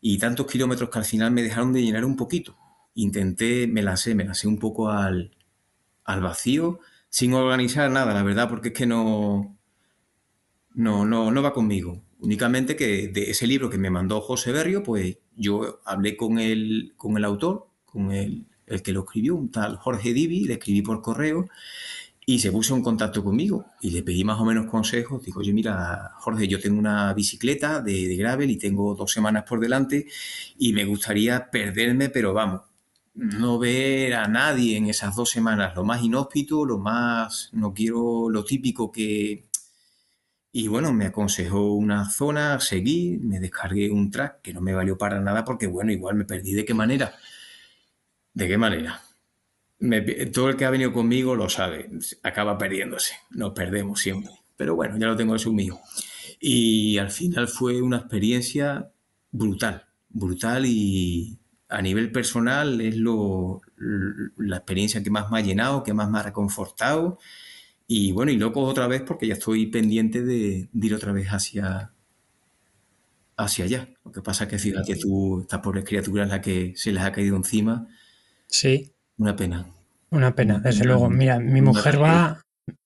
y 0.02 0.18
tantos 0.18 0.46
kilómetros 0.46 0.90
que 0.90 1.00
al 1.00 1.06
final 1.06 1.32
me 1.32 1.42
dejaron 1.42 1.72
de 1.72 1.84
llenar 1.84 2.04
un 2.04 2.18
poquito, 2.18 2.58
intenté, 2.96 3.66
me 3.68 3.82
lancé, 3.82 4.14
me 4.14 4.26
lancé 4.26 4.50
un 4.50 4.60
poco 4.60 4.90
al, 4.90 5.32
al 6.04 6.20
vacío 6.20 6.82
sin 7.10 7.34
organizar 7.34 7.90
nada, 7.90 8.14
la 8.14 8.24
verdad, 8.24 8.50
porque 8.50 8.68
es 8.68 8.74
que 8.74 8.86
no, 8.86 9.58
no, 10.74 11.06
no, 11.06 11.32
no 11.32 11.42
va 11.42 11.54
conmigo. 11.54 12.04
Únicamente 12.20 12.76
que 12.76 13.08
de 13.08 13.32
ese 13.32 13.48
libro 13.48 13.70
que 13.70 13.78
me 13.78 13.90
mandó 13.90 14.20
José 14.20 14.52
Berrio, 14.52 14.84
pues 14.84 15.18
yo 15.38 15.80
hablé 15.86 16.18
con 16.18 16.40
el, 16.40 16.94
con 16.98 17.16
el 17.16 17.24
autor, 17.24 17.70
con 17.86 18.12
el, 18.12 18.51
el 18.72 18.82
que 18.82 18.94
lo 18.94 19.02
escribió, 19.02 19.36
un 19.36 19.52
tal 19.52 19.78
Jorge 19.78 20.14
Divi, 20.14 20.46
le 20.46 20.54
escribí 20.54 20.82
por 20.82 21.02
correo 21.02 21.48
y 22.26 22.40
se 22.40 22.52
puso 22.52 22.76
en 22.76 22.84
contacto 22.84 23.24
conmigo 23.24 23.66
y 23.82 23.92
le 23.92 24.04
pedí 24.04 24.24
más 24.24 24.40
o 24.40 24.46
menos 24.46 24.68
consejos. 24.68 25.24
Digo, 25.24 25.40
oye, 25.40 25.54
mira, 25.54 26.12
Jorge, 26.20 26.48
yo 26.48 26.60
tengo 26.60 26.80
una 26.80 27.14
bicicleta 27.14 27.82
de, 27.82 28.08
de 28.08 28.16
gravel 28.16 28.52
y 28.52 28.58
tengo 28.58 28.96
dos 28.96 29.12
semanas 29.12 29.44
por 29.48 29.60
delante 29.60 30.08
y 30.58 30.74
me 30.74 30.86
gustaría 30.86 31.50
perderme, 31.50 32.10
pero 32.10 32.34
vamos, 32.34 32.62
no 33.14 33.60
ver 33.60 34.14
a 34.14 34.28
nadie 34.28 34.78
en 34.78 34.88
esas 34.88 35.16
dos 35.16 35.30
semanas, 35.30 35.76
lo 35.76 35.84
más 35.84 36.02
inhóspito, 36.02 36.66
lo 36.66 36.78
más, 36.78 37.50
no 37.54 37.74
quiero 37.74 38.30
lo 38.30 38.44
típico 38.46 38.92
que... 38.92 39.46
Y 40.54 40.68
bueno, 40.68 40.92
me 40.92 41.06
aconsejó 41.06 41.74
una 41.74 42.10
zona, 42.10 42.60
seguí, 42.60 43.18
me 43.22 43.40
descargué 43.40 43.90
un 43.90 44.12
track 44.12 44.42
que 44.42 44.54
no 44.54 44.60
me 44.60 44.74
valió 44.74 44.98
para 44.98 45.22
nada 45.22 45.46
porque 45.46 45.68
bueno, 45.68 45.94
igual 45.94 46.16
me 46.16 46.26
perdí. 46.26 46.54
¿De 46.54 46.66
qué 46.66 46.74
manera? 46.74 47.16
¿De 48.34 48.48
qué 48.48 48.58
manera? 48.58 49.02
todo 50.32 50.50
el 50.50 50.58
que 50.58 50.66
ha 50.66 50.70
venido 50.70 50.94
conmigo 50.94 51.36
lo 51.36 51.50
sabe, 51.50 51.90
acaba 52.22 52.56
perdiéndose, 52.58 53.16
nos 53.32 53.54
perdemos 53.54 54.00
siempre. 54.00 54.32
Pero 54.56 54.76
bueno, 54.76 54.96
ya 54.98 55.08
lo 55.08 55.16
tengo 55.16 55.34
asumido. 55.34 55.80
Y 56.40 57.00
al 57.00 57.10
final 57.10 57.48
fue 57.48 57.82
una 57.82 57.98
experiencia 57.98 58.92
brutal, 59.32 59.88
brutal 60.10 60.66
y 60.68 61.40
a 61.72 61.82
nivel 61.82 62.12
personal 62.12 62.82
es 62.82 62.98
lo, 62.98 63.62
la 64.38 64.58
experiencia 64.58 65.02
que 65.02 65.10
más 65.10 65.32
me 65.32 65.40
ha 65.40 65.42
llenado, 65.42 65.84
que 65.84 65.94
más 65.94 66.10
me 66.10 66.20
ha 66.20 66.24
reconfortado. 66.24 67.18
Y 67.88 68.12
bueno, 68.12 68.32
y 68.32 68.38
loco 68.38 68.62
otra 68.62 68.88
vez 68.88 69.02
porque 69.02 69.28
ya 69.28 69.34
estoy 69.34 69.68
pendiente 69.68 70.22
de, 70.24 70.70
ir 70.74 70.94
otra 70.94 71.14
vez 71.14 71.28
hacia, 71.30 71.92
hacia 73.38 73.66
allá. 73.66 73.90
Lo 74.04 74.12
que 74.12 74.22
pasa 74.22 74.44
es 74.44 74.50
que 74.50 74.60
fíjate 74.60 74.96
tú, 74.98 75.42
estas 75.42 75.62
pobres 75.62 75.86
criaturas 75.86 76.30
la 76.30 76.42
que 76.42 76.74
se 76.76 76.92
les 76.92 77.04
ha 77.04 77.12
caído 77.12 77.36
encima. 77.38 77.88
Sí. 78.52 78.92
Una 79.18 79.36
pena. 79.36 79.66
Una 80.12 80.36
pena, 80.36 80.60
desde 80.60 80.84
luego. 80.84 81.10
Mira, 81.10 81.40
mi 81.40 81.62
mujer 81.62 82.02
va, 82.02 82.42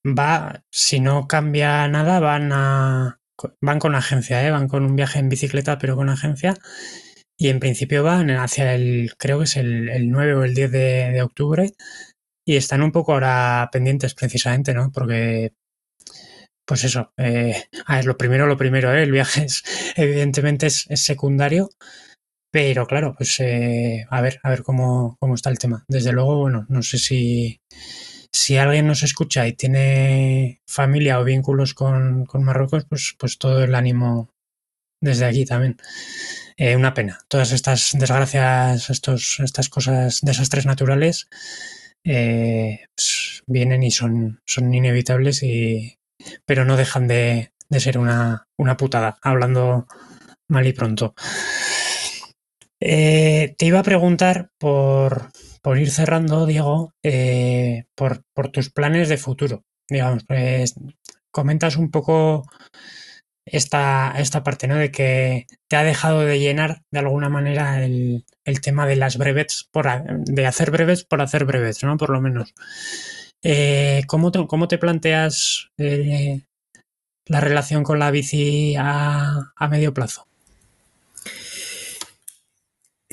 va, 0.05 0.61
si 0.71 0.99
no 0.99 1.27
cambia 1.27 1.87
nada, 1.87 2.19
van 2.19 2.51
a 2.53 3.19
van 3.61 3.79
con 3.79 3.95
agencia, 3.95 4.45
¿eh? 4.45 4.51
van 4.51 4.67
con 4.67 4.85
un 4.85 4.95
viaje 4.95 5.19
en 5.19 5.29
bicicleta, 5.29 5.77
pero 5.77 5.95
con 5.95 6.09
agencia. 6.09 6.55
Y 7.37 7.49
en 7.49 7.59
principio 7.59 8.03
van 8.03 8.29
hacia 8.31 8.75
el, 8.75 9.13
creo 9.17 9.39
que 9.39 9.43
es 9.45 9.57
el, 9.57 9.89
el 9.89 10.09
9 10.09 10.35
o 10.35 10.43
el 10.43 10.55
10 10.55 10.71
de, 10.71 11.21
octubre. 11.21 11.73
Y 12.45 12.55
están 12.57 12.81
un 12.83 12.91
poco 12.91 13.13
ahora 13.13 13.69
pendientes 13.71 14.13
precisamente, 14.13 14.73
¿no? 14.73 14.91
Porque, 14.91 15.53
pues 16.65 16.83
eso, 16.83 17.11
eh, 17.17 17.63
a 17.87 17.95
ver, 17.97 18.05
lo 18.05 18.17
primero, 18.17 18.47
lo 18.47 18.57
primero, 18.57 18.93
¿eh? 18.93 19.03
el 19.03 19.11
viaje 19.11 19.45
es, 19.45 19.63
evidentemente 19.95 20.67
es, 20.67 20.85
es 20.89 21.03
secundario, 21.03 21.69
pero 22.55 22.87
claro, 22.87 23.13
pues 23.17 23.37
eh, 23.41 24.05
a 24.09 24.21
ver, 24.21 24.39
a 24.41 24.49
ver 24.49 24.63
cómo, 24.63 25.17
cómo, 25.19 25.35
está 25.35 25.49
el 25.49 25.59
tema. 25.59 25.83
Desde 25.89 26.13
luego, 26.13 26.37
bueno, 26.37 26.65
no 26.69 26.83
sé 26.83 26.97
si, 26.97 27.59
si 28.31 28.55
alguien 28.55 28.87
nos 28.87 29.03
escucha 29.03 29.45
y 29.45 29.51
tiene 29.51 30.61
familia 30.65 31.19
o 31.19 31.25
vínculos 31.25 31.73
con, 31.73 32.25
con 32.25 32.45
Marruecos, 32.45 32.85
pues, 32.85 33.13
pues 33.19 33.37
todo 33.39 33.61
el 33.61 33.75
ánimo 33.75 34.29
desde 35.01 35.25
aquí 35.25 35.43
también. 35.43 35.75
Eh, 36.55 36.77
una 36.77 36.93
pena. 36.93 37.19
Todas 37.27 37.51
estas 37.51 37.91
desgracias, 37.91 38.89
estos, 38.89 39.41
estas 39.43 39.67
cosas, 39.67 40.21
desastres 40.21 40.65
naturales, 40.65 41.27
eh, 42.05 42.85
pues 42.95 43.43
vienen 43.47 43.83
y 43.83 43.91
son, 43.91 44.39
son 44.45 44.73
inevitables, 44.73 45.43
y, 45.43 45.97
pero 46.45 46.63
no 46.63 46.77
dejan 46.77 47.09
de, 47.09 47.51
de 47.67 47.79
ser 47.81 47.97
una, 47.97 48.47
una 48.57 48.77
putada, 48.77 49.17
hablando 49.21 49.87
mal 50.47 50.65
y 50.65 50.71
pronto. 50.71 51.15
Eh, 52.87 53.55
te 53.57 53.65
iba 53.65 53.79
a 53.79 53.83
preguntar 53.83 54.51
por, 54.59 55.31
por 55.63 55.79
ir 55.79 55.89
cerrando, 55.89 56.45
Diego, 56.45 56.93
eh, 57.01 57.85
por, 57.95 58.23
por, 58.35 58.49
tus 58.49 58.69
planes 58.69 59.09
de 59.09 59.17
futuro. 59.17 59.63
Digamos, 59.89 60.23
pues, 60.23 60.75
comentas 61.31 61.77
un 61.77 61.89
poco 61.89 62.45
esta, 63.43 64.13
esta 64.19 64.43
parte, 64.43 64.67
¿no? 64.67 64.75
De 64.75 64.91
que 64.91 65.47
te 65.67 65.77
ha 65.77 65.83
dejado 65.83 66.21
de 66.21 66.39
llenar 66.39 66.83
de 66.91 66.99
alguna 66.99 67.27
manera 67.27 67.83
el, 67.83 68.23
el 68.43 68.61
tema 68.61 68.85
de 68.85 68.97
las 68.97 69.17
brevets, 69.17 69.67
por, 69.71 69.87
de 70.07 70.45
hacer 70.45 70.69
breves 70.69 71.05
por 71.05 71.23
hacer 71.23 71.45
brevets, 71.45 71.83
¿no? 71.83 71.97
Por 71.97 72.11
lo 72.11 72.21
menos. 72.21 72.53
Eh, 73.43 74.03
¿cómo, 74.05 74.31
te, 74.31 74.45
¿cómo, 74.45 74.67
te, 74.67 74.77
planteas 74.77 75.69
la 75.77 77.39
relación 77.39 77.83
con 77.83 77.97
la 77.97 78.11
bici 78.11 78.75
a, 78.77 79.53
a 79.55 79.67
medio 79.69 79.91
plazo? 79.91 80.27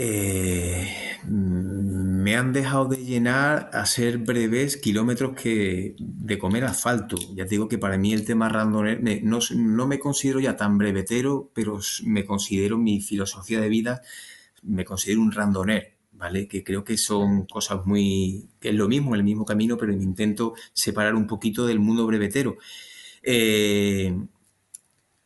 Eh, 0.04 0.84
me 1.28 2.34
han 2.36 2.52
dejado 2.52 2.86
de 2.86 2.96
llenar 2.96 3.70
a 3.72 3.86
ser 3.86 4.18
breves 4.18 4.76
kilómetros 4.76 5.40
que 5.40 5.94
de 5.98 6.38
comer 6.38 6.64
asfalto. 6.64 7.16
Ya 7.36 7.44
te 7.44 7.50
digo 7.50 7.68
que 7.68 7.78
para 7.78 7.96
mí 7.98 8.12
el 8.12 8.24
tema 8.24 8.48
randoner, 8.48 9.00
no, 9.22 9.38
no, 9.54 9.86
me 9.86 10.00
considero 10.00 10.40
ya 10.40 10.56
tan 10.56 10.76
brevetero, 10.76 11.52
pero 11.54 11.78
me 12.04 12.24
considero 12.24 12.78
mi 12.78 13.00
filosofía 13.00 13.60
de 13.60 13.68
vida, 13.68 14.02
me 14.64 14.84
considero 14.84 15.20
un 15.20 15.30
randoner, 15.30 15.94
¿vale? 16.10 16.48
Que 16.48 16.64
creo 16.64 16.82
que 16.82 16.96
son 16.98 17.46
cosas 17.46 17.86
muy, 17.86 18.48
que 18.58 18.70
es 18.70 18.74
lo 18.74 18.88
mismo, 18.88 19.14
el 19.14 19.22
mismo 19.22 19.44
camino, 19.44 19.76
pero 19.76 19.96
me 19.96 20.02
intento 20.02 20.54
separar 20.72 21.14
un 21.14 21.28
poquito 21.28 21.64
del 21.64 21.78
mundo 21.78 22.06
brevetero. 22.06 22.56
Eh, 23.22 24.16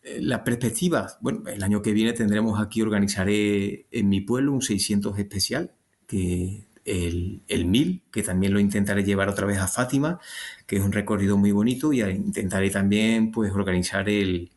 eh, 0.06 0.20
las 0.22 0.40
perspectivas, 0.40 1.18
bueno, 1.20 1.42
el 1.48 1.62
año 1.64 1.82
que 1.82 1.92
viene 1.92 2.12
tendremos 2.12 2.60
aquí, 2.60 2.80
organizaré 2.80 3.86
en 3.90 4.08
mi 4.08 4.20
pueblo 4.20 4.52
un 4.52 4.62
600 4.62 5.18
especial, 5.18 5.72
que 6.06 6.68
el, 6.84 7.42
el 7.48 7.66
1000, 7.66 8.04
que 8.12 8.22
también 8.22 8.54
lo 8.54 8.60
intentaré 8.60 9.02
llevar 9.04 9.28
otra 9.28 9.46
vez 9.46 9.58
a 9.58 9.66
Fátima, 9.66 10.20
que 10.66 10.76
es 10.76 10.82
un 10.84 10.92
recorrido 10.92 11.36
muy 11.36 11.50
bonito, 11.50 11.92
y 11.92 12.02
intentaré 12.02 12.70
también 12.70 13.32
pues, 13.32 13.52
organizar 13.52 14.08
el, 14.08 14.52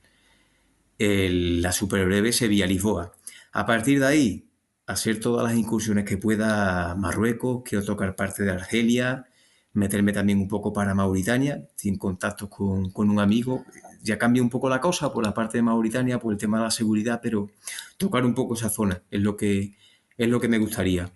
el, 0.99 1.61
la 1.63 1.71
super 1.71 2.05
breve 2.05 2.31
Sevilla-Lisboa. 2.31 3.13
A 3.53 3.65
partir 3.65 3.99
de 3.99 4.05
ahí, 4.05 4.49
hacer 4.85 5.19
todas 5.19 5.43
las 5.49 5.57
incursiones 5.57 6.05
que 6.05 6.17
pueda 6.17 6.91
a 6.91 6.95
Marruecos, 6.95 7.63
quiero 7.65 7.83
tocar 7.83 8.15
parte 8.15 8.43
de 8.43 8.51
Argelia, 8.51 9.25
meterme 9.73 10.13
también 10.13 10.39
un 10.39 10.47
poco 10.47 10.73
para 10.73 10.93
Mauritania, 10.93 11.67
sin 11.75 11.97
contactos 11.97 12.49
con, 12.49 12.91
con 12.91 13.09
un 13.09 13.19
amigo, 13.19 13.65
ya 14.01 14.17
cambia 14.17 14.41
un 14.41 14.49
poco 14.49 14.69
la 14.69 14.79
cosa 14.79 15.11
por 15.11 15.23
la 15.23 15.33
parte 15.33 15.57
de 15.57 15.61
Mauritania, 15.61 16.19
por 16.19 16.33
el 16.33 16.39
tema 16.39 16.57
de 16.57 16.65
la 16.65 16.71
seguridad, 16.71 17.19
pero 17.21 17.49
tocar 17.97 18.25
un 18.25 18.33
poco 18.33 18.53
esa 18.55 18.69
zona 18.69 19.01
es 19.09 19.21
lo 19.21 19.35
que, 19.35 19.75
es 20.17 20.27
lo 20.27 20.39
que 20.39 20.47
me 20.47 20.57
gustaría. 20.57 21.09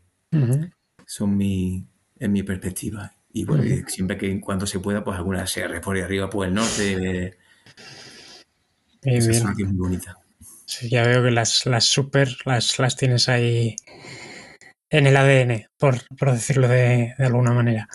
Son 1.06 1.38
mi, 1.38 1.86
en 2.20 2.32
mi 2.32 2.44
perspectiva. 2.44 3.14
Y 3.32 3.46
bueno, 3.46 3.64
siempre 3.88 4.18
que 4.18 4.30
en 4.30 4.40
cuanto 4.40 4.66
se 4.66 4.80
pueda, 4.80 5.04
pues 5.04 5.18
alguna 5.18 5.44
SR 5.44 5.82
por 5.82 5.96
ahí 5.96 6.02
arriba, 6.02 6.30
por 6.30 6.48
el 6.48 6.54
norte. 6.54 7.38
esa 9.02 9.34
zona 9.34 9.54
que 9.56 9.64
es 9.64 9.70
muy 9.70 9.78
bonita. 9.78 10.18
Sí, 10.66 10.90
ya 10.90 11.06
veo 11.06 11.24
que 11.24 11.32
las, 11.32 11.66
las 11.66 11.86
super 11.86 12.30
las, 12.46 12.80
las 12.80 12.96
tienes 12.96 13.30
ahí 13.30 13.76
en 14.90 15.08
el 15.08 15.18
ADN, 15.18 15.66
por, 15.78 15.98
por 16.18 16.32
decirlo 16.32 16.68
de, 16.68 17.14
de, 17.18 17.26
alguna 17.26 17.52
manera. 17.52 17.88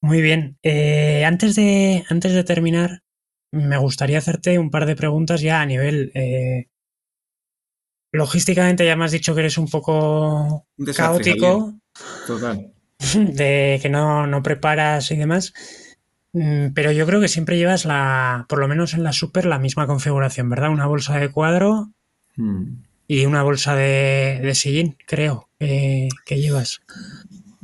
Muy 0.00 0.20
bien. 0.20 0.58
Eh, 0.62 1.24
antes, 1.24 1.54
de, 1.54 2.04
antes 2.08 2.32
de 2.32 2.44
terminar, 2.44 3.02
me 3.52 3.76
gustaría 3.76 4.18
hacerte 4.18 4.58
un 4.58 4.70
par 4.70 4.86
de 4.86 4.96
preguntas 4.96 5.40
ya 5.40 5.60
a 5.60 5.66
nivel... 5.66 6.10
Eh, 6.14 6.68
logísticamente 8.10 8.84
ya 8.84 8.96
me 8.96 9.06
has 9.06 9.12
dicho 9.12 9.34
que 9.34 9.40
eres 9.40 9.56
un 9.58 9.68
poco 9.68 10.66
un 10.76 10.86
caótico. 10.94 11.74
Total. 12.26 12.72
De 13.14 13.78
que 13.80 13.88
no, 13.88 14.26
no, 14.26 14.42
preparas 14.42 15.10
y 15.10 15.16
demás. 15.16 15.52
Mm, 16.32 16.68
pero 16.74 16.92
yo 16.92 17.06
creo 17.06 17.20
que 17.20 17.28
siempre 17.28 17.56
llevas 17.56 17.84
la, 17.84 18.46
por 18.48 18.58
lo 18.58 18.68
menos 18.68 18.94
en 18.94 19.02
la 19.02 19.12
super, 19.12 19.46
la 19.46 19.58
misma 19.58 19.86
configuración, 19.86 20.48
¿verdad? 20.48 20.70
Una 20.70 20.86
bolsa 20.86 21.18
de 21.18 21.30
cuadro 21.30 21.90
hmm. 22.36 22.82
y 23.08 23.26
una 23.26 23.42
bolsa 23.42 23.74
de, 23.74 24.40
de 24.42 24.54
sillín, 24.54 24.96
creo, 25.06 25.48
que 25.58 26.08
llevas. 26.28 26.80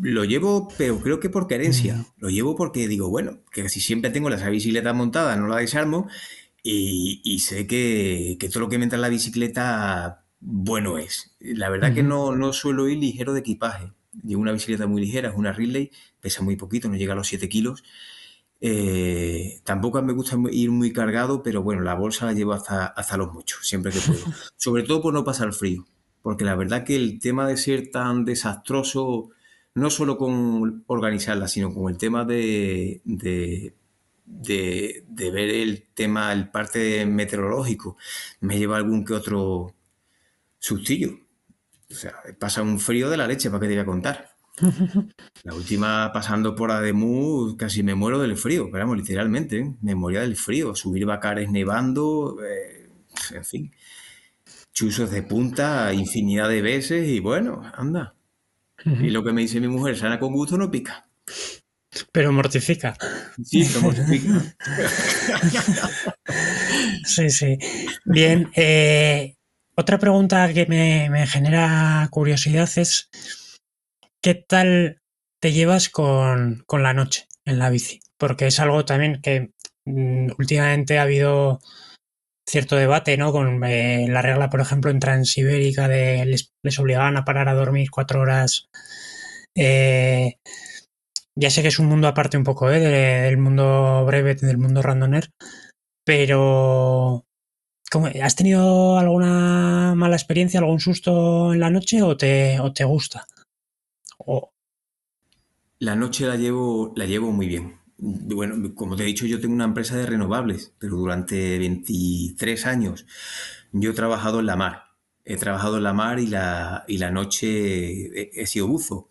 Lo 0.01 0.25
llevo, 0.25 0.69
pero 0.79 1.01
creo 1.01 1.21
que 1.21 1.31
por 1.31 1.49
carencia. 1.49 1.97
Mm. 1.97 2.05
Lo 2.19 2.31
llevo 2.31 2.57
porque 2.57 2.87
digo, 2.89 3.09
bueno, 3.09 3.41
que 3.53 3.69
si 3.69 3.81
siempre 3.81 4.11
tengo 4.11 4.31
la 4.31 4.49
bicicleta 4.49 4.93
montada, 4.93 5.37
no 5.37 5.49
la 5.49 5.57
desarmo 5.57 6.09
y, 6.63 7.39
sé 7.41 7.67
que, 7.67 8.37
todo 8.53 8.61
lo 8.61 8.69
que 8.69 8.79
me 8.79 8.85
entra 8.85 8.97
en 8.97 9.03
la 9.03 9.09
bicicleta, 9.09 10.25
bueno 10.41 10.99
es. 10.99 11.37
La 11.41 11.71
verdad 11.71 11.95
que 11.95 12.03
no, 12.03 12.37
no 12.37 12.53
suelo 12.53 12.89
ir 12.89 12.99
ligero 12.99 13.33
de 13.33 13.41
equipaje. 13.41 13.93
Llevo 14.25 14.43
una 14.43 14.53
bicicleta 14.53 14.87
muy 14.87 15.01
ligera, 15.01 15.31
es 15.31 15.35
una 15.37 15.53
Ridley, 15.53 15.91
pesa 16.21 16.43
muy 16.43 16.57
poquito, 16.57 16.89
no 16.89 16.97
llega 16.97 17.13
a 17.13 17.17
los 17.17 17.29
7 17.29 17.49
kilos. 17.49 17.85
Eh, 18.61 19.61
tampoco 19.65 20.03
me 20.03 20.13
gusta 20.13 20.37
ir 20.51 20.71
muy 20.71 20.93
cargado, 20.93 21.43
pero 21.43 21.63
bueno, 21.63 21.83
la 21.83 21.95
bolsa 21.95 22.27
la 22.27 22.33
llevo 22.33 22.53
hasta, 22.53 22.87
hasta 22.87 23.17
los 23.17 23.33
muchos, 23.33 23.67
siempre 23.67 23.93
que 23.93 24.01
puedo. 24.01 24.21
Sobre 24.57 24.83
todo 24.83 25.01
por 25.01 25.15
no 25.15 25.25
pasar 25.25 25.53
frío, 25.53 25.87
porque 26.23 26.45
la 26.45 26.57
verdad 26.57 26.85
que 26.85 26.97
el 26.97 27.21
tema 27.21 27.47
de 27.47 27.57
ser 27.57 27.91
tan 27.91 28.25
desastroso 28.25 29.31
no 29.79 29.91
solo 29.91 30.19
con 30.19 30.85
organizarla, 30.87 31.49
sino 31.49 31.73
con 31.73 31.91
el 31.91 31.99
tema 31.99 32.25
de, 32.25 33.01
de, 33.05 33.73
ver 35.17 35.51
el 35.51 35.89
tema, 35.95 36.33
el 36.33 36.51
parte 36.51 37.07
meteorológico, 37.07 37.97
me 38.41 38.59
lleva 38.59 38.77
algún 38.77 39.05
que 39.05 39.15
otro 39.15 39.75
sustillo. 40.59 41.11
O 41.91 41.95
sea, 41.95 42.15
pasa 42.39 42.63
un 42.63 42.79
frío 42.79 43.09
de 43.09 43.17
la 43.17 43.27
leche, 43.27 43.51
¿para 43.51 43.61
qué 43.61 43.69
te 43.69 43.75
voy 43.75 43.83
a 43.83 43.87
contar? 43.87 44.31
La 45.45 45.55
última 45.55 46.11
pasando 46.13 46.55
por 46.55 46.71
Ademuz 46.71 47.57
casi 47.57 47.83
me 47.83 47.95
muero 47.95 48.19
del 48.19 48.37
frío, 48.37 48.69
pero 48.71 48.95
literalmente, 48.95 49.59
¿eh? 49.59 49.75
me 49.81 49.95
moría 49.95 50.21
del 50.21 50.37
frío. 50.37 50.75
Subir 50.75 51.07
bacares 51.07 51.51
nevando, 51.51 52.37
eh, 52.45 52.91
en 53.33 53.45
fin. 53.45 53.73
Chuzos 54.73 55.11
de 55.11 55.23
punta 55.23 55.93
infinidad 55.95 56.49
de 56.49 56.63
veces 56.63 57.09
y 57.09 57.21
bueno, 57.21 57.63
anda. 57.75 58.18
Y 58.85 59.11
lo 59.11 59.25
que 59.25 59.33
me 59.33 59.43
dice 59.43 59.61
mi 59.61 59.69
mujer, 59.69 59.97
sana 59.97 60.19
con 60.19 60.33
gusto 60.33 60.57
no 60.57 60.71
pica. 60.71 61.09
Pero 62.13 62.33
mortifica. 62.33 62.97
Sí, 63.43 63.65
pero 63.65 63.83
mortifica. 63.83 64.57
sí, 67.05 67.31
sí. 67.31 67.59
Bien, 68.05 68.51
eh, 68.55 69.37
otra 69.75 69.99
pregunta 69.99 70.53
que 70.53 70.67
me, 70.67 71.09
me, 71.11 71.27
genera 71.27 72.07
curiosidad 72.11 72.69
es 72.77 73.11
¿qué 74.21 74.35
tal 74.35 75.01
te 75.41 75.53
llevas 75.53 75.89
con, 75.89 76.63
con, 76.67 76.83
la 76.83 76.95
noche 76.95 77.27
en 77.45 77.59
la 77.59 77.71
bici? 77.71 78.01
Porque 78.17 78.47
es 78.47 78.61
algo 78.61 78.85
también 78.85 79.21
que 79.23 79.53
mm, 79.85 80.33
últimamente 80.39 80.99
ha 80.99 81.03
habido 81.03 81.61
cierto 82.49 82.77
debate, 82.77 83.17
¿no? 83.17 83.31
Con 83.31 83.63
eh, 83.65 84.07
la 84.09 84.23
regla, 84.23 84.49
por 84.49 84.61
ejemplo, 84.61 84.91
en 84.91 85.01
Transibérica 85.01 85.87
de 85.87 86.25
les, 86.25 86.79
obligaban 86.79 87.17
a 87.17 87.25
parar 87.25 87.49
a 87.49 87.55
dormir 87.55 87.91
cuatro 87.91 88.21
horas. 88.21 88.69
Eh, 89.55 90.37
ya 91.37 91.51
sé 91.51 91.63
que 91.63 91.69
es 91.69 91.79
un 91.79 91.87
mundo 91.87 92.09
aparte 92.09 92.37
un 92.37 92.45
poco 92.45 92.71
¿eh? 92.71 92.81
del 92.81 93.39
mundo 93.39 94.05
breve, 94.07 94.35
del 94.35 94.59
mundo 94.59 94.83
randoner, 94.83 95.31
pero 96.05 97.25
¿has 98.23 98.37
tenido 98.37 98.99
alguna 98.99 99.95
mala 99.95 100.17
experiencia, 100.17 100.61
algún 100.61 100.81
susto 100.81 101.53
en 101.53 101.61
la 101.61 101.71
noche 101.71 102.03
o 102.03 102.17
te, 102.17 102.59
o 102.61 102.73
te 102.73 102.85
gusta? 102.85 103.27
La 105.79 105.95
noche 105.95 106.27
la 106.27 106.37
llevo, 106.37 106.93
la 106.97 107.05
llevo 107.05 107.31
muy 107.31 107.47
bien. 107.47 107.79
Bueno, 107.99 108.75
como 108.75 108.97
te 108.97 109.03
he 109.03 109.07
dicho, 109.07 109.27
yo 109.27 109.41
tengo 109.41 109.55
una 109.55 109.65
empresa 109.65 109.97
de 109.97 110.07
renovables, 110.07 110.73
pero 110.79 110.97
durante 110.97 111.59
23 111.59 112.67
años 112.67 113.07
yo 113.73 113.91
he 113.91 113.95
trabajado 113.95 114.41
en 114.41 114.47
la 114.47 114.57
mar. 114.57 114.85
He 115.25 115.37
trabajado 115.37 115.79
en 115.79 115.83
la 115.83 115.93
mar 115.93 116.21
y 116.21 116.27
la, 116.27 116.85
y 116.89 116.99
la 116.99 117.11
noche 117.11 118.07
he, 118.23 118.31
he 118.35 118.47
sido 118.47 118.69
buzo. 118.69 119.09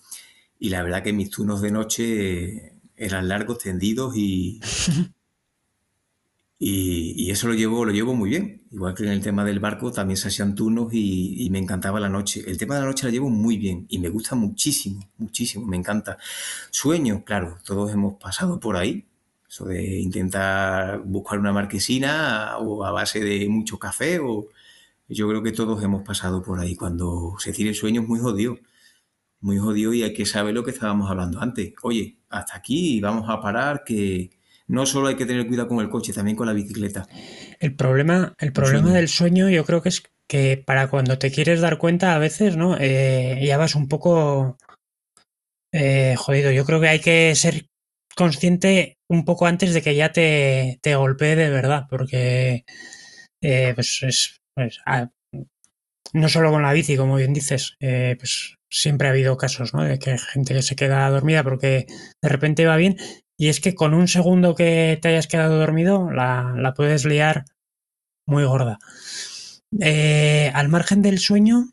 Y 0.57 0.69
la 0.69 0.81
verdad 0.83 1.03
que 1.03 1.13
mis 1.13 1.29
turnos 1.29 1.61
de 1.61 1.71
noche 1.71 2.73
eran 2.95 3.27
largos, 3.27 3.59
tendidos 3.59 4.15
y, 4.15 4.61
y, 6.60 7.14
y, 7.28 7.32
eso 7.32 7.47
lo 7.47 7.53
llevo, 7.53 7.86
lo 7.86 7.91
llevo 7.91 8.16
muy 8.16 8.30
bien. 8.32 8.64
Igual 8.72 8.95
que 8.95 9.03
en 9.03 9.12
el 9.12 9.22
tema 9.22 9.45
del 9.45 9.60
barco 9.60 9.91
también 9.91 10.18
se 10.18 10.30
hacían 10.30 10.55
turnos 10.55 10.93
y, 10.93 11.45
y, 11.45 11.49
me 11.49 11.60
encantaba 11.60 11.99
la 11.99 12.10
noche. 12.10 12.43
El 12.47 12.58
tema 12.58 12.76
de 12.76 12.82
la 12.82 12.88
noche 12.88 13.05
lo 13.05 13.12
llevo 13.12 13.30
muy 13.30 13.58
bien 13.58 13.86
y 13.89 13.99
me 13.99 14.10
gusta 14.10 14.36
muchísimo, 14.36 15.08
muchísimo, 15.18 15.66
me 15.68 15.78
encanta. 15.78 16.18
Sueño, 16.72 17.24
claro, 17.26 17.58
todos 17.64 17.91
hemos 17.93 18.16
pasado 18.20 18.60
por 18.60 18.76
ahí. 18.78 19.05
Eso 19.47 19.66
de 19.66 19.99
intentar 19.99 20.99
buscar 21.05 21.39
una 21.39 21.53
marquesina 21.53 22.58
o 22.58 22.84
a 22.84 22.91
base 22.91 23.20
de 23.22 23.47
mucho 23.49 23.80
café 23.80 24.20
o... 24.20 24.47
Yo 25.10 25.30
creo 25.30 25.41
que 25.41 25.53
todos 25.53 25.82
hemos 25.84 26.03
pasado 26.03 26.43
por 26.43 26.60
ahí. 26.60 26.76
Cuando 26.76 27.36
se 27.39 27.53
tira 27.53 27.70
el 27.70 27.76
sueño 27.76 28.01
es 28.01 28.08
muy 28.08 28.20
jodido 28.20 28.58
muy 29.39 29.58
jodido 29.58 29.93
y 29.93 30.03
hay 30.03 30.14
que 30.14 30.26
saber 30.26 30.53
lo 30.53 30.64
que 30.64 30.72
estábamos 30.72 31.10
hablando 31.10 31.39
antes. 31.41 31.74
Oye, 31.84 32.20
hasta 32.30 32.58
aquí 32.58 32.99
vamos 33.01 33.30
a 33.30 33.41
parar, 33.41 33.84
que 33.84 34.32
no 34.68 34.86
solo 34.86 35.07
hay 35.07 35.15
que 35.15 35.26
tener 35.26 35.47
cuidado 35.47 35.70
con 35.70 35.80
el 35.80 35.89
coche, 35.89 36.13
también 36.13 36.36
con 36.36 36.47
la 36.47 36.53
bicicleta. 36.53 37.07
El 37.59 37.76
problema, 37.76 38.34
el 38.39 38.53
problema 38.53 38.93
del 38.93 39.07
sueño 39.07 39.49
yo 39.49 39.65
creo 39.65 39.82
que 39.82 39.89
es 39.89 40.03
que 40.30 40.61
para 40.65 40.89
cuando 40.89 41.18
te 41.18 41.32
quieres 41.32 41.61
dar 41.61 41.78
cuenta 41.78 42.13
a 42.13 42.20
veces, 42.20 42.57
¿no? 42.57 42.78
Eh, 42.80 43.39
ya 43.45 43.57
vas 43.57 43.76
un 43.76 43.88
poco 43.88 44.57
eh, 45.74 46.15
jodido. 46.18 46.51
Yo 46.51 46.65
creo 46.65 46.82
que 46.82 46.89
hay 46.89 46.99
que 46.99 47.34
ser 47.36 47.68
consciente 48.15 48.97
un 49.09 49.24
poco 49.24 49.45
antes 49.45 49.74
de 49.74 49.82
que 49.82 49.95
ya 49.95 50.11
te, 50.11 50.80
te 50.82 50.95
golpee 50.95 51.36
de 51.36 51.49
verdad, 51.49 51.86
porque 51.89 52.65
eh, 53.41 53.72
pues 53.76 54.03
es... 54.03 54.38
Pues, 54.53 54.80
ah, 54.86 55.09
no 56.13 56.30
solo 56.30 56.51
con 56.51 56.63
la 56.63 56.74
bici, 56.74 56.97
como 56.97 57.15
bien 57.15 57.34
dices, 57.34 57.76
eh, 57.80 58.15
pues 58.18 58.55
siempre 58.70 59.07
ha 59.07 59.11
habido 59.11 59.38
casos, 59.38 59.74
¿no? 59.74 59.84
De 59.84 59.99
que 59.99 60.11
hay 60.11 60.18
gente 60.18 60.53
que 60.53 60.61
se 60.61 60.76
queda 60.76 61.09
dormida 61.09 61.43
porque 61.43 61.86
de 62.22 62.30
repente 62.30 62.65
va 62.65 62.78
bien. 62.78 62.97
Y 63.38 63.49
es 63.49 63.59
que 63.59 63.75
con 63.75 63.93
un 63.93 64.07
segundo 64.07 64.55
que 64.55 64.97
te 65.01 65.09
hayas 65.09 65.27
quedado 65.27 65.59
dormido, 65.59 66.11
la, 66.11 66.53
la 66.57 66.73
puedes 66.73 67.05
liar 67.05 67.45
muy 68.25 68.43
gorda. 68.43 68.79
Eh, 69.79 70.51
al 70.53 70.69
margen 70.69 71.01
del 71.01 71.19
sueño, 71.19 71.71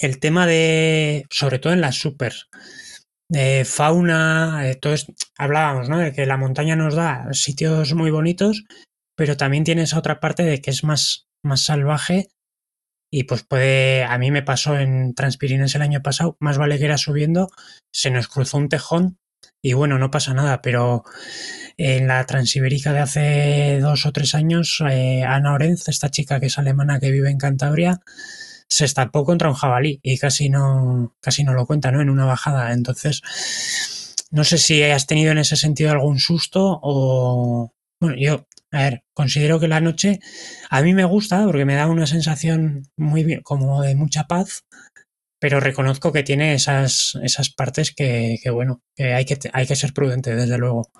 el 0.00 0.18
tema 0.18 0.46
de, 0.46 1.26
sobre 1.30 1.58
todo 1.58 1.72
en 1.72 1.80
las 1.80 1.96
super, 1.96 2.34
de 3.30 3.64
fauna, 3.64 4.68
eh, 4.68 4.74
todo 4.74 4.94
esto, 4.94 5.14
hablábamos, 5.38 5.88
¿no? 5.88 5.98
De 5.98 6.12
que 6.12 6.26
la 6.26 6.36
montaña 6.36 6.76
nos 6.76 6.94
da 6.94 7.32
sitios 7.32 7.94
muy 7.94 8.10
bonitos, 8.10 8.64
pero 9.16 9.36
también 9.36 9.64
tiene 9.64 9.82
esa 9.82 9.98
otra 9.98 10.20
parte 10.20 10.42
de 10.42 10.60
que 10.60 10.70
es 10.70 10.84
más, 10.84 11.26
más 11.44 11.62
salvaje 11.62 12.28
y 13.12 13.24
pues 13.24 13.44
puede, 13.44 14.02
a 14.02 14.18
mí 14.18 14.32
me 14.32 14.42
pasó 14.42 14.76
en 14.76 15.14
Transpirines 15.14 15.74
el 15.76 15.82
año 15.82 16.02
pasado, 16.02 16.36
más 16.40 16.58
vale 16.58 16.78
que 16.78 16.86
era 16.86 16.98
subiendo, 16.98 17.48
se 17.92 18.10
nos 18.10 18.26
cruzó 18.26 18.58
un 18.58 18.68
tejón 18.68 19.18
y 19.64 19.72
bueno, 19.72 19.98
no 19.98 20.10
pasa 20.10 20.34
nada, 20.34 20.60
pero 20.60 21.04
en 21.78 22.06
la 22.06 22.26
Transibérica 22.26 22.92
de 22.92 22.98
hace 22.98 23.78
dos 23.80 24.04
o 24.04 24.12
tres 24.12 24.34
años, 24.34 24.82
eh, 24.86 25.22
Ana 25.26 25.54
Orenz, 25.54 25.88
esta 25.88 26.10
chica 26.10 26.38
que 26.38 26.46
es 26.46 26.58
alemana 26.58 27.00
que 27.00 27.10
vive 27.10 27.30
en 27.30 27.38
Cantabria, 27.38 28.02
se 28.68 28.84
estampó 28.84 29.24
contra 29.24 29.48
un 29.48 29.54
jabalí 29.54 30.00
y 30.02 30.18
casi 30.18 30.50
no, 30.50 31.16
casi 31.22 31.44
no 31.44 31.54
lo 31.54 31.64
cuenta, 31.66 31.90
¿no? 31.90 32.02
En 32.02 32.10
una 32.10 32.26
bajada. 32.26 32.74
Entonces, 32.74 33.22
no 34.30 34.44
sé 34.44 34.58
si 34.58 34.82
has 34.82 35.06
tenido 35.06 35.32
en 35.32 35.38
ese 35.38 35.56
sentido 35.56 35.92
algún 35.92 36.18
susto 36.18 36.78
o... 36.82 37.72
Bueno, 38.00 38.16
yo 38.18 38.46
a 38.74 38.82
ver, 38.82 39.04
considero 39.14 39.60
que 39.60 39.68
la 39.68 39.80
noche 39.80 40.20
a 40.68 40.82
mí 40.82 40.92
me 40.92 41.04
gusta 41.04 41.44
porque 41.46 41.64
me 41.64 41.76
da 41.76 41.86
una 41.86 42.06
sensación 42.06 42.82
muy 42.96 43.24
bien, 43.24 43.40
como 43.42 43.80
de 43.80 43.94
mucha 43.94 44.24
paz, 44.24 44.64
pero 45.44 45.60
reconozco 45.60 46.10
que 46.10 46.22
tiene 46.22 46.54
esas, 46.54 47.18
esas 47.22 47.50
partes 47.50 47.94
que, 47.94 48.38
que 48.42 48.48
bueno, 48.48 48.80
que 48.96 49.12
hay, 49.12 49.26
que 49.26 49.38
hay 49.52 49.66
que 49.66 49.76
ser 49.76 49.92
prudente, 49.92 50.34
desde 50.34 50.56
luego. 50.56 50.90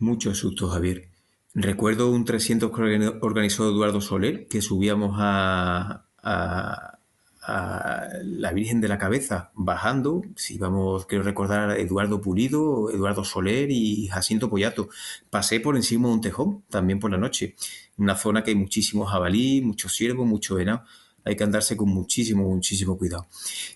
Mucho 0.00 0.34
susto, 0.34 0.68
Javier. 0.68 1.08
Recuerdo 1.54 2.10
un 2.10 2.24
300 2.24 2.72
que 2.72 3.12
organizó 3.20 3.70
Eduardo 3.70 4.00
Soler, 4.00 4.48
que 4.48 4.60
subíamos 4.60 5.14
a, 5.20 6.06
a, 6.20 6.98
a 7.42 8.08
la 8.24 8.52
Virgen 8.52 8.80
de 8.80 8.88
la 8.88 8.98
Cabeza 8.98 9.52
bajando, 9.54 10.22
si 10.34 10.58
vamos, 10.58 11.06
quiero 11.06 11.22
recordar 11.22 11.70
a 11.70 11.78
Eduardo 11.78 12.20
Pulido, 12.20 12.90
Eduardo 12.90 13.22
Soler 13.22 13.70
y 13.70 14.08
Jacinto 14.08 14.50
Pollato. 14.50 14.88
Pasé 15.30 15.60
por 15.60 15.76
encima 15.76 16.08
de 16.08 16.14
un 16.14 16.20
tejón, 16.20 16.64
también 16.70 16.98
por 16.98 17.12
la 17.12 17.18
noche, 17.18 17.54
una 17.98 18.16
zona 18.16 18.42
que 18.42 18.50
hay 18.50 18.56
muchísimos 18.56 19.12
jabalí, 19.12 19.60
muchos 19.60 19.92
ciervos, 19.92 20.26
mucho 20.26 20.56
venado. 20.56 20.82
Hay 21.24 21.36
que 21.36 21.44
andarse 21.44 21.76
con 21.76 21.88
muchísimo, 21.88 22.48
muchísimo 22.48 22.98
cuidado. 22.98 23.26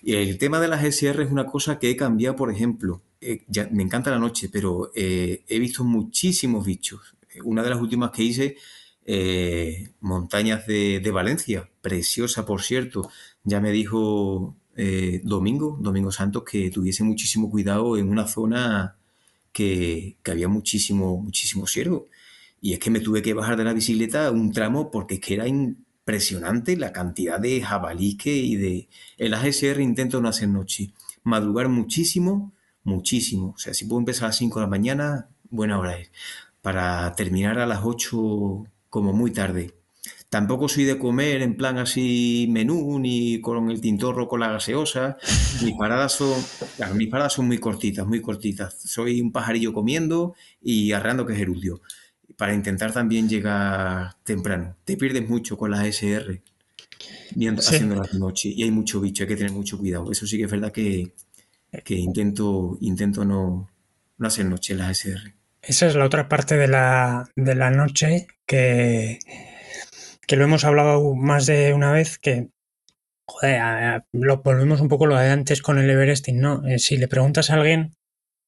Y 0.03 0.13
el 0.15 0.37
tema 0.37 0.59
de 0.59 0.67
las 0.67 0.83
SR 0.83 1.23
es 1.23 1.31
una 1.31 1.45
cosa 1.45 1.79
que 1.79 1.89
he 1.89 1.95
cambiado, 1.95 2.35
por 2.35 2.51
ejemplo. 2.51 3.01
Eh, 3.21 3.45
me 3.71 3.83
encanta 3.83 4.11
la 4.11 4.19
noche, 4.19 4.49
pero 4.51 4.91
eh, 4.95 5.43
he 5.47 5.59
visto 5.59 5.83
muchísimos 5.83 6.65
bichos. 6.65 7.15
Una 7.43 7.63
de 7.63 7.69
las 7.69 7.79
últimas 7.79 8.11
que 8.11 8.23
hice, 8.23 8.57
eh, 9.05 9.91
Montañas 10.01 10.67
de, 10.67 11.11
Valencia, 11.13 11.69
preciosa, 11.81 12.45
por 12.45 12.61
cierto, 12.61 13.09
ya 13.43 13.61
me 13.61 13.71
dijo 13.71 14.55
Domingo, 15.23 15.77
Domingo 15.81 16.11
Santos, 16.11 16.43
que 16.43 16.69
tuviese 16.69 17.03
muchísimo 17.03 17.49
cuidado 17.49 17.97
en 17.97 18.09
una 18.09 18.27
zona 18.27 18.97
que, 19.51 20.17
que, 20.21 20.31
había 20.31 20.47
muchísimo, 20.47 21.17
muchísimo 21.17 21.65
ciervo. 21.65 22.07
Y 22.61 22.73
es 22.73 22.79
que 22.79 22.91
me 22.91 22.99
tuve 22.99 23.21
que 23.21 23.33
bajar 23.33 23.57
de 23.57 23.63
la 23.63 23.73
bicicleta 23.73 24.29
un 24.31 24.51
tramo 24.51 24.91
porque 24.91 25.15
es 25.15 25.21
que 25.21 25.35
era 25.35 25.47
impresionante 26.07 26.77
la 26.77 26.93
cantidad 26.93 27.37
de 27.37 27.61
jabalí 27.61 28.15
que 28.15 28.33
y 28.33 28.55
de... 28.55 28.87
El 29.17 29.33
AGSR 29.33 29.81
intento 29.81 30.21
no 30.21 30.29
hacer 30.29 30.47
noche. 30.47 30.93
Madrugar 31.23 31.67
muchísimo, 31.67 32.53
muchísimo. 32.85 33.53
O 33.53 33.57
sea, 33.57 33.73
si 33.73 33.83
puedo 33.83 33.99
empezar 33.99 34.23
a 34.23 34.27
las 34.29 34.37
5 34.37 34.57
de 34.59 34.65
la 34.65 34.69
mañana, 34.69 35.27
buena 35.49 35.77
hora 35.77 35.99
es. 35.99 36.09
Para 36.61 37.13
terminar 37.15 37.59
a 37.59 37.65
las 37.65 37.81
8 37.83 38.63
como 38.89 39.11
muy 39.11 39.31
tarde. 39.31 39.73
Tampoco 40.29 40.69
soy 40.69 40.85
de 40.85 40.97
comer 40.97 41.41
en 41.41 41.57
plan 41.57 41.77
así 41.77 42.47
menú, 42.51 42.99
ni 42.99 43.41
con 43.41 43.69
el 43.69 43.81
tintorro 43.81 44.29
con 44.29 44.39
la 44.39 44.49
gaseosa. 44.49 45.17
Mis 45.61 45.75
paradas 45.75 46.13
son, 46.13 46.41
claro, 46.77 46.95
mis 46.95 47.09
paradas 47.09 47.33
son 47.33 47.47
muy 47.47 47.57
cortitas, 47.57 48.07
muy 48.07 48.21
cortitas. 48.21 48.79
Soy 48.81 49.19
un 49.19 49.33
pajarillo 49.33 49.73
comiendo 49.73 50.35
y 50.61 50.93
arreando 50.93 51.25
que 51.25 51.35
gerundio. 51.35 51.81
Para 52.35 52.53
intentar 52.53 52.91
también 52.91 53.29
llegar 53.29 54.15
temprano. 54.23 54.75
Te 54.83 54.97
pierdes 54.97 55.27
mucho 55.27 55.57
con 55.57 55.71
las 55.71 55.85
SR 55.85 56.41
viendo, 57.35 57.61
sí. 57.61 57.75
haciendo 57.75 57.95
las 57.95 58.13
noche 58.13 58.49
y 58.49 58.63
hay 58.63 58.71
mucho 58.71 58.99
bicho, 58.99 59.23
hay 59.23 59.29
que 59.29 59.35
tener 59.35 59.51
mucho 59.51 59.77
cuidado. 59.77 60.11
Eso 60.11 60.27
sí 60.27 60.37
que 60.37 60.43
es 60.43 60.51
verdad 60.51 60.71
que, 60.71 61.13
que 61.83 61.95
intento, 61.95 62.77
intento 62.81 63.23
no, 63.25 63.69
no 64.17 64.27
hacer 64.27 64.45
noche 64.45 64.73
en 64.73 64.79
las 64.79 64.91
SR. 64.91 65.33
Esa 65.61 65.87
es 65.87 65.95
la 65.95 66.05
otra 66.05 66.29
parte 66.29 66.57
de 66.57 66.67
la, 66.67 67.29
de 67.35 67.55
la 67.55 67.71
noche 67.71 68.27
que, 68.45 69.19
que 70.25 70.35
lo 70.35 70.43
hemos 70.43 70.63
hablado 70.63 71.15
más 71.15 71.45
de 71.45 71.73
una 71.73 71.91
vez, 71.91 72.17
que 72.17 72.49
joder, 73.25 74.03
lo 74.13 74.41
volvemos 74.41 74.79
un 74.81 74.87
poco 74.87 75.05
lo 75.05 75.17
de 75.17 75.29
antes 75.29 75.61
con 75.61 75.77
el 75.77 75.89
Everesting, 75.89 76.39
¿no? 76.39 76.65
Eh, 76.67 76.79
si 76.79 76.97
le 76.97 77.07
preguntas 77.07 77.49
a 77.49 77.55
alguien 77.55 77.95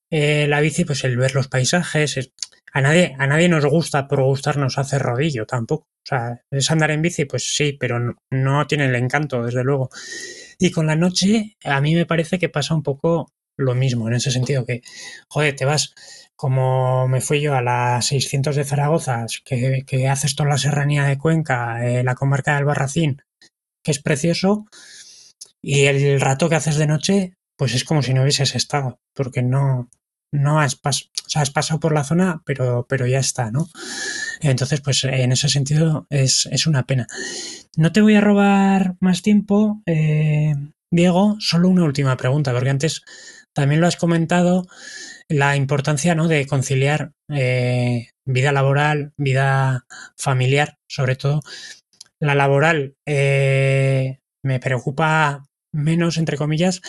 eh, 0.10 0.48
la 0.48 0.62
bici, 0.62 0.86
pues 0.86 1.04
el 1.04 1.18
ver 1.18 1.36
los 1.36 1.48
paisajes, 1.48 2.32
a 2.74 2.82
nadie, 2.82 3.16
a 3.18 3.28
nadie 3.28 3.50
nos 3.50 3.66
gusta 3.66 4.08
por 4.08 4.22
gustarnos 4.24 4.78
hacer 4.78 5.02
rodillo 5.02 5.46
tampoco. 5.46 5.88
O 6.04 6.08
sea, 6.10 6.42
es 6.52 6.72
andar 6.72 6.92
en 6.92 7.02
bici, 7.02 7.26
pues 7.26 7.56
sí, 7.56 7.74
pero 7.74 8.00
no, 8.32 8.68
tiene 8.68 8.86
el 8.86 8.96
encanto, 8.96 9.44
desde 9.44 9.64
luego. 9.64 9.90
Y 10.58 10.72
con 10.72 10.88
la 10.88 10.96
noche, 10.96 11.58
a 11.64 11.82
mí 11.82 11.96
me 11.96 12.06
parece 12.06 12.40
que 12.40 12.50
pasa 12.50 12.74
un 12.74 12.84
poco 12.84 13.32
lo 13.58 13.76
mismo, 13.76 14.08
en 14.08 14.16
ese 14.16 14.32
sentido 14.32 14.66
que, 14.66 14.82
joder, 15.28 15.56
te 15.56 15.66
vas 15.66 15.94
como 16.36 17.10
me 17.10 17.20
fui 17.20 17.42
yo 17.42 17.54
a 17.54 17.62
las 17.62 18.06
600 18.08 18.56
de 18.56 18.64
Zaragoza, 18.64 19.26
que, 19.44 19.84
que 19.86 20.08
haces 20.08 20.36
toda 20.36 20.48
la 20.48 20.58
serranía 20.58 21.04
de 21.04 21.18
Cuenca, 21.18 21.86
eh, 21.86 22.02
la 22.02 22.16
comarca 22.16 22.56
del 22.56 22.64
Barracín, 22.64 23.22
que 23.84 23.92
es 23.92 24.00
precioso, 24.02 24.66
y 25.62 25.82
el 25.88 26.22
rato 26.22 26.48
que 26.48 26.56
haces 26.56 26.78
de 26.78 26.88
noche, 26.88 27.34
pues 27.58 27.74
es 27.76 27.84
como 27.84 28.02
si 28.02 28.14
no 28.14 28.22
hubieses 28.22 28.56
estado, 28.56 29.02
porque 29.14 29.42
no, 29.42 29.90
no 30.32 30.60
has, 30.60 30.76
pas 30.76 31.10
has 31.36 31.52
pasado 31.52 31.80
por 31.80 31.94
la 31.94 32.04
zona, 32.04 32.42
pero, 32.46 32.86
pero 32.88 33.08
ya 33.08 33.20
está, 33.20 33.52
¿no? 33.52 33.68
Entonces, 34.42 34.82
pues 34.82 35.04
en 35.04 35.32
ese 35.32 35.50
sentido 35.50 36.08
es, 36.10 36.48
es 36.52 36.68
una 36.68 36.84
pena. 36.84 37.08
No 37.76 37.92
te 37.92 38.02
voy 38.02 38.16
a 38.16 38.22
robar 38.22 38.96
más 39.00 39.22
tiempo, 39.22 39.82
eh, 39.86 40.56
Diego, 40.92 41.36
solo 41.40 41.70
una 41.70 41.84
última 41.84 42.18
pregunta, 42.18 42.54
porque 42.54 42.70
antes 42.70 43.04
también 43.54 43.82
lo 43.82 43.88
has 43.88 43.98
comentado, 43.98 44.66
la 45.28 45.56
importancia 45.56 46.16
¿no? 46.16 46.28
de 46.28 46.48
conciliar 46.48 47.12
eh, 47.30 48.08
vida 48.26 48.52
laboral, 48.52 49.14
vida 49.18 49.86
familiar, 50.18 50.78
sobre 50.88 51.16
todo. 51.16 51.42
La 52.20 52.36
laboral 52.36 52.96
eh, 53.06 54.20
me 54.44 54.60
preocupa 54.60 55.46
menos, 55.72 56.18
entre 56.18 56.38
comillas, 56.38 56.82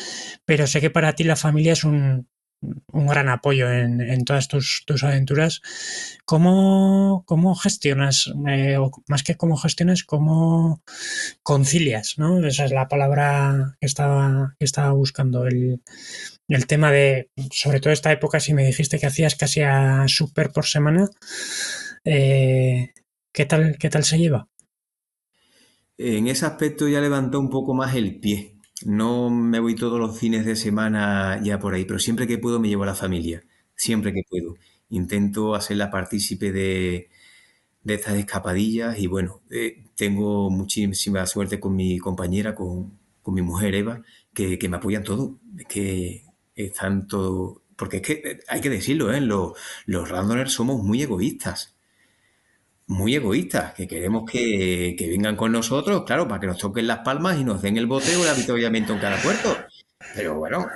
pero 0.47 0.67
sé 0.67 0.81
que 0.81 0.91
para 0.91 1.15
ti 1.15 1.25
la 1.25 1.37
familia 1.37 1.75
es 1.75 1.85
un, 1.85 2.29
un 2.61 3.07
gran 3.07 3.29
apoyo 3.29 3.71
en, 3.71 4.25
todas 4.25 4.49
tus, 4.49 4.85
aventuras. 5.03 5.63
¿Cómo, 6.25 7.25
gestionas, 7.55 8.33
eh, 8.49 8.77
o 8.77 8.91
más 9.09 9.23
que 9.23 9.37
cómo 9.37 9.57
gestionas, 9.57 10.05
cómo 10.05 10.83
concilias? 11.43 12.15
¿no? 12.19 12.45
Esa 12.47 12.65
es 12.65 12.73
la 12.73 12.89
palabra 12.89 13.77
que 13.81 13.87
estaba, 13.87 14.55
que 14.59 14.65
estaba 14.65 14.93
buscando. 14.93 15.47
El, 15.47 15.81
tema 16.67 16.91
de, 16.91 17.31
sobre 17.51 17.81
todo 17.81 17.93
esta 17.93 18.13
época, 18.13 18.41
si 18.41 18.55
me 18.55 18.67
dijiste 18.67 18.99
que 18.99 19.07
hacías 19.07 19.37
casi 19.37 19.63
a 19.63 20.05
súper 20.09 20.51
por 20.51 20.67
semana, 20.67 21.09
eh, 22.05 22.93
¿qué, 23.33 23.47
tal, 23.47 23.77
¿qué 23.79 23.89
tal 23.89 24.05
se 24.05 24.19
lleva? 24.19 24.49
En 25.97 26.29
ese 26.29 26.47
aspecto 26.47 26.89
ya 26.89 27.01
levantó 27.01 27.39
un 27.39 27.51
poco 27.51 27.75
más 27.75 27.95
el 27.95 28.19
pie. 28.21 28.60
No 28.85 29.29
me 29.31 29.61
voy 29.61 29.75
todos 29.75 29.99
los 29.99 30.19
fines 30.19 30.47
de 30.47 30.57
semana 30.57 31.41
ya 31.43 31.59
por 31.59 31.75
ahí, 31.75 31.85
pero 31.85 31.99
siempre 31.99 32.27
que 32.27 32.39
puedo 32.39 32.61
me 32.61 32.69
llevo 32.69 32.85
a 32.85 32.87
la 32.87 32.95
familia. 32.95 33.43
Siempre 33.75 34.13
que 34.13 34.23
puedo. 34.29 34.57
Intento 34.89 35.55
hacerla 35.55 35.91
partícipe 35.91 36.51
de, 36.53 37.11
de 37.83 37.95
estas 37.95 38.17
escapadillas 38.17 38.99
y 38.99 39.07
bueno, 39.07 39.43
eh, 39.51 39.85
tengo 39.97 40.51
muchísima 40.51 41.27
suerte 41.27 41.61
con 41.61 41.77
mi 41.77 41.99
compañera, 41.99 42.55
con, 42.55 42.99
con 43.23 43.35
mi 43.35 43.43
mujer 43.43 43.75
Eva, 43.75 44.03
que, 44.35 44.59
que, 44.59 44.69
me 44.69 44.79
apoyan 44.79 45.05
todo. 45.05 45.41
Es 45.59 45.67
que 45.67 46.25
están 46.55 47.07
todo... 47.09 47.65
Porque 47.77 47.99
es 47.99 48.03
que 48.03 48.13
eh, 48.15 48.41
hay 48.49 48.61
que 48.61 48.71
decirlo, 48.71 49.13
¿eh? 49.13 49.21
los, 49.21 49.53
los 49.87 50.09
randoners 50.09 50.53
somos 50.53 50.83
muy 50.83 51.03
egoístas. 51.03 51.77
Muy 52.91 53.15
egoístas, 53.15 53.73
que 53.75 53.87
queremos 53.87 54.29
que, 54.29 54.97
que, 54.99 55.09
vengan 55.09 55.37
con 55.37 55.53
nosotros, 55.53 56.03
claro, 56.05 56.27
para 56.27 56.41
que 56.41 56.49
nos 56.49 56.59
toquen 56.59 56.89
las 56.89 56.99
palmas 56.99 57.39
y 57.39 57.45
nos 57.45 57.63
den 57.63 57.77
el 57.77 57.87
boteo, 57.87 58.23
el 58.25 58.29
avituallamiento 58.29 58.93
en 58.95 58.99
cada 58.99 59.17
puerto. 59.23 59.57
Pero 60.15 60.35
bueno, 60.35 60.67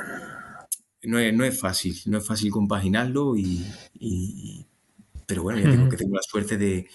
no 1.03 1.19
es, 1.19 1.35
no 1.35 1.45
es 1.45 1.59
fácil, 1.59 1.97
no 2.07 2.19
es 2.19 2.27
fácil 2.27 2.53
compaginarlo 2.53 3.37
y, 3.37 3.67
y 3.95 4.65
pero 5.27 5.43
bueno, 5.43 5.59
ya 5.59 5.71
digo 5.71 5.89
que 5.89 5.97
tengo 5.97 6.15
la 6.15 6.23
suerte 6.23 6.57
de, 6.57 6.87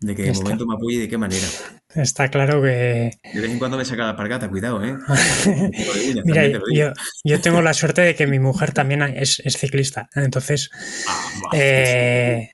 de 0.00 0.14
que 0.14 0.22
de 0.22 0.30
Está. 0.30 0.44
momento 0.44 0.66
me 0.66 0.74
apoye 0.74 0.96
y 0.96 1.00
de 1.00 1.08
qué 1.08 1.18
manera. 1.18 1.46
Está 1.94 2.28
claro 2.28 2.62
que. 2.62 3.12
De 3.32 3.40
vez 3.40 3.50
en 3.50 3.58
cuando 3.58 3.76
me 3.76 3.84
saca 3.84 4.06
la 4.06 4.16
pargata, 4.16 4.48
cuidado, 4.48 4.84
¿eh? 4.84 4.96
Mira, 6.24 6.46
yo, 6.48 6.92
yo, 7.24 7.40
tengo 7.40 7.62
la 7.62 7.74
suerte 7.74 8.02
de 8.02 8.14
que 8.14 8.26
mi 8.26 8.38
mujer 8.38 8.72
también 8.72 9.02
es, 9.02 9.40
es 9.44 9.56
ciclista. 9.56 10.08
Entonces, 10.14 10.70
ah, 11.08 11.50
eh, 11.54 12.50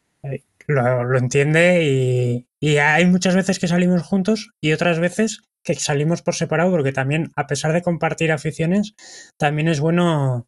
lo, 0.67 1.05
lo, 1.05 1.19
entiende 1.19 1.85
y, 1.85 2.49
y, 2.61 2.77
hay 2.79 3.07
muchas 3.07 3.35
veces 3.35 3.59
que 3.59 3.69
salimos 3.69 4.03
juntos 4.03 4.51
y 4.61 4.73
otras 4.73 4.99
veces 4.99 5.43
que 5.63 5.75
salimos 5.75 6.23
por 6.23 6.35
separado, 6.35 6.71
porque 6.71 6.93
también, 6.93 7.33
a 7.37 7.47
pesar 7.47 7.73
de 7.73 7.83
compartir 7.83 8.33
aficiones, 8.33 8.95
también 9.39 9.69
es 9.69 9.81
bueno, 9.81 10.47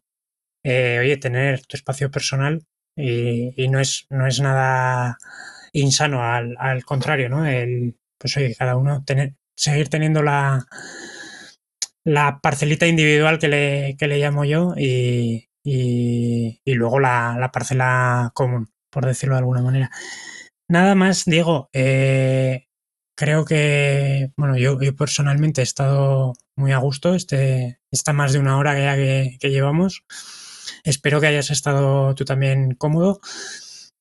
eh, 0.63 0.99
oye, 0.99 1.17
tener 1.17 1.65
tu 1.65 1.75
espacio 1.75 2.11
personal 2.11 2.63
y, 2.95 3.53
y 3.61 3.67
no, 3.69 3.79
es, 3.79 4.05
no 4.09 4.27
es 4.27 4.39
nada 4.39 5.17
insano, 5.73 6.23
al, 6.23 6.55
al 6.59 6.85
contrario, 6.85 7.29
¿no? 7.29 7.45
El, 7.45 7.97
pues 8.17 8.37
oye, 8.37 8.55
cada 8.55 8.75
uno 8.77 9.03
tener, 9.05 9.35
seguir 9.55 9.89
teniendo 9.89 10.23
la, 10.23 10.65
la 12.03 12.39
parcelita 12.41 12.87
individual 12.87 13.39
que 13.39 13.47
le, 13.47 13.95
que 13.97 14.07
le 14.07 14.19
llamo 14.19 14.45
yo 14.45 14.73
y, 14.77 15.49
y, 15.63 16.61
y 16.63 16.73
luego 16.75 16.99
la, 16.99 17.37
la, 17.39 17.51
parcela 17.51 18.31
común, 18.33 18.69
por 18.97 19.05
decirlo 19.05 19.35
de 19.35 19.39
alguna 19.41 19.61
manera. 19.61 19.91
Nada 20.67 20.95
más, 20.95 21.25
Diego, 21.25 21.69
eh, 21.71 22.65
creo 23.15 23.45
que, 23.45 24.31
bueno, 24.35 24.57
yo, 24.57 24.81
yo, 24.81 24.95
personalmente 24.95 25.61
he 25.61 25.63
estado 25.63 26.33
muy 26.55 26.71
a 26.71 26.79
gusto, 26.79 27.13
este, 27.13 27.77
está 27.91 28.11
más 28.11 28.33
de 28.33 28.39
una 28.39 28.57
hora 28.57 28.73
ya 28.73 28.95
que, 28.95 29.37
que 29.39 29.51
llevamos. 29.51 30.03
Espero 30.83 31.21
que 31.21 31.27
hayas 31.27 31.51
estado 31.51 32.15
tú 32.15 32.25
también 32.25 32.73
cómodo. 32.73 33.21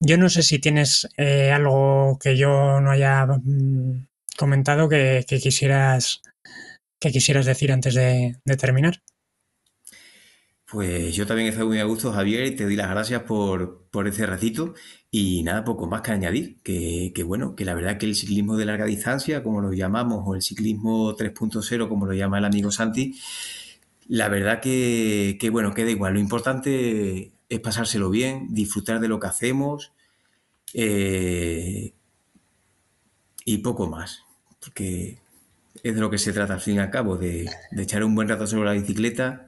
Yo 0.01 0.17
no 0.17 0.31
sé 0.31 0.43
si 0.43 0.61
tienes 0.61 1.07
eh, 1.19 1.53
algo 1.53 2.19
que 2.19 2.39
yo 2.39 2.81
no 2.81 2.91
haya 2.91 3.27
mm, 3.27 4.07
comentado 4.39 4.89
que, 4.89 5.27
que, 5.29 5.41
quisieras 5.41 6.23
que 7.03 7.11
quisieras 7.11 7.45
decir 7.45 7.71
antes 7.71 7.93
de, 7.93 8.39
terminar. 8.59 9.03
Pues 10.69 11.15
yo 11.15 11.27
también 11.29 11.49
estado 11.49 11.69
muy 11.69 11.79
a 11.79 11.85
gusto, 11.85 12.13
Javier, 12.13 12.45
y 12.45 12.57
te 12.57 12.65
doy 12.65 12.75
las 12.75 12.91
gracias 12.91 13.23
por, 13.23 13.87
por 13.91 14.09
este 14.09 14.27
ratito. 14.27 14.75
Y 15.13 15.45
nada, 15.45 15.65
poco 15.65 15.87
más 15.87 16.01
que 16.03 16.11
añadir, 16.11 16.61
que, 16.63 17.13
que, 17.15 17.23
bueno, 17.23 17.55
que 17.55 17.65
la 17.65 17.75
verdad 17.75 17.99
que 17.99 18.07
el 18.07 18.17
ciclismo 18.17 18.57
de 18.57 18.65
larga 18.65 18.85
distancia, 18.85 19.45
como 19.45 19.61
lo 19.61 19.73
llamamos, 19.73 20.25
o 20.27 20.35
el 20.35 20.43
ciclismo 20.43 21.17
3.0, 21.17 21.89
como 21.89 22.07
lo 22.07 22.15
llama 22.15 22.39
el 22.39 22.45
amigo 22.47 22.73
Santi, 22.73 23.15
la 24.09 24.29
verdad 24.29 24.61
que, 24.61 25.37
que, 25.41 25.51
bueno, 25.51 25.73
queda 25.75 25.91
igual. 25.91 26.15
Lo 26.15 26.21
importante 26.21 27.33
es 27.49 27.61
pasárselo 27.61 28.11
bien, 28.11 28.49
disfrutar 28.53 29.01
de 29.01 29.09
lo 29.09 29.21
que 29.21 29.29
hacemos 29.29 29.93
eh, 30.75 31.93
y 33.45 33.59
poco 33.59 33.87
más, 33.87 34.25
porque 34.61 35.19
es 35.83 35.95
de 35.95 36.01
lo 36.01 36.11
que 36.11 36.19
se 36.19 36.33
trata 36.33 36.55
al 36.55 36.61
fin 36.61 36.77
y 36.77 36.79
al 36.81 36.91
cabo, 36.91 37.17
de, 37.17 37.49
de 37.71 37.83
echar 37.83 38.03
un 38.05 38.15
buen 38.17 38.29
rato 38.29 38.47
sobre 38.49 38.67
la 38.67 38.73
bicicleta 38.73 39.46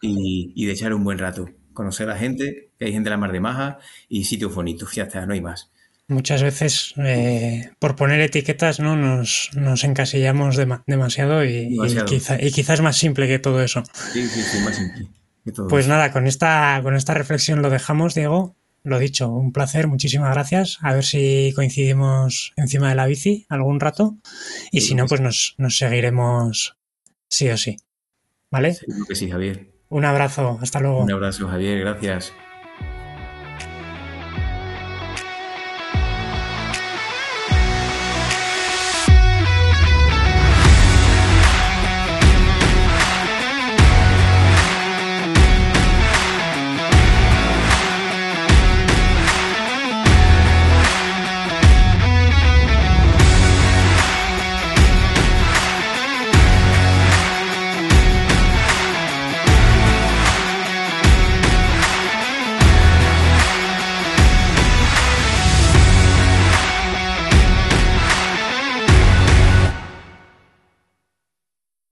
y, 0.00 0.52
y, 0.54 0.66
de 0.66 0.72
echar 0.72 0.94
un 0.94 1.04
buen 1.04 1.18
rato, 1.18 1.50
conocer 1.72 2.08
a 2.08 2.14
la 2.14 2.18
gente, 2.18 2.70
que 2.78 2.86
hay 2.86 2.92
gente 2.92 3.08
de 3.08 3.10
la 3.10 3.18
mar 3.18 3.32
de 3.32 3.40
maja 3.40 3.78
y 4.08 4.24
sitios 4.24 4.54
bonitos, 4.54 4.94
ya 4.94 5.04
está, 5.04 5.24
no 5.26 5.34
hay 5.34 5.40
más. 5.40 5.70
Muchas 6.10 6.42
veces 6.42 6.92
eh, 6.96 7.70
por 7.78 7.94
poner 7.94 8.20
etiquetas 8.20 8.80
no 8.80 8.96
nos, 8.96 9.50
nos 9.54 9.84
encasillamos 9.84 10.56
de, 10.56 10.66
demasiado, 10.88 11.44
y, 11.44 11.70
demasiado. 11.70 12.06
Y, 12.06 12.08
quizá, 12.08 12.42
y 12.42 12.50
quizás 12.50 12.74
es 12.74 12.82
más 12.82 12.96
simple 12.96 13.28
que 13.28 13.38
todo 13.38 13.62
eso. 13.62 13.84
Sí, 14.12 14.26
sí, 14.26 14.42
sí, 14.42 14.58
más 14.64 14.74
simple. 14.74 15.08
Pues 15.68 15.86
nada, 15.86 16.10
con 16.10 16.26
esta, 16.26 16.80
con 16.82 16.96
esta 16.96 17.14
reflexión 17.14 17.62
lo 17.62 17.70
dejamos, 17.70 18.16
Diego. 18.16 18.56
Lo 18.82 18.98
dicho, 18.98 19.28
un 19.30 19.52
placer, 19.52 19.86
muchísimas 19.86 20.32
gracias. 20.34 20.78
A 20.80 20.94
ver 20.94 21.04
si 21.04 21.52
coincidimos 21.54 22.54
encima 22.56 22.88
de 22.88 22.96
la 22.96 23.06
bici 23.06 23.46
algún 23.48 23.78
rato. 23.78 24.16
Y 24.72 24.80
sí, 24.80 24.88
si 24.88 24.94
no, 24.96 25.06
pues 25.06 25.20
nos, 25.20 25.54
nos, 25.58 25.76
seguiremos 25.76 26.76
sí 27.28 27.48
o 27.50 27.56
sí. 27.56 27.76
¿Vale? 28.50 28.76
Que 29.06 29.14
sí, 29.14 29.30
Javier. 29.30 29.70
Un 29.90 30.04
abrazo, 30.04 30.58
hasta 30.62 30.80
luego. 30.80 31.00
Un 31.00 31.12
abrazo, 31.12 31.48
Javier, 31.48 31.80
gracias. 31.80 32.32